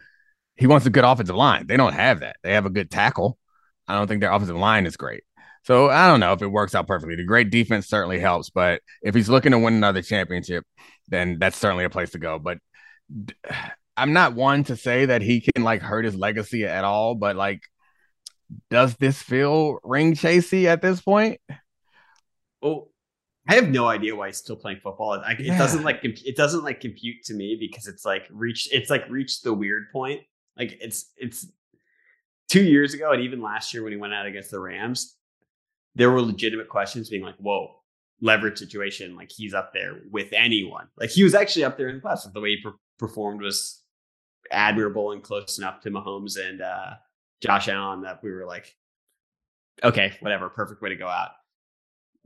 he 0.56 0.66
wants 0.66 0.86
a 0.86 0.90
good 0.90 1.04
offensive 1.04 1.36
line. 1.36 1.66
They 1.66 1.76
don't 1.76 1.92
have 1.92 2.20
that. 2.20 2.36
They 2.42 2.54
have 2.54 2.66
a 2.66 2.70
good 2.70 2.90
tackle. 2.90 3.38
I 3.86 3.94
don't 3.94 4.08
think 4.08 4.20
their 4.20 4.32
offensive 4.32 4.56
line 4.56 4.86
is 4.86 4.96
great. 4.96 5.22
So 5.62 5.90
I 5.90 6.08
don't 6.08 6.20
know 6.20 6.32
if 6.32 6.42
it 6.42 6.48
works 6.48 6.74
out 6.74 6.86
perfectly. 6.86 7.16
The 7.16 7.24
great 7.24 7.50
defense 7.50 7.88
certainly 7.88 8.18
helps, 8.18 8.50
but 8.50 8.80
if 9.02 9.14
he's 9.14 9.28
looking 9.28 9.52
to 9.52 9.58
win 9.58 9.74
another 9.74 10.02
championship, 10.02 10.64
then 11.08 11.38
that's 11.38 11.58
certainly 11.58 11.84
a 11.84 11.90
place 11.90 12.10
to 12.10 12.18
go. 12.18 12.38
But 12.38 12.58
I'm 13.96 14.12
not 14.12 14.34
one 14.34 14.62
to 14.64 14.76
say 14.76 15.06
that 15.06 15.22
he 15.22 15.40
can 15.40 15.64
like 15.64 15.82
hurt 15.82 16.04
his 16.04 16.14
legacy 16.14 16.64
at 16.64 16.84
all, 16.84 17.16
but 17.16 17.34
like, 17.34 17.62
does 18.70 18.96
this 18.96 19.20
feel 19.20 19.78
ring 19.82 20.14
chasey 20.14 20.66
at 20.66 20.80
this 20.80 21.00
point? 21.00 21.40
Oh, 22.62 22.88
I 23.48 23.54
have 23.54 23.70
no 23.70 23.86
idea 23.86 24.14
why 24.14 24.26
he's 24.26 24.36
still 24.36 24.56
playing 24.56 24.80
football. 24.82 25.14
it 25.14 25.40
yeah. 25.40 25.56
doesn't 25.56 25.82
like 25.82 26.00
it 26.04 26.36
doesn't 26.36 26.64
like 26.64 26.80
compute 26.80 27.24
to 27.24 27.34
me 27.34 27.56
because 27.58 27.86
it's 27.86 28.04
like 28.04 28.24
reached 28.30 28.68
it's 28.72 28.90
like 28.90 29.08
reached 29.08 29.42
the 29.42 29.54
weird 29.54 29.90
point. 29.90 30.20
Like 30.58 30.76
it's 30.80 31.12
it's 31.16 31.46
two 32.50 32.62
years 32.62 32.92
ago 32.92 33.12
and 33.12 33.22
even 33.22 33.40
last 33.40 33.72
year 33.72 33.82
when 33.82 33.92
he 33.92 33.98
went 33.98 34.12
out 34.12 34.26
against 34.26 34.50
the 34.50 34.60
Rams, 34.60 35.16
there 35.94 36.10
were 36.10 36.20
legitimate 36.20 36.68
questions 36.68 37.08
being 37.08 37.22
like, 37.22 37.36
"Whoa, 37.36 37.80
leverage 38.20 38.58
situation." 38.58 39.16
Like 39.16 39.32
he's 39.34 39.54
up 39.54 39.72
there 39.72 40.00
with 40.10 40.34
anyone. 40.34 40.88
Like 40.98 41.08
he 41.08 41.24
was 41.24 41.34
actually 41.34 41.64
up 41.64 41.78
there 41.78 41.88
in 41.88 41.96
the 41.96 42.02
class. 42.02 42.24
The 42.24 42.40
way 42.40 42.50
he 42.50 42.62
per- 42.62 42.76
performed 42.98 43.40
was 43.40 43.82
admirable 44.50 45.12
and 45.12 45.22
close 45.22 45.56
enough 45.56 45.80
to 45.82 45.90
Mahomes 45.90 46.38
and 46.38 46.60
uh, 46.60 46.94
Josh 47.40 47.68
Allen 47.68 48.02
that 48.02 48.22
we 48.22 48.30
were 48.30 48.44
like, 48.44 48.76
"Okay, 49.82 50.12
whatever, 50.20 50.50
perfect 50.50 50.82
way 50.82 50.90
to 50.90 50.96
go 50.96 51.08
out." 51.08 51.30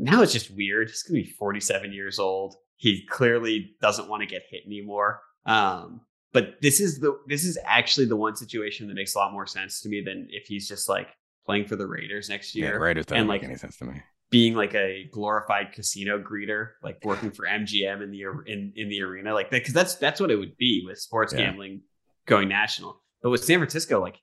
Now 0.02 0.20
it's 0.22 0.32
just 0.32 0.50
weird. 0.50 0.88
He's 0.88 1.04
going 1.04 1.22
to 1.22 1.28
be 1.28 1.32
47 1.34 1.92
years 1.92 2.18
old. 2.18 2.56
He 2.76 3.06
clearly 3.08 3.76
doesn't 3.80 4.08
want 4.08 4.22
to 4.22 4.26
get 4.26 4.42
hit 4.50 4.64
anymore. 4.66 5.20
Um, 5.46 6.00
but 6.32 6.56
this 6.60 6.80
is 6.80 6.98
the 6.98 7.16
this 7.28 7.44
is 7.44 7.56
actually 7.64 8.06
the 8.06 8.16
one 8.16 8.34
situation 8.34 8.88
that 8.88 8.94
makes 8.94 9.14
a 9.14 9.18
lot 9.18 9.32
more 9.32 9.46
sense 9.46 9.80
to 9.82 9.88
me 9.88 10.02
than 10.04 10.26
if 10.30 10.46
he's 10.46 10.66
just 10.66 10.88
like 10.88 11.08
playing 11.46 11.66
for 11.66 11.76
the 11.76 11.86
Raiders 11.86 12.28
next 12.28 12.54
year. 12.54 12.72
Yeah, 12.72 12.78
Raiders 12.78 13.06
don't 13.06 13.18
and 13.18 13.28
make 13.28 13.44
any 13.44 13.56
sense 13.56 13.76
to 13.76 13.84
me. 13.84 14.02
Being 14.30 14.54
like 14.54 14.74
a 14.74 15.08
glorified 15.12 15.72
casino 15.72 16.18
greeter, 16.18 16.70
like 16.82 17.04
working 17.04 17.30
for 17.30 17.44
MGM 17.46 18.02
in 18.02 18.10
the 18.10 18.22
in 18.46 18.72
in 18.74 18.88
the 18.88 19.02
arena, 19.02 19.34
like 19.34 19.50
that, 19.50 19.60
because 19.60 19.74
that's 19.74 19.96
that's 19.96 20.20
what 20.20 20.30
it 20.30 20.36
would 20.36 20.56
be 20.56 20.82
with 20.84 20.98
sports 20.98 21.32
yeah. 21.32 21.44
gambling 21.44 21.82
going 22.26 22.48
national. 22.48 23.00
But 23.22 23.30
with 23.30 23.44
San 23.44 23.58
Francisco, 23.58 24.00
like 24.00 24.16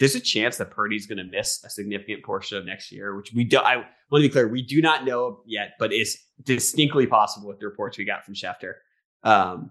there's 0.00 0.14
a 0.14 0.20
chance 0.20 0.56
that 0.56 0.70
Purdy's 0.70 1.06
going 1.06 1.18
to 1.18 1.24
miss 1.24 1.62
a 1.62 1.68
significant 1.68 2.24
portion 2.24 2.56
of 2.56 2.64
next 2.64 2.90
year, 2.90 3.14
which 3.14 3.32
we 3.34 3.44
don't. 3.44 3.64
I 3.64 3.76
want 3.76 3.86
to 4.12 4.20
be 4.22 4.28
clear, 4.30 4.48
we 4.48 4.62
do 4.62 4.80
not 4.80 5.04
know 5.04 5.42
yet, 5.46 5.74
but 5.78 5.92
it's 5.92 6.16
distinctly 6.42 7.06
possible 7.06 7.48
with 7.48 7.60
the 7.60 7.66
reports 7.66 7.98
we 7.98 8.06
got 8.06 8.24
from 8.24 8.34
Schefter. 8.34 8.76
Um, 9.22 9.70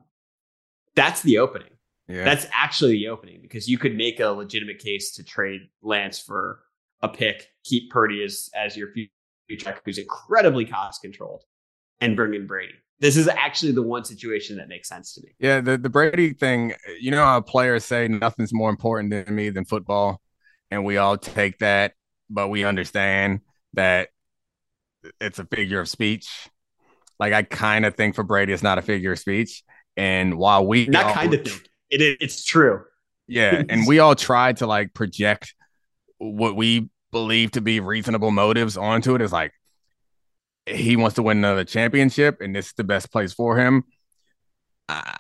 that's 0.96 1.24
the 1.24 1.40
opening. 1.40 1.72
Yeah. 2.08 2.26
That's 2.26 2.46
actually 2.54 2.94
the 2.94 3.08
opening 3.08 3.40
because 3.42 3.68
you 3.68 3.80
could 3.80 3.96
make 3.96 4.20
a 4.20 4.28
legitimate 4.28 4.78
case 4.78 5.16
to 5.16 5.24
trade 5.24 5.62
Lance 5.82 6.20
for 6.20 6.60
a 7.02 7.10
pick, 7.10 7.50
keep 7.64 7.90
Purdy 7.90 8.24
as 8.24 8.52
as 8.56 8.78
your 8.78 8.90
future 9.48 9.76
who's 9.84 9.98
incredibly 9.98 10.66
cost 10.66 11.02
controlled, 11.02 11.44
and 12.02 12.16
bring 12.16 12.36
in 12.36 12.46
Brady. 12.46 12.76
This 13.00 13.16
is 13.16 13.28
actually 13.30 13.72
the 13.72 13.84
one 13.84 14.04
situation 14.04 14.58
that 14.58 14.68
makes 14.68 14.90
sense 14.90 15.14
to 15.14 15.22
me. 15.22 15.30
Yeah, 15.40 15.62
the, 15.62 15.78
the 15.78 15.90
Brady 15.90 16.34
thing, 16.34 16.74
you 17.00 17.12
know 17.12 17.24
how 17.24 17.40
players 17.40 17.86
say 17.86 18.08
nothing's 18.08 18.54
more 18.54 18.70
important 18.70 19.26
to 19.26 19.32
me 19.32 19.50
than 19.50 19.66
football. 19.66 20.22
And 20.70 20.84
we 20.84 20.98
all 20.98 21.18
take 21.18 21.60
that, 21.60 21.94
but 22.30 22.50
we 22.50 22.66
understand 22.66 23.40
that 23.74 24.10
it's 25.22 25.40
a 25.40 25.46
figure 25.46 25.80
of 25.80 25.88
speech. 25.88 26.50
Like 27.20 27.34
I 27.34 27.44
kind 27.44 27.86
of 27.86 27.96
think 27.96 28.16
for 28.16 28.24
Brady, 28.24 28.54
it's 28.54 28.64
not 28.64 28.78
a 28.78 28.82
figure 28.82 29.14
of 29.14 29.20
speech. 29.20 29.64
And 29.96 30.38
while 30.38 30.66
we 30.66 30.88
not 30.88 31.14
kind 31.14 31.34
of 31.34 31.44
think 31.44 31.70
it, 31.90 32.18
it's 32.22 32.44
true. 32.44 32.84
Yeah. 33.28 33.64
and 33.70 33.88
we 33.88 34.00
all 34.00 34.16
try 34.16 34.54
to 34.54 34.68
like 34.68 34.94
project 34.94 35.54
what 36.18 36.56
we 36.56 36.90
believe 37.12 37.52
to 37.52 37.62
be 37.62 37.80
reasonable 37.80 38.32
motives 38.32 38.78
onto 38.78 39.16
it 39.16 39.22
is 39.22 39.32
like 39.32 39.54
he 40.76 40.96
wants 40.96 41.16
to 41.16 41.24
win 41.24 41.38
another 41.38 41.64
championship 41.64 42.42
and 42.42 42.56
this 42.56 42.68
is 42.68 42.74
the 42.74 42.84
best 42.84 43.12
place 43.12 43.34
for 43.34 43.58
him. 43.58 43.84
I, 44.88 45.14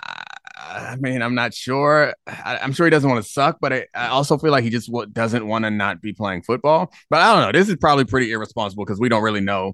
I 0.69 0.95
mean, 0.99 1.21
I'm 1.21 1.35
not 1.35 1.53
sure. 1.53 2.13
I, 2.27 2.57
am 2.61 2.73
sure 2.73 2.85
he 2.85 2.91
doesn't 2.91 3.09
want 3.09 3.23
to 3.23 3.31
suck, 3.31 3.57
but 3.59 3.73
I, 3.73 3.87
I 3.95 4.07
also 4.07 4.37
feel 4.37 4.51
like 4.51 4.63
he 4.63 4.69
just 4.69 4.87
w- 4.87 5.09
doesn't 5.11 5.47
want 5.47 5.65
to 5.65 5.71
not 5.71 6.01
be 6.01 6.13
playing 6.13 6.43
football. 6.43 6.91
But 7.09 7.21
I 7.21 7.33
don't 7.33 7.41
know. 7.41 7.59
This 7.59 7.69
is 7.69 7.75
probably 7.77 8.05
pretty 8.05 8.31
irresponsible 8.31 8.85
because 8.85 8.99
we 8.99 9.09
don't 9.09 9.23
really 9.23 9.41
know 9.41 9.73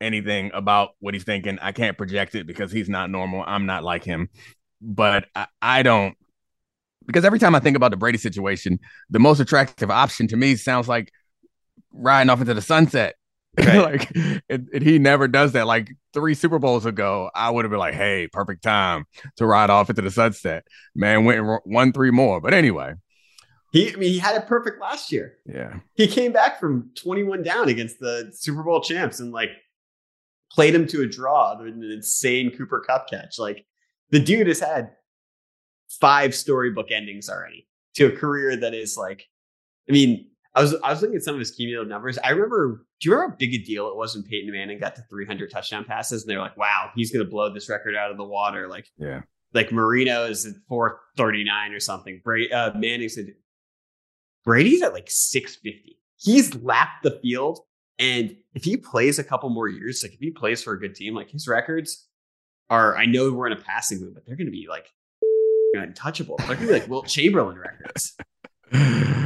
anything 0.00 0.50
about 0.54 0.90
what 1.00 1.14
he's 1.14 1.24
thinking. 1.24 1.58
I 1.60 1.72
can't 1.72 1.96
project 1.96 2.34
it 2.34 2.46
because 2.46 2.70
he's 2.70 2.88
not 2.88 3.10
normal. 3.10 3.42
I'm 3.46 3.66
not 3.66 3.82
like 3.82 4.04
him. 4.04 4.28
But 4.80 5.26
I, 5.34 5.46
I 5.60 5.82
don't 5.82 6.16
because 7.08 7.24
every 7.24 7.38
time 7.38 7.54
I 7.54 7.60
think 7.60 7.76
about 7.76 7.90
the 7.90 7.96
Brady 7.96 8.18
situation, 8.18 8.78
the 9.10 9.18
most 9.18 9.40
attractive 9.40 9.90
option 9.90 10.28
to 10.28 10.36
me 10.36 10.54
sounds 10.54 10.88
like 10.88 11.10
riding 11.92 12.30
off 12.30 12.40
into 12.40 12.54
the 12.54 12.62
sunset. 12.62 13.16
Right. 13.66 13.82
like 13.82 14.10
it, 14.48 14.62
it, 14.72 14.82
he 14.82 14.98
never 14.98 15.26
does 15.26 15.52
that. 15.52 15.66
Like 15.66 15.90
three 16.12 16.34
Super 16.34 16.58
Bowls 16.58 16.86
ago, 16.86 17.30
I 17.34 17.50
would 17.50 17.64
have 17.64 17.70
been 17.70 17.80
like, 17.80 17.94
"Hey, 17.94 18.28
perfect 18.32 18.62
time 18.62 19.04
to 19.36 19.46
ride 19.46 19.70
off 19.70 19.90
into 19.90 20.02
the 20.02 20.10
sunset." 20.10 20.64
Man 20.94 21.24
went 21.24 21.40
and 21.40 21.58
won 21.64 21.92
three 21.92 22.10
more, 22.10 22.40
but 22.40 22.54
anyway, 22.54 22.94
he 23.72 23.92
I 23.92 23.96
mean 23.96 24.10
he 24.12 24.18
had 24.18 24.36
it 24.36 24.46
perfect 24.46 24.80
last 24.80 25.10
year. 25.10 25.38
Yeah, 25.44 25.80
he 25.94 26.06
came 26.06 26.32
back 26.32 26.60
from 26.60 26.90
twenty 26.94 27.24
one 27.24 27.42
down 27.42 27.68
against 27.68 27.98
the 27.98 28.30
Super 28.32 28.62
Bowl 28.62 28.80
champs 28.80 29.18
and 29.20 29.32
like 29.32 29.50
played 30.52 30.74
him 30.74 30.86
to 30.88 31.02
a 31.02 31.06
draw. 31.06 31.58
With 31.58 31.74
an 31.74 31.90
insane 31.90 32.56
Cooper 32.56 32.80
Kupp 32.86 33.08
catch. 33.10 33.38
Like 33.38 33.66
the 34.10 34.20
dude 34.20 34.46
has 34.46 34.60
had 34.60 34.90
five 36.00 36.34
storybook 36.34 36.90
endings 36.90 37.28
already 37.28 37.66
to 37.94 38.06
a 38.06 38.12
career 38.12 38.56
that 38.56 38.74
is 38.74 38.96
like, 38.96 39.24
I 39.88 39.92
mean, 39.92 40.30
I 40.58 40.62
was 40.62 40.74
I 40.82 40.90
was 40.90 41.02
looking 41.02 41.14
at 41.14 41.22
some 41.22 41.34
of 41.34 41.38
his 41.38 41.52
cumulative 41.52 41.88
numbers. 41.88 42.18
I 42.18 42.30
remember, 42.30 42.84
do 42.98 43.08
you 43.08 43.14
remember 43.14 43.30
how 43.30 43.36
big 43.36 43.54
a 43.54 43.58
deal 43.58 43.86
it 43.86 43.94
was 43.96 44.16
when 44.16 44.24
Peyton 44.24 44.50
Manning 44.50 44.80
got 44.80 44.96
to 44.96 45.02
300 45.08 45.52
touchdown 45.52 45.84
passes? 45.84 46.22
And 46.22 46.30
they're 46.30 46.40
like, 46.40 46.56
"Wow, 46.56 46.90
he's 46.96 47.12
going 47.12 47.24
to 47.24 47.30
blow 47.30 47.54
this 47.54 47.68
record 47.68 47.94
out 47.94 48.10
of 48.10 48.16
the 48.16 48.24
water." 48.24 48.66
Like, 48.66 48.88
yeah, 48.98 49.20
Like 49.54 49.70
Marino 49.70 50.24
is 50.24 50.46
at 50.46 50.54
439 50.68 51.72
or 51.72 51.78
something. 51.78 52.20
Brady, 52.24 52.52
uh, 52.52 52.76
Manning's 52.76 53.16
at 53.18 53.26
Brady's 54.44 54.82
at 54.82 54.92
like 54.92 55.08
650. 55.08 55.96
He's 56.16 56.52
lapped 56.56 57.04
the 57.04 57.20
field. 57.22 57.60
And 58.00 58.36
if 58.54 58.64
he 58.64 58.76
plays 58.76 59.20
a 59.20 59.24
couple 59.24 59.50
more 59.50 59.68
years, 59.68 60.02
like 60.02 60.14
if 60.14 60.18
he 60.18 60.32
plays 60.32 60.60
for 60.60 60.72
a 60.72 60.80
good 60.80 60.96
team, 60.96 61.14
like 61.14 61.30
his 61.30 61.46
records 61.46 62.08
are, 62.68 62.96
I 62.96 63.06
know 63.06 63.32
we're 63.32 63.46
in 63.46 63.52
a 63.52 63.60
passing 63.60 64.00
move, 64.00 64.14
but 64.14 64.26
they're 64.26 64.36
going 64.36 64.46
to 64.46 64.52
be 64.52 64.66
like 64.68 64.88
untouchable. 65.74 66.36
They're 66.38 66.56
going 66.56 66.66
to 66.66 66.66
be 66.66 66.80
like 66.80 66.88
Wilt 66.88 67.06
Chamberlain 67.06 67.58
records. 67.58 68.16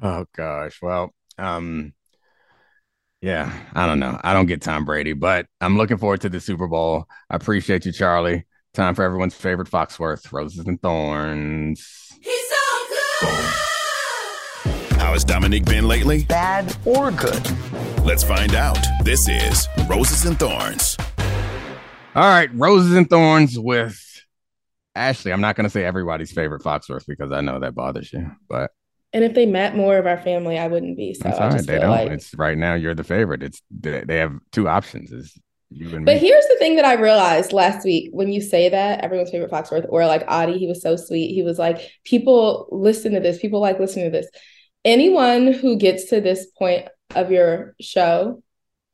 oh 0.00 0.26
gosh. 0.34 0.80
Well, 0.80 1.12
um, 1.38 1.92
yeah, 3.20 3.52
I 3.74 3.86
don't 3.86 4.00
know. 4.00 4.18
I 4.22 4.34
don't 4.34 4.46
get 4.46 4.62
Tom 4.62 4.84
Brady, 4.84 5.12
but 5.12 5.46
I'm 5.60 5.76
looking 5.76 5.96
forward 5.96 6.22
to 6.22 6.28
the 6.28 6.40
Super 6.40 6.66
Bowl. 6.66 7.06
I 7.30 7.36
appreciate 7.36 7.86
you, 7.86 7.92
Charlie. 7.92 8.46
Time 8.74 8.94
for 8.94 9.04
everyone's 9.04 9.34
favorite 9.34 9.68
Foxworth, 9.68 10.32
Roses 10.32 10.66
and 10.66 10.80
Thorns. 10.80 12.08
He's 12.20 12.48
so 12.48 12.86
good. 13.20 13.44
How 14.98 15.12
has 15.12 15.24
Domonique 15.24 15.66
been 15.66 15.86
lately? 15.86 16.24
Bad 16.24 16.76
or 16.84 17.10
good? 17.10 17.46
Let's 18.04 18.24
find 18.24 18.54
out. 18.54 18.78
This 19.04 19.28
is 19.28 19.68
Roses 19.88 20.24
and 20.24 20.38
Thorns. 20.38 20.96
All 22.14 22.28
right, 22.28 22.50
Roses 22.54 22.94
and 22.94 23.08
Thorns 23.08 23.58
with 23.58 24.00
Ashley. 24.94 25.32
I'm 25.32 25.40
not 25.40 25.54
going 25.54 25.64
to 25.64 25.70
say 25.70 25.84
everybody's 25.84 26.32
favorite 26.32 26.62
Foxworth 26.62 27.06
because 27.06 27.30
I 27.30 27.40
know 27.40 27.60
that 27.60 27.74
bothers 27.74 28.12
you, 28.12 28.30
but 28.48 28.70
and 29.12 29.24
if 29.24 29.34
they 29.34 29.46
met 29.46 29.76
more 29.76 29.98
of 29.98 30.06
our 30.06 30.18
family, 30.18 30.58
I 30.58 30.68
wouldn't 30.68 30.96
be. 30.96 31.14
So 31.14 31.24
that's 31.24 31.38
all 31.38 31.50
right. 31.50 31.66
They 31.66 31.78
don't. 31.78 31.90
Like... 31.90 32.10
It's 32.10 32.34
right 32.34 32.56
now. 32.56 32.74
You're 32.74 32.94
the 32.94 33.04
favorite. 33.04 33.42
It's 33.42 33.62
they 33.70 34.18
have 34.18 34.38
two 34.52 34.68
options. 34.68 35.12
Is 35.12 35.38
you 35.70 35.94
and 35.94 36.04
but 36.04 36.14
me. 36.14 36.20
here's 36.20 36.46
the 36.46 36.56
thing 36.58 36.76
that 36.76 36.84
I 36.84 36.94
realized 36.94 37.52
last 37.52 37.84
week 37.84 38.10
when 38.12 38.32
you 38.32 38.40
say 38.40 38.68
that 38.68 39.04
everyone's 39.04 39.30
favorite 39.30 39.50
Foxworth 39.50 39.86
or 39.88 40.06
like 40.06 40.24
Adi, 40.28 40.58
he 40.58 40.66
was 40.66 40.82
so 40.82 40.96
sweet. 40.96 41.34
He 41.34 41.42
was 41.42 41.58
like, 41.58 41.90
people 42.04 42.68
listen 42.70 43.12
to 43.12 43.20
this. 43.20 43.38
People 43.38 43.60
like 43.60 43.78
listening 43.78 44.06
to 44.06 44.10
this. 44.10 44.28
Anyone 44.84 45.52
who 45.52 45.76
gets 45.76 46.06
to 46.06 46.20
this 46.20 46.46
point 46.46 46.88
of 47.14 47.30
your 47.30 47.74
show 47.80 48.42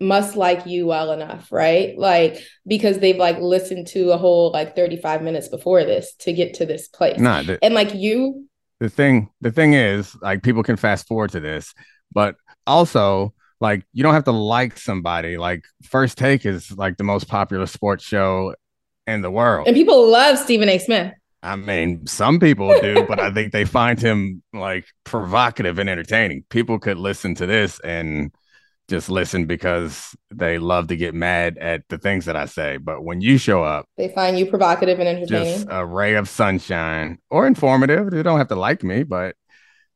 must 0.01 0.37
like 0.37 0.67
you 0.67 0.87
well 0.87 1.13
enough, 1.13 1.51
right? 1.51 1.99
Like 1.99 2.43
because 2.67 2.99
they've 2.99 3.17
like 3.17 3.39
listened 3.39 3.89
to 3.89 4.11
a 4.11 4.19
whole 4.19 4.51
like 4.53 4.77
35 4.77 5.23
minutes 5.23 5.49
before 5.49 5.85
this 5.85 6.15
to 6.21 6.33
get 6.33 6.55
to 6.55 6.67
this 6.67 6.89
place. 6.89 7.19
Nah, 7.19 7.43
the- 7.43 7.63
and 7.63 7.75
like 7.75 7.95
you 7.95 8.48
the 8.81 8.89
thing 8.89 9.31
the 9.41 9.51
thing 9.51 9.75
is 9.75 10.17
like 10.23 10.43
people 10.43 10.63
can 10.63 10.77
fast 10.77 11.07
forward 11.07 11.31
to 11.31 11.41
this 11.41 11.75
but 12.13 12.37
also 12.67 13.35
like 13.61 13.85
you 13.93 14.03
don't 14.03 14.15
have 14.15 14.25
to 14.25 14.33
like 14.33 14.79
somebody. 14.79 15.37
Like 15.37 15.65
first 15.83 16.19
take 16.19 16.47
is 16.47 16.71
like 16.73 16.97
the 16.97 17.05
most 17.05 17.29
popular 17.29 17.67
sports 17.67 18.05
show 18.05 18.55
in 19.07 19.23
the 19.23 19.31
world. 19.31 19.67
And 19.67 19.75
people 19.75 20.09
love 20.09 20.39
stephen 20.39 20.69
a. 20.69 20.79
Smith. 20.79 21.13
I 21.43 21.57
mean 21.57 22.07
some 22.07 22.41
people 22.41 22.69
do 22.81 23.05
but 23.09 23.21
i 23.21 23.33
think 23.33 23.53
they 23.53 23.65
find 23.65 24.01
him 24.01 24.43
like 24.53 24.87
provocative 25.05 25.79
and 25.79 25.89
entertaining. 25.89 26.45
People 26.51 26.79
could 26.79 26.99
listen 26.99 27.35
to 27.37 27.47
this 27.47 27.81
and 27.81 28.33
just 28.89 29.11
listen 29.11 29.47
because 29.47 30.17
they 30.31 30.59
love 30.59 30.89
to 30.89 30.97
get 30.97 31.15
mad 31.15 31.59
at 31.59 31.83
the 31.89 31.99
things 31.99 32.25
that 32.25 32.37
I 32.37 32.47
say. 32.47 32.79
But 32.79 33.05
when 33.05 33.21
you 33.21 33.39
show 33.39 33.63
up, 33.63 33.87
they 33.97 34.09
find 34.09 34.39
you 34.39 34.47
provocative 34.47 34.99
and 34.99 35.09
entertaining. 35.09 35.55
Just 35.55 35.67
a 35.71 35.85
ray 35.85 36.15
of 36.15 36.29
sunshine 36.29 37.19
or 37.31 37.47
informative. 37.47 38.11
They 38.11 38.23
don't 38.23 38.39
have 38.39 38.49
to 38.49 38.57
like 38.57 38.83
me, 38.83 39.03
but 39.03 39.37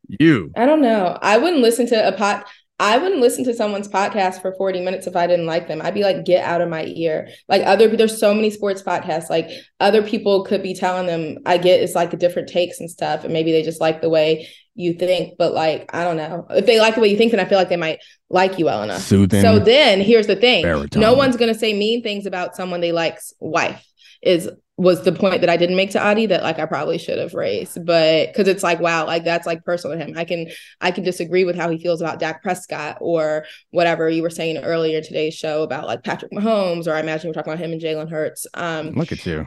you. 0.08 0.52
I 0.56 0.66
don't 0.66 0.82
know. 0.82 1.18
I 1.22 1.38
wouldn't 1.38 1.62
listen 1.62 1.86
to 1.88 2.08
a 2.08 2.12
pot. 2.12 2.46
I 2.78 2.98
wouldn't 2.98 3.20
listen 3.20 3.44
to 3.44 3.54
someone's 3.54 3.86
podcast 3.86 4.42
for 4.42 4.54
40 4.56 4.80
minutes 4.80 5.06
if 5.06 5.14
I 5.14 5.28
didn't 5.28 5.46
like 5.46 5.68
them. 5.68 5.80
I'd 5.80 5.94
be 5.94 6.02
like, 6.02 6.24
get 6.24 6.44
out 6.44 6.60
of 6.60 6.68
my 6.68 6.84
ear. 6.86 7.28
Like 7.48 7.62
other 7.64 7.88
there's 7.96 8.18
so 8.18 8.34
many 8.34 8.50
sports 8.50 8.82
podcasts. 8.82 9.30
Like 9.30 9.48
other 9.78 10.02
people 10.02 10.44
could 10.44 10.62
be 10.62 10.74
telling 10.74 11.06
them, 11.06 11.38
I 11.46 11.58
get 11.58 11.80
it's 11.80 11.94
like 11.94 12.18
different 12.18 12.48
takes 12.48 12.80
and 12.80 12.90
stuff. 12.90 13.22
And 13.22 13.32
maybe 13.32 13.52
they 13.52 13.62
just 13.62 13.80
like 13.80 14.02
the 14.02 14.08
way 14.08 14.48
you 14.74 14.94
think, 14.94 15.34
but 15.38 15.52
like, 15.52 15.94
I 15.94 16.04
don't 16.04 16.16
know. 16.16 16.46
If 16.50 16.66
they 16.66 16.80
like 16.80 16.94
the 16.94 17.00
way 17.00 17.08
you 17.08 17.16
think, 17.16 17.30
then 17.30 17.40
I 17.40 17.44
feel 17.44 17.58
like 17.58 17.68
they 17.68 17.76
might 17.76 18.00
like 18.30 18.58
you 18.58 18.64
well 18.64 18.82
enough. 18.82 19.02
Soothing, 19.02 19.42
so 19.42 19.58
then 19.58 20.00
here's 20.00 20.26
the 20.26 20.36
thing. 20.36 20.62
Baritone. 20.62 21.00
No 21.00 21.14
one's 21.14 21.36
gonna 21.36 21.54
say 21.54 21.74
mean 21.74 22.02
things 22.02 22.26
about 22.26 22.56
someone 22.56 22.80
they 22.80 22.92
like's 22.92 23.34
wife 23.38 23.86
is 24.22 24.48
was 24.78 25.02
the 25.04 25.12
point 25.12 25.42
that 25.42 25.50
I 25.50 25.56
didn't 25.56 25.76
make 25.76 25.90
to 25.90 26.02
Adi 26.02 26.26
that 26.26 26.42
like 26.42 26.58
I 26.58 26.66
probably 26.66 26.96
should 26.96 27.18
have 27.18 27.34
raised, 27.34 27.84
but 27.84 28.28
because 28.28 28.48
it's 28.48 28.62
like 28.62 28.80
wow, 28.80 29.06
like 29.06 29.24
that's 29.24 29.46
like 29.46 29.64
personal 29.64 29.96
to 29.96 30.04
him. 30.04 30.14
I 30.16 30.24
can 30.24 30.48
I 30.80 30.90
can 30.90 31.04
disagree 31.04 31.44
with 31.44 31.56
how 31.56 31.68
he 31.68 31.78
feels 31.78 32.00
about 32.00 32.18
Dak 32.18 32.42
Prescott 32.42 32.98
or 33.00 33.44
whatever 33.70 34.08
you 34.08 34.22
were 34.22 34.30
saying 34.30 34.56
earlier 34.58 34.98
in 34.98 35.04
today's 35.04 35.34
show 35.34 35.62
about 35.62 35.86
like 35.86 36.02
Patrick 36.02 36.32
Mahomes, 36.32 36.86
or 36.86 36.94
I 36.94 37.00
imagine 37.00 37.28
we're 37.28 37.34
talking 37.34 37.52
about 37.52 37.64
him 37.64 37.72
and 37.72 37.80
Jalen 37.80 38.10
Hurts. 38.10 38.46
Um, 38.54 38.90
look 38.90 39.12
at 39.12 39.24
you, 39.26 39.46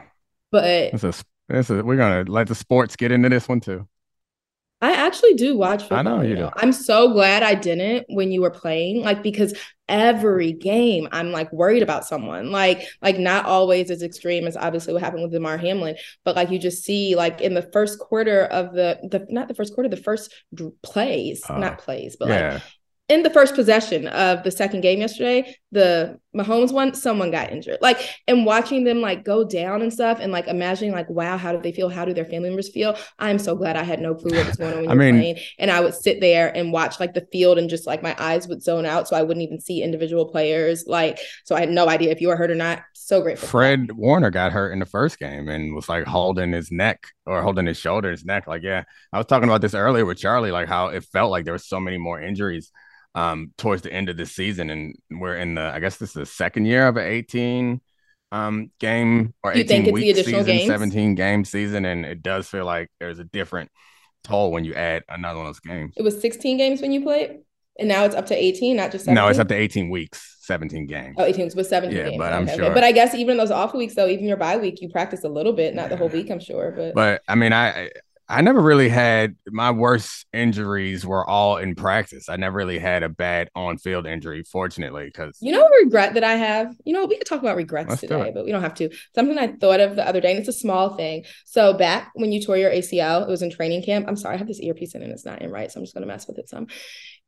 but 0.51 0.91
this 0.91 1.03
is 1.03 1.23
this 1.49 1.69
is 1.69 1.83
we're 1.83 1.97
gonna 1.97 2.29
let 2.31 2.47
the 2.47 2.55
sports 2.55 2.95
get 2.95 3.11
into 3.11 3.29
this 3.29 3.49
one 3.49 3.59
too. 3.59 3.87
I 4.85 4.91
actually 4.91 5.33
do 5.33 5.57
watch 5.57 5.81
football. 5.81 5.97
I 5.97 6.01
know 6.03 6.21
you, 6.21 6.35
do. 6.35 6.49
I'm 6.57 6.71
so 6.71 7.11
glad 7.11 7.41
I 7.41 7.55
didn't 7.55 8.05
when 8.09 8.31
you 8.31 8.41
were 8.41 8.51
playing, 8.51 9.01
like 9.01 9.23
because 9.23 9.57
every 9.89 10.51
game 10.51 11.07
I'm 11.11 11.31
like 11.31 11.51
worried 11.51 11.81
about 11.81 12.05
someone. 12.05 12.51
Like, 12.51 12.87
like 13.01 13.17
not 13.17 13.45
always 13.45 13.89
as 13.89 14.03
extreme 14.03 14.45
as 14.45 14.55
obviously 14.55 14.93
what 14.93 15.01
happened 15.01 15.23
with 15.23 15.31
Damar 15.31 15.57
Hamlin, 15.57 15.95
but 16.23 16.35
like 16.35 16.51
you 16.51 16.59
just 16.59 16.83
see 16.83 17.15
like 17.15 17.41
in 17.41 17.55
the 17.55 17.67
first 17.73 17.97
quarter 17.97 18.45
of 18.45 18.73
the 18.73 18.99
the 19.09 19.25
not 19.29 19.47
the 19.47 19.55
first 19.55 19.73
quarter, 19.73 19.89
the 19.89 19.97
first 19.97 20.31
plays, 20.83 21.41
uh, 21.49 21.57
not 21.57 21.79
plays, 21.79 22.15
but 22.19 22.29
yeah. 22.29 22.53
like 22.53 22.61
in 23.07 23.21
the 23.21 23.29
first 23.29 23.53
possession 23.53 24.07
of 24.07 24.43
the 24.43 24.49
second 24.49 24.81
game 24.81 24.99
yesterday, 24.99 25.55
the 25.71 26.19
Mahomes 26.35 26.71
one, 26.71 26.95
someone 26.95 27.29
got 27.29 27.51
injured. 27.51 27.77
Like, 27.79 27.99
and 28.27 28.47
watching 28.47 28.83
them 28.83 28.99
like 28.99 29.23
go 29.23 29.43
down 29.43 29.83
and 29.83 29.93
stuff, 29.93 30.17
and 30.19 30.31
like 30.31 30.47
imagining 30.47 30.91
like, 30.91 31.07
wow, 31.07 31.37
how 31.37 31.51
do 31.51 31.61
they 31.61 31.71
feel? 31.71 31.87
How 31.87 32.03
do 32.03 32.15
their 32.15 32.25
family 32.25 32.49
members 32.49 32.69
feel? 32.69 32.97
I'm 33.19 33.37
so 33.37 33.55
glad 33.55 33.77
I 33.77 33.83
had 33.83 33.99
no 33.99 34.15
clue 34.15 34.35
what 34.35 34.47
was 34.47 34.55
going 34.55 34.73
on 34.73 34.79
when 34.85 34.89
I 34.91 34.95
mean, 34.95 35.19
playing, 35.19 35.37
and 35.59 35.69
I 35.69 35.81
would 35.81 35.93
sit 35.93 36.19
there 36.19 36.55
and 36.55 36.73
watch 36.73 36.99
like 36.99 37.13
the 37.13 37.27
field, 37.31 37.59
and 37.59 37.69
just 37.69 37.85
like 37.85 38.01
my 38.01 38.15
eyes 38.17 38.47
would 38.47 38.63
zone 38.63 38.87
out, 38.87 39.07
so 39.07 39.15
I 39.15 39.21
wouldn't 39.21 39.43
even 39.43 39.61
see 39.61 39.83
individual 39.83 40.25
players. 40.25 40.85
Like, 40.87 41.19
so 41.43 41.55
I 41.55 41.59
had 41.59 41.69
no 41.69 41.87
idea 41.87 42.11
if 42.11 42.21
you 42.21 42.29
were 42.29 42.37
hurt 42.37 42.51
or 42.51 42.55
not. 42.55 42.81
So 42.93 43.21
grateful. 43.21 43.47
Fred 43.47 43.91
Warner 43.91 44.31
got 44.31 44.51
hurt 44.51 44.71
in 44.71 44.79
the 44.79 44.85
first 44.87 45.19
game 45.19 45.47
and 45.47 45.75
was 45.75 45.87
like 45.87 46.07
holding 46.07 46.53
his 46.53 46.71
neck 46.71 47.05
or 47.27 47.43
holding 47.43 47.67
his 47.67 47.77
shoulder, 47.77 48.09
his 48.09 48.25
neck. 48.25 48.47
Like, 48.47 48.63
yeah, 48.63 48.85
I 49.13 49.19
was 49.19 49.27
talking 49.27 49.47
about 49.47 49.61
this 49.61 49.75
earlier 49.75 50.07
with 50.07 50.17
Charlie, 50.17 50.49
like 50.49 50.67
how 50.67 50.87
it 50.87 51.03
felt 51.03 51.29
like 51.29 51.45
there 51.45 51.53
was 51.53 51.67
so 51.67 51.79
many 51.79 51.99
more 51.99 52.19
injuries 52.19 52.71
um, 53.15 53.53
towards 53.57 53.81
the 53.81 53.91
end 53.91 54.09
of 54.09 54.17
the 54.17 54.25
season, 54.25 54.69
and 54.69 54.95
we're 55.09 55.37
in 55.37 55.55
the 55.55 55.61
I 55.61 55.79
guess 55.79 55.97
this 55.97 56.09
is 56.09 56.15
the 56.15 56.25
second 56.25 56.65
year 56.65 56.87
of 56.87 56.97
an 56.97 57.07
18 57.07 57.81
um, 58.31 58.71
game 58.79 59.33
or 59.41 59.53
18 59.53 59.91
week 59.93 60.15
season, 60.17 60.45
games? 60.45 60.67
17 60.67 61.15
game 61.15 61.45
season, 61.45 61.85
and 61.85 62.05
it 62.05 62.21
does 62.21 62.47
feel 62.47 62.65
like 62.65 62.91
there's 62.99 63.19
a 63.19 63.23
different 63.23 63.71
toll 64.23 64.51
when 64.51 64.65
you 64.65 64.73
add 64.73 65.03
another 65.07 65.39
one 65.39 65.47
of 65.47 65.55
those 65.55 65.61
games. 65.61 65.93
It 65.95 66.03
was 66.03 66.19
16 66.19 66.57
games 66.57 66.81
when 66.81 66.91
you 66.91 67.01
played, 67.01 67.39
and 67.79 67.87
now 67.87 68.03
it's 68.03 68.15
up 68.15 68.25
to 68.27 68.35
18, 68.35 68.75
not 68.75 68.91
just 68.91 69.05
17? 69.05 69.15
no, 69.15 69.29
it's 69.29 69.39
up 69.39 69.47
to 69.47 69.55
18 69.55 69.89
weeks, 69.89 70.37
17 70.41 70.85
games. 70.87 71.15
Oh, 71.17 71.23
18 71.23 71.45
weeks, 71.45 71.55
with 71.55 71.67
17 71.67 71.97
yeah, 71.97 72.09
games. 72.09 72.17
but 72.17 72.33
I'm 72.33 72.43
okay, 72.43 72.55
sure. 72.57 72.65
Okay. 72.65 72.73
But 72.73 72.83
I 72.83 72.91
guess 72.91 73.15
even 73.15 73.37
those 73.37 73.51
off 73.51 73.73
weeks, 73.73 73.95
though, 73.95 74.07
even 74.07 74.25
your 74.25 74.37
bye 74.37 74.57
week, 74.57 74.81
you 74.81 74.89
practice 74.89 75.23
a 75.23 75.29
little 75.29 75.53
bit, 75.53 75.73
not 75.73 75.87
the 75.87 75.95
whole 75.95 76.09
week, 76.09 76.29
I'm 76.29 76.41
sure. 76.41 76.73
But 76.75 76.93
but 76.95 77.21
I 77.29 77.35
mean, 77.35 77.53
I 77.53 77.91
I 78.27 78.41
never 78.41 78.59
really 78.59 78.89
had 78.89 79.35
my 79.47 79.69
worst 79.69 80.25
injuries 80.33 81.05
were 81.05 81.27
all 81.27 81.57
in 81.57 81.75
practice. 81.75 82.27
I 82.27 82.37
never 82.37 82.57
really 82.57 82.79
had 82.79 83.03
a 83.03 83.09
bad 83.09 83.49
on 83.53 83.77
field 83.77 84.07
injury, 84.07 84.43
fortunately, 84.43 85.05
because 85.05 85.37
you 85.41 85.51
know 85.51 85.67
regret 85.83 86.15
that 86.15 86.23
I 86.23 86.33
have. 86.33 86.75
You 86.85 86.93
know, 86.93 87.05
we 87.05 87.17
could 87.17 87.27
talk 87.27 87.39
about 87.39 87.55
regrets 87.55 87.99
today, 87.99 88.31
but 88.33 88.43
we 88.43 88.51
don't 88.51 88.63
have 88.63 88.73
to. 88.75 88.89
Something 89.13 89.37
I 89.37 89.53
thought 89.53 89.79
of 89.79 89.95
the 89.95 90.07
other 90.07 90.21
day, 90.21 90.31
and 90.31 90.39
it's 90.39 90.47
a 90.47 90.53
small 90.53 90.95
thing. 90.95 91.25
So 91.45 91.73
back 91.73 92.11
when 92.15 92.31
you 92.31 92.41
tore 92.43 92.57
your 92.57 92.71
ACL, 92.71 93.21
it 93.21 93.29
was 93.29 93.43
in 93.43 93.51
training 93.51 93.83
camp. 93.83 94.07
I'm 94.07 94.15
sorry, 94.17 94.35
I 94.35 94.37
have 94.39 94.47
this 94.47 94.61
earpiece 94.61 94.95
in 94.95 95.03
and 95.03 95.11
it's 95.11 95.25
not 95.25 95.43
in 95.43 95.51
right, 95.51 95.71
so 95.71 95.79
I'm 95.79 95.83
just 95.83 95.93
gonna 95.93 96.07
mess 96.07 96.27
with 96.27 96.39
it 96.39 96.49
some. 96.49 96.65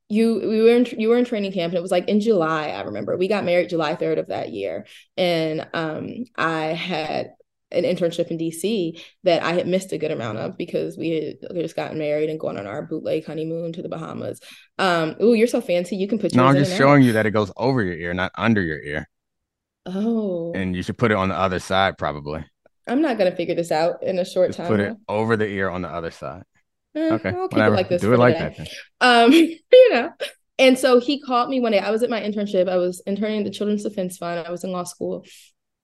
You 0.10 0.36
we 0.36 0.62
were 0.62 0.76
in 0.78 0.86
you 0.98 1.10
were 1.10 1.18
in 1.18 1.26
training 1.26 1.52
camp 1.52 1.72
and 1.72 1.78
it 1.78 1.82
was 1.82 1.91
like 1.91 2.08
in 2.08 2.22
July. 2.22 2.70
I 2.70 2.82
remember 2.82 3.18
we 3.18 3.28
got 3.28 3.43
married 3.43 3.70
July 3.70 3.95
3rd 3.95 4.20
of 4.20 4.28
that 4.28 4.52
year, 4.52 4.88
and 5.16 5.68
um 5.74 6.26
I 6.36 6.68
had 6.68 7.34
an 7.72 7.84
internship 7.84 8.28
in 8.28 8.38
DC 8.38 9.01
that 9.24 9.43
I 9.43 9.53
had 9.53 9.68
missed 9.68 9.91
a 9.91 9.97
good 9.97 10.11
amount 10.11 10.38
of 10.38 10.57
because 10.57 10.97
we 10.97 11.38
had 11.43 11.55
just 11.55 11.76
gotten 11.76 11.97
married 11.97 12.30
and 12.30 12.39
going 12.39 12.57
on 12.57 12.68
our 12.68 12.82
bootleg 12.82 13.26
honeymoon 13.26 13.74
to 13.74 13.82
the 13.82 13.89
Bahamas. 13.89 14.39
Um, 14.78 15.15
oh, 15.20 15.34
you're 15.34 15.47
so 15.47 15.61
fancy. 15.61 15.97
You 15.97 16.07
can 16.07 16.20
put 16.20 16.34
No, 16.34 16.45
I'm 16.45 16.55
just 16.55 16.78
showing 16.78 17.03
you 17.03 17.13
that 17.13 17.26
it 17.26 17.32
goes 17.32 17.51
over 17.57 17.84
your 17.84 17.95
ear, 17.95 18.13
not 18.13 18.32
under 18.36 18.61
your 18.61 18.82
ear. 18.82 19.09
Oh. 19.86 20.53
And 20.53 20.76
you 20.76 20.84
should 20.84 20.97
put 20.97 21.11
it 21.11 21.18
on 21.18 21.30
the 21.30 21.36
other 21.36 21.59
side, 21.59 21.97
probably. 21.97 22.45
I'm 22.88 23.01
not 23.01 23.18
gonna 23.18 23.36
figure 23.36 23.55
this 23.55 23.72
out 23.72 24.01
in 24.01 24.18
a 24.18 24.26
short 24.26 24.49
just 24.49 24.59
time. 24.59 24.68
Put 24.68 24.80
it 24.80 24.95
over 25.09 25.36
the 25.36 25.47
ear 25.47 25.70
on 25.70 25.82
the 25.82 25.89
other 25.89 26.11
side. 26.11 26.43
Eh, 26.95 27.13
okay. 27.13 27.30
I'll 27.30 27.47
keep 27.47 27.57
whatever. 27.57 27.74
it 27.74 27.78
like 27.78 27.89
this. 27.89 28.01
Do 28.01 28.13
it 28.13 28.20
like 28.20 28.38
that. 28.38 28.57
Then. 28.57 28.68
Um, 29.01 29.32
you 29.34 29.93
know. 29.93 30.11
And 30.59 30.80
so 30.80 30.99
he 30.99 31.22
called 31.22 31.49
me 31.49 31.59
one 31.59 31.72
day. 31.72 31.80
I 31.80 31.91
was 31.91 32.01
at 32.01 32.09
my 32.09 32.22
internship. 32.22 32.68
I 32.68 32.78
was 32.78 33.01
interning 33.05 33.39
at 33.39 33.43
the 33.43 33.51
Children's 33.51 33.84
Defense 33.84 34.18
Fund. 34.18 34.45
I 34.45 34.49
was 34.49 34.63
in 34.63 34.72
law 34.72 34.86
school. 34.86 35.26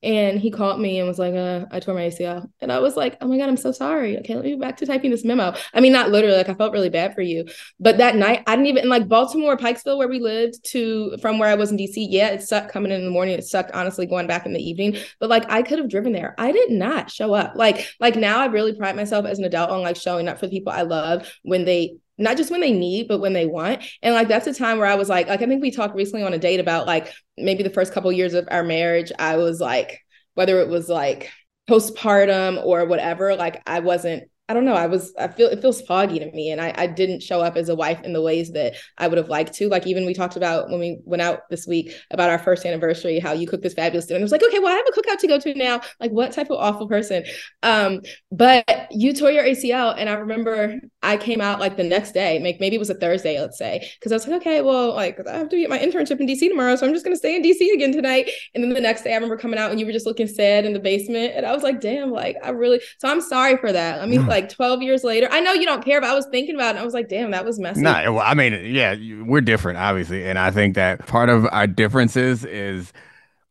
And 0.04 0.40
he 0.40 0.52
called 0.52 0.82
me 0.82 1.00
and 1.00 1.08
was 1.08 1.18
like, 1.18 1.34
uh, 1.34 1.66
I 1.72 1.80
tore 1.80 1.96
my 1.96 2.02
ACL. 2.02 2.50
And 2.60 2.72
I 2.72 2.80
was 2.80 2.98
like, 2.98 3.18
oh 3.22 3.28
my 3.28 3.38
God, 3.38 3.48
I'm 3.48 3.58
so 3.58 3.72
sorry. 3.72 4.18
Okay, 4.20 4.36
let 4.36 4.44
me 4.44 4.52
go 4.52 4.60
back 4.60 4.78
to 4.78 4.86
typing 4.86 5.12
this 5.12 5.24
memo. 5.24 5.56
I 5.74 5.80
mean, 5.80 5.94
not 5.94 6.12
literally, 6.12 6.36
like 6.36 6.50
I 6.50 6.54
felt 6.54 6.74
really 6.74 6.90
bad 6.90 7.16
for 7.16 7.22
you. 7.22 7.46
But 7.80 7.98
that 8.00 8.16
night, 8.16 8.44
I 8.46 8.56
didn't 8.56 8.68
even, 8.68 8.90
like 8.90 9.08
Baltimore, 9.08 9.56
Pikesville, 9.56 9.98
where 9.98 10.10
we 10.10 10.20
lived 10.20 10.60
to 10.72 11.18
from 11.22 11.40
where 11.40 11.50
I 11.50 11.56
was 11.56 11.72
in 11.72 11.78
DC, 11.78 12.08
yeah, 12.10 12.30
it 12.30 12.44
sucked 12.44 12.72
coming 12.72 12.92
in, 12.92 13.00
in 13.00 13.06
the 13.06 13.12
morning. 13.12 13.38
It 13.38 13.46
sucked, 13.46 13.72
honestly, 13.72 14.06
going 14.06 14.28
back 14.28 14.46
in 14.46 14.54
the 14.54 14.62
evening. 14.62 14.98
But 15.20 15.30
like 15.30 15.50
I 15.50 15.62
could 15.62 15.80
have 15.80 15.90
driven 15.90 16.12
there. 16.12 16.36
I 16.38 16.52
did 16.52 16.70
not 16.70 17.10
show 17.10 17.34
up. 17.34 17.54
Like, 17.56 17.88
like 18.00 18.16
now 18.16 18.40
I 18.40 18.48
really 18.48 18.74
pride 18.74 18.98
myself 18.98 19.26
as 19.26 19.40
an 19.40 19.46
adult 19.46 19.70
on 19.70 19.82
like 19.82 19.96
showing 19.96 20.28
up 20.28 20.40
for 20.40 20.48
the 20.48 20.52
people 20.52 20.74
I 20.74 20.82
love 20.82 21.32
when 21.44 21.64
they 21.64 21.96
not 22.18 22.38
just 22.38 22.52
when 22.52 22.62
they 22.62 22.72
need, 22.72 23.08
but 23.08 23.20
when 23.20 23.34
they 23.34 23.46
want. 23.46 23.84
And 24.02 24.14
like 24.14 24.28
that's 24.28 24.48
a 24.48 24.54
time 24.54 24.78
where 24.78 24.88
I 24.88 24.96
was 24.96 25.10
like, 25.10 25.28
like 25.28 25.42
I 25.42 25.46
think 25.46 25.62
we 25.62 25.72
talked 25.72 25.96
recently 25.96 26.24
on 26.24 26.34
a 26.34 26.38
date 26.38 26.60
about 26.60 26.88
like 26.88 27.12
maybe 27.38 27.64
the 27.64 27.70
first 27.70 27.94
couple 27.94 28.12
years 28.12 28.34
of 28.34 28.48
our 28.52 28.64
marriage, 28.64 29.12
I 29.18 29.38
was 29.38 29.60
like, 29.60 30.00
whether 30.36 30.60
it 30.60 30.68
was 30.68 30.90
like 30.90 31.32
postpartum 31.70 32.64
or 32.64 32.86
whatever, 32.86 33.36
like 33.36 33.62
I 33.66 33.80
wasn't 33.80 34.30
I 34.50 34.54
don't 34.54 34.66
know. 34.66 34.74
I 34.74 34.88
was, 34.88 35.14
I 35.18 35.30
feel, 35.30 35.48
it 35.48 35.62
feels 35.62 35.82
foggy 35.82 36.20
to 36.20 36.30
me. 36.32 36.52
And 36.52 36.60
I, 36.60 36.74
I 36.76 36.86
didn't 36.86 37.24
show 37.24 37.40
up 37.40 37.56
as 37.56 37.70
a 37.70 37.76
wife 37.76 38.02
in 38.04 38.12
the 38.12 38.22
ways 38.22 38.52
that 38.52 38.76
I 38.98 39.08
would 39.08 39.18
have 39.18 39.30
liked 39.30 39.54
to. 39.54 39.70
Like, 39.70 39.88
even 39.88 40.06
we 40.06 40.14
talked 40.14 40.36
about 40.36 40.70
when 40.70 40.82
we 40.82 41.00
went 41.06 41.22
out 41.22 41.50
this 41.50 41.66
week 41.66 41.94
about 42.12 42.30
our 42.30 42.38
first 42.38 42.66
anniversary, 42.66 43.20
how 43.20 43.32
you 43.32 43.48
cooked 43.48 43.64
this 43.64 43.74
fabulous 43.74 44.06
dinner. 44.06 44.18
And 44.18 44.22
it 44.22 44.26
was 44.26 44.34
like, 44.34 44.44
okay, 44.44 44.60
well, 44.60 44.74
I 44.74 44.76
have 44.76 44.86
a 44.86 44.92
cookout 44.92 45.20
to 45.20 45.28
go 45.28 45.40
to 45.40 45.54
now. 45.56 45.80
Like, 46.02 46.12
what 46.12 46.34
type 46.34 46.50
of 46.50 46.58
awful 46.60 46.90
person? 46.90 47.24
Um, 47.64 48.02
but 48.34 48.90
you 48.92 49.14
tore 49.14 49.32
your 49.32 49.46
ACL. 49.46 49.96
And 49.98 50.10
I 50.10 50.14
remember 50.14 50.78
I 51.02 51.16
came 51.16 51.40
out 51.40 51.62
like 51.62 51.78
the 51.78 51.86
next 51.86 52.12
day, 52.12 52.38
make, 52.40 52.60
maybe 52.60 52.76
it 52.76 52.80
was 52.80 52.90
a 52.90 52.96
Thursday, 52.96 53.40
let's 53.40 53.58
say, 53.58 53.90
because 53.98 54.12
I 54.12 54.16
was 54.16 54.28
like, 54.28 54.42
okay, 54.42 54.62
well, 54.62 54.94
like, 54.94 55.26
I 55.26 55.38
have 55.38 55.48
to 55.50 55.56
be 55.56 55.64
at 55.64 55.70
my 55.70 55.80
internship 55.80 56.20
in 56.20 56.28
DC 56.28 56.50
tomorrow. 56.50 56.76
So 56.76 56.86
I'm 56.86 56.94
just 56.94 57.06
going 57.06 57.16
to 57.16 57.20
stay 57.20 57.38
in 57.38 57.44
DC 57.44 57.74
again 57.74 57.94
tonight. 57.94 58.30
And 58.54 58.62
then 58.62 58.74
the 58.74 58.82
next 58.82 59.04
day, 59.04 59.12
I 59.14 59.16
remember 59.16 59.38
coming 59.38 59.58
out 59.58 59.72
and 59.72 59.80
you 59.80 59.86
were 59.86 59.94
just 59.94 60.06
looking 60.06 60.28
sad 60.28 60.66
in 60.66 60.74
the 60.74 60.82
basement. 60.82 61.32
And 61.34 61.46
I 61.46 61.54
was 61.54 61.64
like, 61.64 61.80
damn, 61.80 62.12
like, 62.12 62.36
I 62.44 62.50
really, 62.50 62.82
so 62.98 63.08
I'm 63.08 63.22
sorry 63.22 63.56
for 63.56 63.72
that. 63.72 64.02
I 64.02 64.06
mean, 64.06 64.33
like 64.34 64.50
12 64.50 64.82
years 64.82 65.04
later. 65.04 65.28
I 65.32 65.40
know 65.40 65.54
you 65.54 65.66
don't 65.66 65.84
care, 65.84 66.02
but 66.02 66.10
I 66.10 66.14
was 66.14 66.26
thinking 66.26 66.56
about 66.56 66.76
it. 66.76 66.80
I 66.80 66.86
was 66.86 66.94
like, 66.94 67.08
damn, 67.08 67.32
that 67.32 67.46
was 67.46 67.60
messy. 67.60 67.82
No, 67.82 67.92
nah, 67.92 68.12
well, 68.12 68.24
I 68.26 68.34
mean, 68.34 68.74
yeah, 68.74 68.96
we're 69.24 69.42
different, 69.42 69.78
obviously. 69.78 70.26
And 70.26 70.38
I 70.38 70.52
think 70.52 70.76
that 70.76 71.06
part 71.06 71.30
of 71.30 71.46
our 71.52 71.68
differences 71.68 72.44
is, 72.44 72.92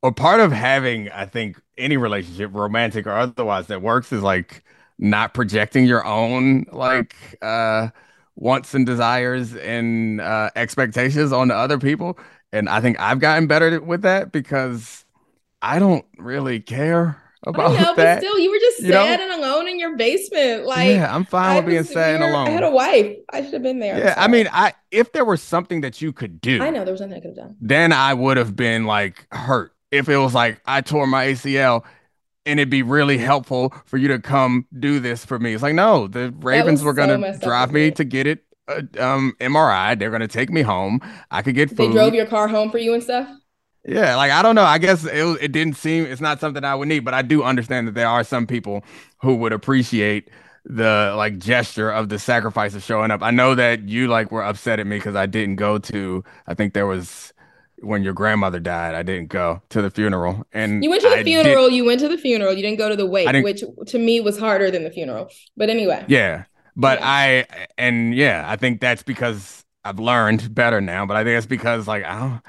or 0.02 0.12
part 0.12 0.40
of 0.40 0.52
having, 0.52 1.10
I 1.10 1.26
think, 1.26 1.60
any 1.78 1.96
relationship, 1.96 2.50
romantic 2.52 3.06
or 3.06 3.12
otherwise, 3.12 3.68
that 3.68 3.80
works 3.80 4.12
is 4.12 4.22
like 4.22 4.64
not 4.98 5.34
projecting 5.34 5.86
your 5.86 6.04
own, 6.04 6.66
like, 6.72 7.14
uh, 7.40 7.88
wants 8.34 8.74
and 8.74 8.84
desires 8.84 9.54
and 9.54 10.20
uh, 10.20 10.50
expectations 10.56 11.32
on 11.32 11.50
other 11.50 11.78
people. 11.78 12.18
And 12.52 12.68
I 12.68 12.80
think 12.80 12.98
I've 13.00 13.20
gotten 13.20 13.46
better 13.46 13.80
with 13.80 14.02
that 14.02 14.32
because 14.32 15.04
I 15.62 15.78
don't 15.78 16.04
really 16.18 16.58
care 16.60 17.21
about 17.44 17.72
I 17.72 17.80
know, 17.80 17.94
that. 17.96 17.96
But 17.96 18.18
still, 18.26 18.38
you 18.38 18.50
were 18.50 18.58
just 18.58 18.78
sad 18.78 18.86
you 18.86 18.92
know? 18.92 19.04
and 19.06 19.32
alone 19.32 19.68
in 19.68 19.78
your 19.78 19.96
basement. 19.96 20.64
Like, 20.64 20.90
yeah, 20.90 21.14
I'm 21.14 21.24
fine 21.24 21.56
with 21.56 21.66
being 21.66 21.84
sad 21.84 22.16
and 22.16 22.24
alone. 22.24 22.48
I 22.48 22.50
had 22.50 22.62
a 22.62 22.70
wife. 22.70 23.16
I 23.32 23.42
should 23.42 23.54
have 23.54 23.62
been 23.62 23.78
there. 23.78 23.98
Yeah, 23.98 24.14
I 24.16 24.28
mean, 24.28 24.48
I 24.52 24.74
if 24.90 25.12
there 25.12 25.24
was 25.24 25.42
something 25.42 25.80
that 25.82 26.00
you 26.00 26.12
could 26.12 26.40
do, 26.40 26.62
I 26.62 26.70
know 26.70 26.84
there 26.84 26.92
was 26.92 27.00
nothing 27.00 27.16
I 27.16 27.20
could 27.20 27.30
have 27.30 27.36
done. 27.36 27.56
Then 27.60 27.92
I 27.92 28.14
would 28.14 28.36
have 28.36 28.54
been 28.56 28.84
like 28.84 29.26
hurt. 29.32 29.72
If 29.90 30.08
it 30.08 30.16
was 30.16 30.34
like 30.34 30.60
I 30.66 30.80
tore 30.80 31.06
my 31.06 31.26
ACL 31.26 31.84
and 32.46 32.58
it'd 32.58 32.70
be 32.70 32.82
really 32.82 33.18
helpful 33.18 33.74
for 33.84 33.98
you 33.98 34.08
to 34.08 34.18
come 34.18 34.66
do 34.78 35.00
this 35.00 35.24
for 35.24 35.38
me. 35.38 35.54
It's 35.54 35.62
like, 35.62 35.74
no, 35.74 36.08
the 36.08 36.34
Ravens 36.38 36.82
were 36.82 36.94
gonna 36.94 37.38
drive 37.38 37.72
me 37.72 37.90
to 37.92 38.04
get 38.04 38.26
it 38.26 38.44
uh, 38.68 38.82
um 38.98 39.34
MRI. 39.40 39.98
They're 39.98 40.10
gonna 40.10 40.28
take 40.28 40.50
me 40.50 40.62
home. 40.62 41.00
I 41.30 41.42
could 41.42 41.54
get 41.54 41.70
food. 41.70 41.90
They 41.90 41.92
drove 41.92 42.14
your 42.14 42.26
car 42.26 42.48
home 42.48 42.70
for 42.70 42.78
you 42.78 42.94
and 42.94 43.02
stuff. 43.02 43.28
Yeah, 43.84 44.16
like 44.16 44.30
I 44.30 44.42
don't 44.42 44.54
know. 44.54 44.64
I 44.64 44.78
guess 44.78 45.04
it 45.04 45.42
it 45.42 45.52
didn't 45.52 45.76
seem 45.76 46.04
it's 46.04 46.20
not 46.20 46.38
something 46.38 46.64
I 46.64 46.74
would 46.74 46.88
need, 46.88 47.00
but 47.00 47.14
I 47.14 47.22
do 47.22 47.42
understand 47.42 47.88
that 47.88 47.94
there 47.94 48.08
are 48.08 48.22
some 48.22 48.46
people 48.46 48.84
who 49.20 49.34
would 49.36 49.52
appreciate 49.52 50.30
the 50.64 51.14
like 51.16 51.38
gesture 51.38 51.90
of 51.90 52.08
the 52.08 52.18
sacrifice 52.18 52.74
of 52.74 52.82
showing 52.84 53.10
up. 53.10 53.22
I 53.22 53.32
know 53.32 53.54
that 53.54 53.88
you 53.88 54.06
like 54.06 54.30
were 54.30 54.44
upset 54.44 54.78
at 54.78 54.86
me 54.86 54.98
because 54.98 55.16
I 55.16 55.26
didn't 55.26 55.56
go 55.56 55.78
to. 55.78 56.22
I 56.46 56.54
think 56.54 56.74
there 56.74 56.86
was 56.86 57.32
when 57.80 58.04
your 58.04 58.12
grandmother 58.12 58.60
died. 58.60 58.94
I 58.94 59.02
didn't 59.02 59.28
go 59.28 59.60
to 59.70 59.82
the 59.82 59.90
funeral, 59.90 60.46
and 60.52 60.84
you 60.84 60.90
went 60.90 61.02
to 61.02 61.08
the 61.08 61.18
I 61.18 61.24
funeral. 61.24 61.68
Did, 61.68 61.74
you 61.74 61.84
went 61.84 62.00
to 62.00 62.08
the 62.08 62.18
funeral. 62.18 62.52
You 62.52 62.62
didn't 62.62 62.78
go 62.78 62.88
to 62.88 62.96
the 62.96 63.06
wake, 63.06 63.44
which 63.44 63.64
to 63.88 63.98
me 63.98 64.20
was 64.20 64.38
harder 64.38 64.70
than 64.70 64.84
the 64.84 64.90
funeral. 64.90 65.28
But 65.56 65.70
anyway, 65.70 66.04
yeah. 66.06 66.44
But 66.76 67.00
yeah. 67.00 67.08
I 67.08 67.46
and 67.76 68.14
yeah, 68.14 68.44
I 68.46 68.54
think 68.54 68.80
that's 68.80 69.02
because 69.02 69.64
I've 69.84 69.98
learned 69.98 70.54
better 70.54 70.80
now. 70.80 71.04
But 71.04 71.16
I 71.16 71.24
think 71.24 71.36
it's 71.36 71.46
because 71.46 71.88
like 71.88 72.04
I 72.04 72.18
don't. 72.20 72.42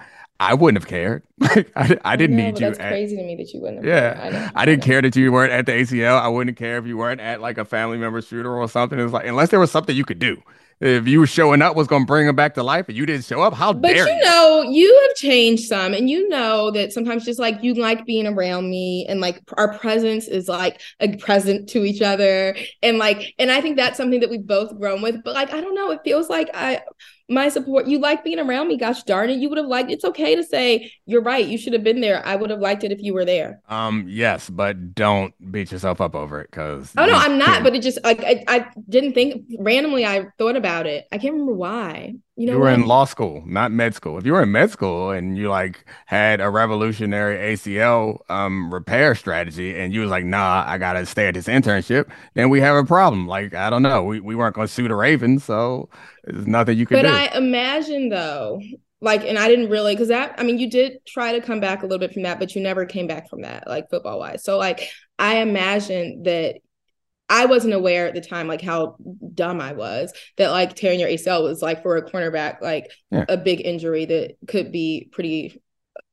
I 0.44 0.54
wouldn't 0.56 0.84
have 0.84 0.90
cared. 0.90 1.24
I, 1.42 1.98
I 2.04 2.16
didn't 2.18 2.36
know, 2.36 2.44
need 2.44 2.60
you. 2.60 2.66
That's 2.68 2.80
at, 2.80 2.90
crazy 2.90 3.16
to 3.16 3.24
me 3.24 3.36
that 3.38 3.54
you 3.54 3.62
wouldn't. 3.62 3.86
yeah, 3.86 4.20
I, 4.22 4.30
know, 4.30 4.50
I, 4.56 4.66
didn't 4.66 4.84
care 4.84 5.02
that 5.02 5.16
you 5.16 5.32
weren't 5.32 5.54
at 5.54 5.66
the 5.66 5.72
ACL. 5.72 6.20
I 6.20 6.28
wouldn't 6.28 6.58
care 6.58 6.78
if 6.78 6.86
you 6.86 6.98
weren't 6.98 7.22
at 7.22 7.40
like 7.40 7.58
a 7.58 7.64
family 7.64 7.98
member's 7.98 8.28
funeral 8.28 8.60
or 8.60 8.68
something. 8.68 9.00
It's 9.00 9.14
like 9.14 9.26
unless 9.26 9.50
there 9.50 9.60
was 9.60 9.72
something 9.72 9.96
you 9.96 10.04
could 10.04 10.20
do. 10.20 10.44
If 10.82 11.08
you 11.08 11.22
were 11.22 11.28
showing 11.28 11.62
up 11.62 11.78
was 11.78 11.88
going 11.88 12.02
to 12.02 12.06
bring 12.06 12.28
him 12.28 12.36
back 12.36 12.56
to 12.56 12.64
life, 12.64 12.90
and 12.90 12.98
you 12.98 13.06
didn't 13.06 13.24
show 13.24 13.42
up, 13.42 13.54
how 13.54 13.72
but 13.72 13.94
dare 13.94 14.00
you? 14.00 14.04
But 14.04 14.16
you 14.16 14.22
know, 14.26 14.62
you 14.64 15.08
have 15.08 15.16
changed 15.16 15.64
some, 15.64 15.94
and 15.94 16.10
you 16.10 16.28
know 16.28 16.72
that 16.72 16.92
sometimes 16.92 17.24
just 17.24 17.40
like 17.40 17.64
you 17.64 17.74
like 17.76 18.06
being 18.06 18.28
around 18.28 18.70
me, 18.70 19.06
and 19.08 19.22
like 19.22 19.40
our 19.58 19.78
presence 19.78 20.28
is 20.28 20.50
like 20.50 20.82
a 21.00 21.16
present 21.16 21.70
to 21.70 21.86
each 21.86 22.02
other, 22.02 22.58
and 22.82 22.98
like, 22.98 23.34
and 23.40 23.50
I 23.50 23.62
think 23.62 23.78
that's 23.78 23.96
something 23.96 24.20
that 24.20 24.30
we've 24.30 24.46
both 24.46 24.78
grown 24.78 25.02
with. 25.02 25.24
But 25.24 25.36
like, 25.36 25.54
I 25.54 25.62
don't 25.62 25.76
know, 25.76 25.92
it 25.92 26.02
feels 26.04 26.28
like 26.28 26.50
I 26.54 26.82
my 27.30 27.50
support. 27.50 27.88
You 27.88 28.00
like 28.00 28.24
being 28.24 28.40
around 28.40 28.68
me. 28.68 28.78
Gosh 28.78 29.04
darn 29.04 29.30
it. 29.30 29.40
You 29.40 29.50
would 29.50 29.58
have 29.58 29.68
liked 29.68 29.92
it's 29.92 30.04
okay 30.06 30.36
to 30.36 30.44
say, 30.44 30.92
you're 31.06 31.22
right. 31.22 31.46
You 31.46 31.58
should 31.58 31.74
have 31.74 31.84
been 31.84 32.02
there. 32.02 32.26
I 32.26 32.36
would 32.36 32.50
have 32.50 32.60
liked 32.60 32.84
it 32.84 32.92
if 32.92 33.02
you 33.02 33.14
were 33.14 33.26
there. 33.26 33.62
Um, 33.70 34.06
yes, 34.08 34.50
but 34.50 34.94
don't 34.94 35.34
beat 35.52 35.72
yourself 35.72 36.02
up 36.02 36.16
over 36.16 36.42
it 36.42 36.50
because 36.52 36.92
Oh 36.98 37.06
no, 37.06 37.14
I'm 37.16 37.38
not, 37.38 37.64
but 37.64 37.76
it 37.76 37.82
just 37.82 38.04
like 38.04 38.24
I, 38.24 38.44
I 38.48 38.68
didn't 38.90 39.14
think 39.14 39.46
randomly 39.60 40.06
I 40.06 40.28
thought 40.38 40.56
about 40.56 40.86
it. 40.86 41.06
I 41.12 41.18
can't 41.18 41.34
remember 41.34 41.54
why. 41.54 42.14
You 42.36 42.48
know, 42.48 42.54
you 42.54 42.60
were 42.60 42.66
what? 42.66 42.74
in 42.74 42.86
law 42.88 43.06
school, 43.06 43.44
not 43.46 43.72
med 43.72 43.94
school. 43.94 44.18
If 44.18 44.26
you 44.26 44.34
were 44.34 44.42
in 44.42 44.52
med 44.52 44.72
school 44.72 45.12
and 45.12 45.38
you 45.38 45.50
like 45.50 45.86
had 46.08 46.42
a 46.42 46.50
revolutionary 46.50 47.38
ACL 47.38 48.20
um 48.30 48.74
repair 48.74 49.14
strategy 49.14 49.78
and 49.78 49.94
you 49.94 50.02
was 50.02 50.10
like, 50.10 50.26
nah, 50.26 50.64
I 50.66 50.80
gotta 50.80 51.06
stay 51.06 51.28
at 51.28 51.36
this 51.36 51.48
internship, 51.48 52.10
then 52.34 52.50
we 52.50 52.60
have 52.60 52.76
a 52.76 52.84
problem. 52.86 53.28
Like, 53.28 53.54
I 53.54 53.70
don't 53.70 53.84
know. 53.84 54.04
We 54.04 54.20
we 54.20 54.36
weren't 54.36 54.56
gonna 54.56 54.68
sue 54.68 54.88
the 54.88 54.96
Ravens, 54.96 55.44
so 55.44 55.90
there's 56.24 56.48
nothing 56.48 56.78
you 56.78 56.88
could 56.88 56.96
but 56.96 57.04
do. 57.04 57.08
But 57.10 57.34
I 57.34 57.38
imagine 57.38 58.10
though, 58.10 58.62
like, 59.00 59.24
and 59.26 59.38
I 59.38 59.48
didn't 59.48 59.70
really 59.70 59.94
because 59.94 60.08
that 60.08 60.34
I 60.40 60.44
mean, 60.44 60.58
you 60.58 60.70
did 60.70 61.06
try 61.06 61.34
to 61.34 61.46
come 61.46 61.60
back 61.60 61.84
a 61.84 61.86
little 61.86 62.00
bit 62.00 62.14
from 62.14 62.24
that, 62.24 62.40
but 62.40 62.56
you 62.56 62.62
never 62.64 62.86
came 62.86 63.06
back 63.06 63.30
from 63.30 63.44
that, 63.44 63.68
like 63.68 63.90
football 63.92 64.18
wise. 64.18 64.44
So 64.44 64.58
like 64.58 64.90
I 65.20 65.38
imagine 65.38 66.24
that 66.24 66.56
I 67.34 67.48
wasn't 67.48 67.74
aware 67.74 68.08
at 68.08 68.14
the 68.14 68.22
time 68.22 68.48
like 68.48 68.62
how 68.62 68.96
dumb 69.34 69.60
I 69.60 69.74
was 69.74 70.14
that 70.38 70.52
like 70.52 70.76
tearing 70.76 71.00
your 71.00 71.10
ACL 71.10 71.42
was 71.42 71.64
like 71.64 71.82
for 71.82 71.98
a 71.98 72.08
cornerback 72.08 72.62
like 72.62 72.92
yeah. 73.10 73.26
a 73.28 73.38
big 73.38 73.66
injury 73.66 74.06
that 74.06 74.36
could 74.48 74.72
be 74.72 75.10
pretty 75.12 75.60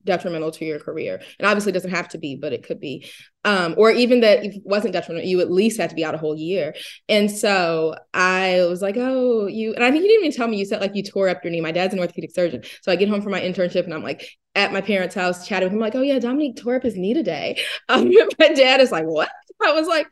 detrimental 0.04 0.50
to 0.50 0.64
your 0.64 0.78
career. 0.78 1.20
And 1.38 1.46
obviously 1.46 1.72
doesn't 1.72 1.90
have 1.90 2.08
to 2.08 2.18
be, 2.18 2.36
but 2.36 2.54
it 2.54 2.62
could 2.62 2.80
be. 2.80 3.06
Um, 3.44 3.74
or 3.76 3.90
even 3.90 4.20
that 4.20 4.46
if 4.46 4.54
it 4.54 4.62
wasn't 4.64 4.94
detrimental, 4.94 5.28
you 5.28 5.40
at 5.42 5.50
least 5.50 5.78
had 5.78 5.90
to 5.90 5.96
be 5.96 6.06
out 6.06 6.14
a 6.14 6.18
whole 6.18 6.34
year. 6.34 6.74
And 7.06 7.30
so 7.30 7.96
I 8.14 8.64
was 8.66 8.80
like, 8.80 8.96
oh, 8.96 9.46
you 9.46 9.74
and 9.74 9.84
I 9.84 9.90
think 9.90 10.02
you 10.02 10.08
didn't 10.08 10.24
even 10.24 10.36
tell 10.36 10.48
me 10.48 10.56
you 10.56 10.64
said 10.64 10.80
like 10.80 10.94
you 10.94 11.02
tore 11.02 11.28
up 11.28 11.44
your 11.44 11.50
knee. 11.50 11.60
My 11.60 11.72
dad's 11.72 11.92
an 11.92 12.00
orthopedic 12.00 12.34
surgeon. 12.34 12.62
So 12.80 12.90
I 12.90 12.96
get 12.96 13.10
home 13.10 13.20
from 13.20 13.32
my 13.32 13.42
internship 13.42 13.84
and 13.84 13.92
I'm 13.92 14.02
like 14.02 14.26
at 14.54 14.72
my 14.72 14.80
parents' 14.80 15.14
house 15.14 15.46
chatting 15.46 15.66
with 15.66 15.74
him, 15.74 15.80
like, 15.80 15.94
oh 15.94 16.02
yeah, 16.02 16.18
Domonique 16.18 16.56
tore 16.56 16.76
up 16.76 16.82
his 16.82 16.96
knee 16.96 17.14
today. 17.14 17.60
Um, 17.88 18.08
my 18.38 18.52
dad 18.52 18.80
is 18.80 18.92
like, 18.92 19.04
what? 19.04 19.28
I 19.66 19.72
was 19.72 19.86
like, 19.86 20.08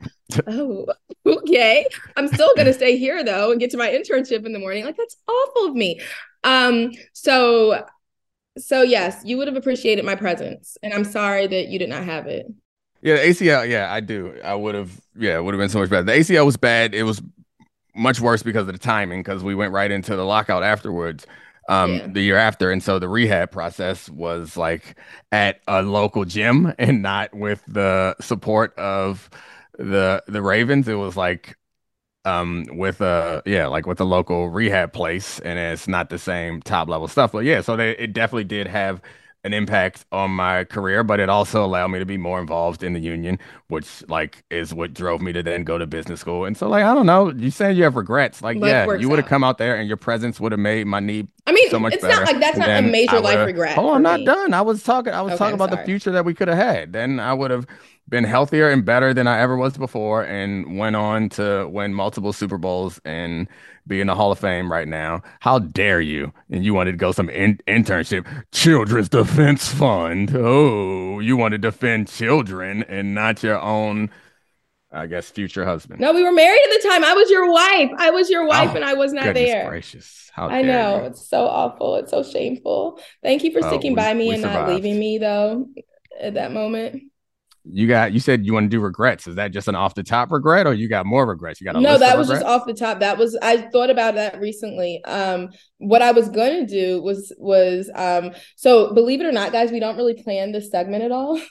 oh, 0.47 0.85
okay. 1.25 1.85
I'm 2.15 2.27
still 2.27 2.51
gonna 2.55 2.73
stay 2.73 2.97
here 2.97 3.23
though 3.23 3.51
and 3.51 3.59
get 3.59 3.71
to 3.71 3.77
my 3.77 3.89
internship 3.89 4.45
in 4.45 4.53
the 4.53 4.59
morning. 4.59 4.85
Like, 4.85 4.97
that's 4.97 5.17
awful 5.27 5.67
of 5.67 5.75
me. 5.75 5.99
Um, 6.43 6.91
so 7.13 7.85
so 8.57 8.81
yes, 8.81 9.21
you 9.23 9.37
would 9.37 9.47
have 9.47 9.57
appreciated 9.57 10.05
my 10.05 10.15
presence, 10.15 10.77
and 10.83 10.93
I'm 10.93 11.05
sorry 11.05 11.47
that 11.47 11.67
you 11.67 11.79
did 11.79 11.89
not 11.89 12.03
have 12.03 12.27
it. 12.27 12.47
Yeah, 13.01 13.17
ACL. 13.17 13.69
Yeah, 13.69 13.91
I 13.91 14.01
do. 14.01 14.39
I 14.43 14.55
would 14.55 14.75
have. 14.75 14.99
Yeah, 15.15 15.37
it 15.37 15.43
would 15.43 15.53
have 15.53 15.59
been 15.59 15.69
so 15.69 15.79
much 15.79 15.89
better. 15.89 16.03
The 16.03 16.11
ACL 16.13 16.45
was 16.45 16.57
bad. 16.57 16.93
It 16.93 17.03
was 17.03 17.21
much 17.95 18.19
worse 18.19 18.43
because 18.43 18.67
of 18.67 18.73
the 18.73 18.79
timing, 18.79 19.21
because 19.21 19.43
we 19.43 19.55
went 19.55 19.73
right 19.73 19.89
into 19.89 20.15
the 20.15 20.25
lockout 20.25 20.63
afterwards. 20.63 21.25
Um, 21.69 21.91
yeah. 21.91 22.07
the 22.07 22.21
year 22.21 22.37
after, 22.37 22.71
and 22.71 22.83
so 22.83 22.99
the 22.99 23.07
rehab 23.09 23.51
process 23.51 24.09
was 24.09 24.57
like 24.57 24.97
at 25.31 25.61
a 25.67 25.83
local 25.83 26.25
gym 26.25 26.73
and 26.79 27.01
not 27.03 27.33
with 27.33 27.63
the 27.67 28.15
support 28.21 28.77
of 28.77 29.29
the 29.77 30.23
the 30.27 30.41
Ravens. 30.41 30.87
It 30.87 30.95
was 30.95 31.15
like 31.15 31.57
um 32.25 32.65
with 32.71 32.99
a 33.01 33.41
yeah 33.45 33.67
like 33.67 33.85
with 33.87 34.01
a 34.01 34.03
local 34.05 34.49
rehab 34.49 34.91
place 34.91 35.39
and 35.39 35.57
it's 35.57 35.87
not 35.87 36.09
the 36.09 36.17
same 36.19 36.61
top 36.61 36.89
level 36.89 37.07
stuff 37.07 37.31
but 37.31 37.45
yeah 37.45 37.61
so 37.61 37.77
they 37.77 37.91
it 37.91 38.11
definitely 38.13 38.43
did 38.43 38.67
have 38.67 39.01
an 39.43 39.53
impact 39.53 40.05
on 40.11 40.31
my 40.31 40.65
career, 40.65 41.03
but 41.03 41.19
it 41.19 41.29
also 41.29 41.63
allowed 41.63 41.87
me 41.87 41.99
to 41.99 42.05
be 42.05 42.17
more 42.17 42.39
involved 42.41 42.83
in 42.83 42.93
the 42.93 42.99
union, 42.99 43.39
which 43.67 44.03
like 44.09 44.43
is 44.51 44.73
what 44.73 44.93
drove 44.93 45.21
me 45.21 45.31
to 45.33 45.41
then 45.41 45.63
go 45.63 45.77
to 45.77 45.87
business 45.87 46.19
school. 46.19 46.45
And 46.45 46.57
so 46.57 46.67
like 46.67 46.83
I 46.83 46.93
don't 46.93 47.05
know, 47.05 47.31
you 47.31 47.49
saying 47.51 47.77
you 47.77 47.83
have 47.83 47.95
regrets. 47.95 48.41
Like, 48.41 48.57
Life 48.57 48.69
yeah, 48.69 48.93
you 48.95 49.09
would 49.09 49.19
have 49.19 49.27
come 49.27 49.43
out 49.43 49.57
there 49.57 49.75
and 49.75 49.87
your 49.87 49.97
presence 49.97 50.39
would 50.39 50.51
have 50.51 50.59
made 50.59 50.87
my 50.87 50.99
knee 50.99 51.27
I 51.47 51.51
mean, 51.53 51.69
so 51.69 51.79
much 51.79 51.93
it's 51.93 52.01
better. 52.01 52.15
not 52.19 52.25
like 52.25 52.39
that's 52.39 52.57
not 52.57 52.69
a 52.69 52.81
major 52.81 53.19
life 53.19 53.45
regret. 53.45 53.77
Oh, 53.77 53.93
I'm 53.93 54.03
not 54.03 54.19
me. 54.19 54.25
done. 54.25 54.53
I 54.53 54.61
was 54.61 54.83
talking 54.83 55.13
I 55.13 55.21
was 55.21 55.31
Okay, 55.33 55.37
talking 55.37 55.55
about 55.55 55.69
sorry. 55.69 55.81
the 55.83 55.85
future 55.85 56.11
that 56.11 56.25
we 56.25 56.33
could 56.33 56.47
have 56.47 56.57
had. 56.57 56.93
Then 56.93 57.19
I 57.19 57.33
would 57.33 57.51
have 57.51 57.65
been 58.09 58.23
healthier 58.23 58.69
and 58.69 58.83
better 58.83 59.13
than 59.13 59.27
I 59.27 59.39
ever 59.39 59.55
was 59.55 59.77
before 59.77 60.23
and 60.23 60.77
went 60.77 60.95
on 60.95 61.29
to 61.29 61.67
win 61.69 61.93
multiple 61.93 62.33
Super 62.33 62.57
Bowls 62.57 62.99
and 63.05 63.47
be 63.87 64.01
in 64.01 64.07
the 64.07 64.15
Hall 64.15 64.31
of 64.31 64.39
Fame 64.39 64.71
right 64.71 64.87
now. 64.87 65.21
How 65.39 65.59
dare 65.59 66.01
you? 66.01 66.33
And 66.51 66.63
you 66.65 66.73
wanted 66.73 66.91
to 66.91 66.97
go 66.97 67.11
some 67.11 67.29
in- 67.29 67.59
internship, 67.67 68.25
Children's 68.51 69.09
Defense 69.09 69.67
Fund. 69.73 70.31
Oh, 70.35 71.19
you 71.19 71.37
want 71.37 71.51
to 71.53 71.57
defend 71.57 72.07
children 72.07 72.83
and 72.83 73.13
not 73.13 73.41
your 73.43 73.59
own, 73.59 74.09
I 74.91 75.05
guess, 75.07 75.29
future 75.29 75.65
husband. 75.65 75.99
No, 76.01 76.13
we 76.13 76.23
were 76.23 76.31
married 76.31 76.61
at 76.71 76.81
the 76.81 76.87
time. 76.89 77.03
I 77.03 77.13
was 77.13 77.29
your 77.29 77.51
wife. 77.51 77.91
I 77.97 78.09
was 78.11 78.29
your 78.29 78.45
wife, 78.47 78.71
Oh, 78.73 78.75
and 78.75 78.85
I 78.85 78.93
was 78.95 79.13
not 79.13 79.33
there. 79.33 79.69
gracious. 79.69 80.29
How 80.33 80.47
I 80.47 80.61
know 80.61 80.99
you. 81.01 81.05
it's 81.07 81.27
so 81.27 81.45
awful. 81.47 81.95
It's 81.95 82.11
so 82.11 82.23
shameful. 82.23 82.99
Thank 83.23 83.43
you 83.43 83.51
for 83.51 83.63
Oh, 83.63 83.67
sticking 83.69 83.91
we- 83.91 83.95
by 83.97 84.13
me 84.13 84.31
and 84.33 84.41
not 84.41 84.69
leaving 84.69 84.97
me 84.99 85.17
though 85.17 85.67
at 86.19 86.35
that 86.35 86.51
moment. 86.51 87.03
You 87.65 87.87
got 87.87 88.13
you 88.13 88.19
said 88.19 88.45
you 88.45 88.53
want 88.53 88.65
to 88.65 88.69
do 88.69 88.79
regrets. 88.79 89.27
Is 89.27 89.35
that 89.35 89.51
just 89.51 89.67
an 89.67 89.75
off 89.75 89.93
the 89.93 90.03
top 90.03 90.31
regret 90.31 90.65
or 90.65 90.73
you 90.73 90.87
got 90.87 91.05
more 91.05 91.25
regrets? 91.25 91.59
You 91.59 91.65
got 91.65 91.75
a 91.75 91.81
No, 91.81 91.97
that 91.97 92.17
was 92.17 92.27
just 92.27 92.45
off 92.45 92.65
the 92.65 92.73
top. 92.73 92.99
That 92.99 93.17
was 93.17 93.37
I 93.41 93.57
thought 93.57 93.89
about 93.89 94.15
that 94.15 94.39
recently. 94.39 95.03
Um, 95.03 95.49
what 95.77 96.01
I 96.01 96.11
was 96.11 96.29
going 96.29 96.65
to 96.65 96.71
do 96.71 97.01
was 97.01 97.33
was 97.37 97.91
um, 97.95 98.31
so 98.55 98.93
believe 98.93 99.21
it 99.21 99.25
or 99.25 99.31
not, 99.31 99.51
guys, 99.51 99.71
we 99.71 99.79
don't 99.79 99.97
really 99.97 100.21
plan 100.21 100.51
this 100.51 100.71
segment 100.71 101.03
at 101.03 101.11
all. 101.11 101.39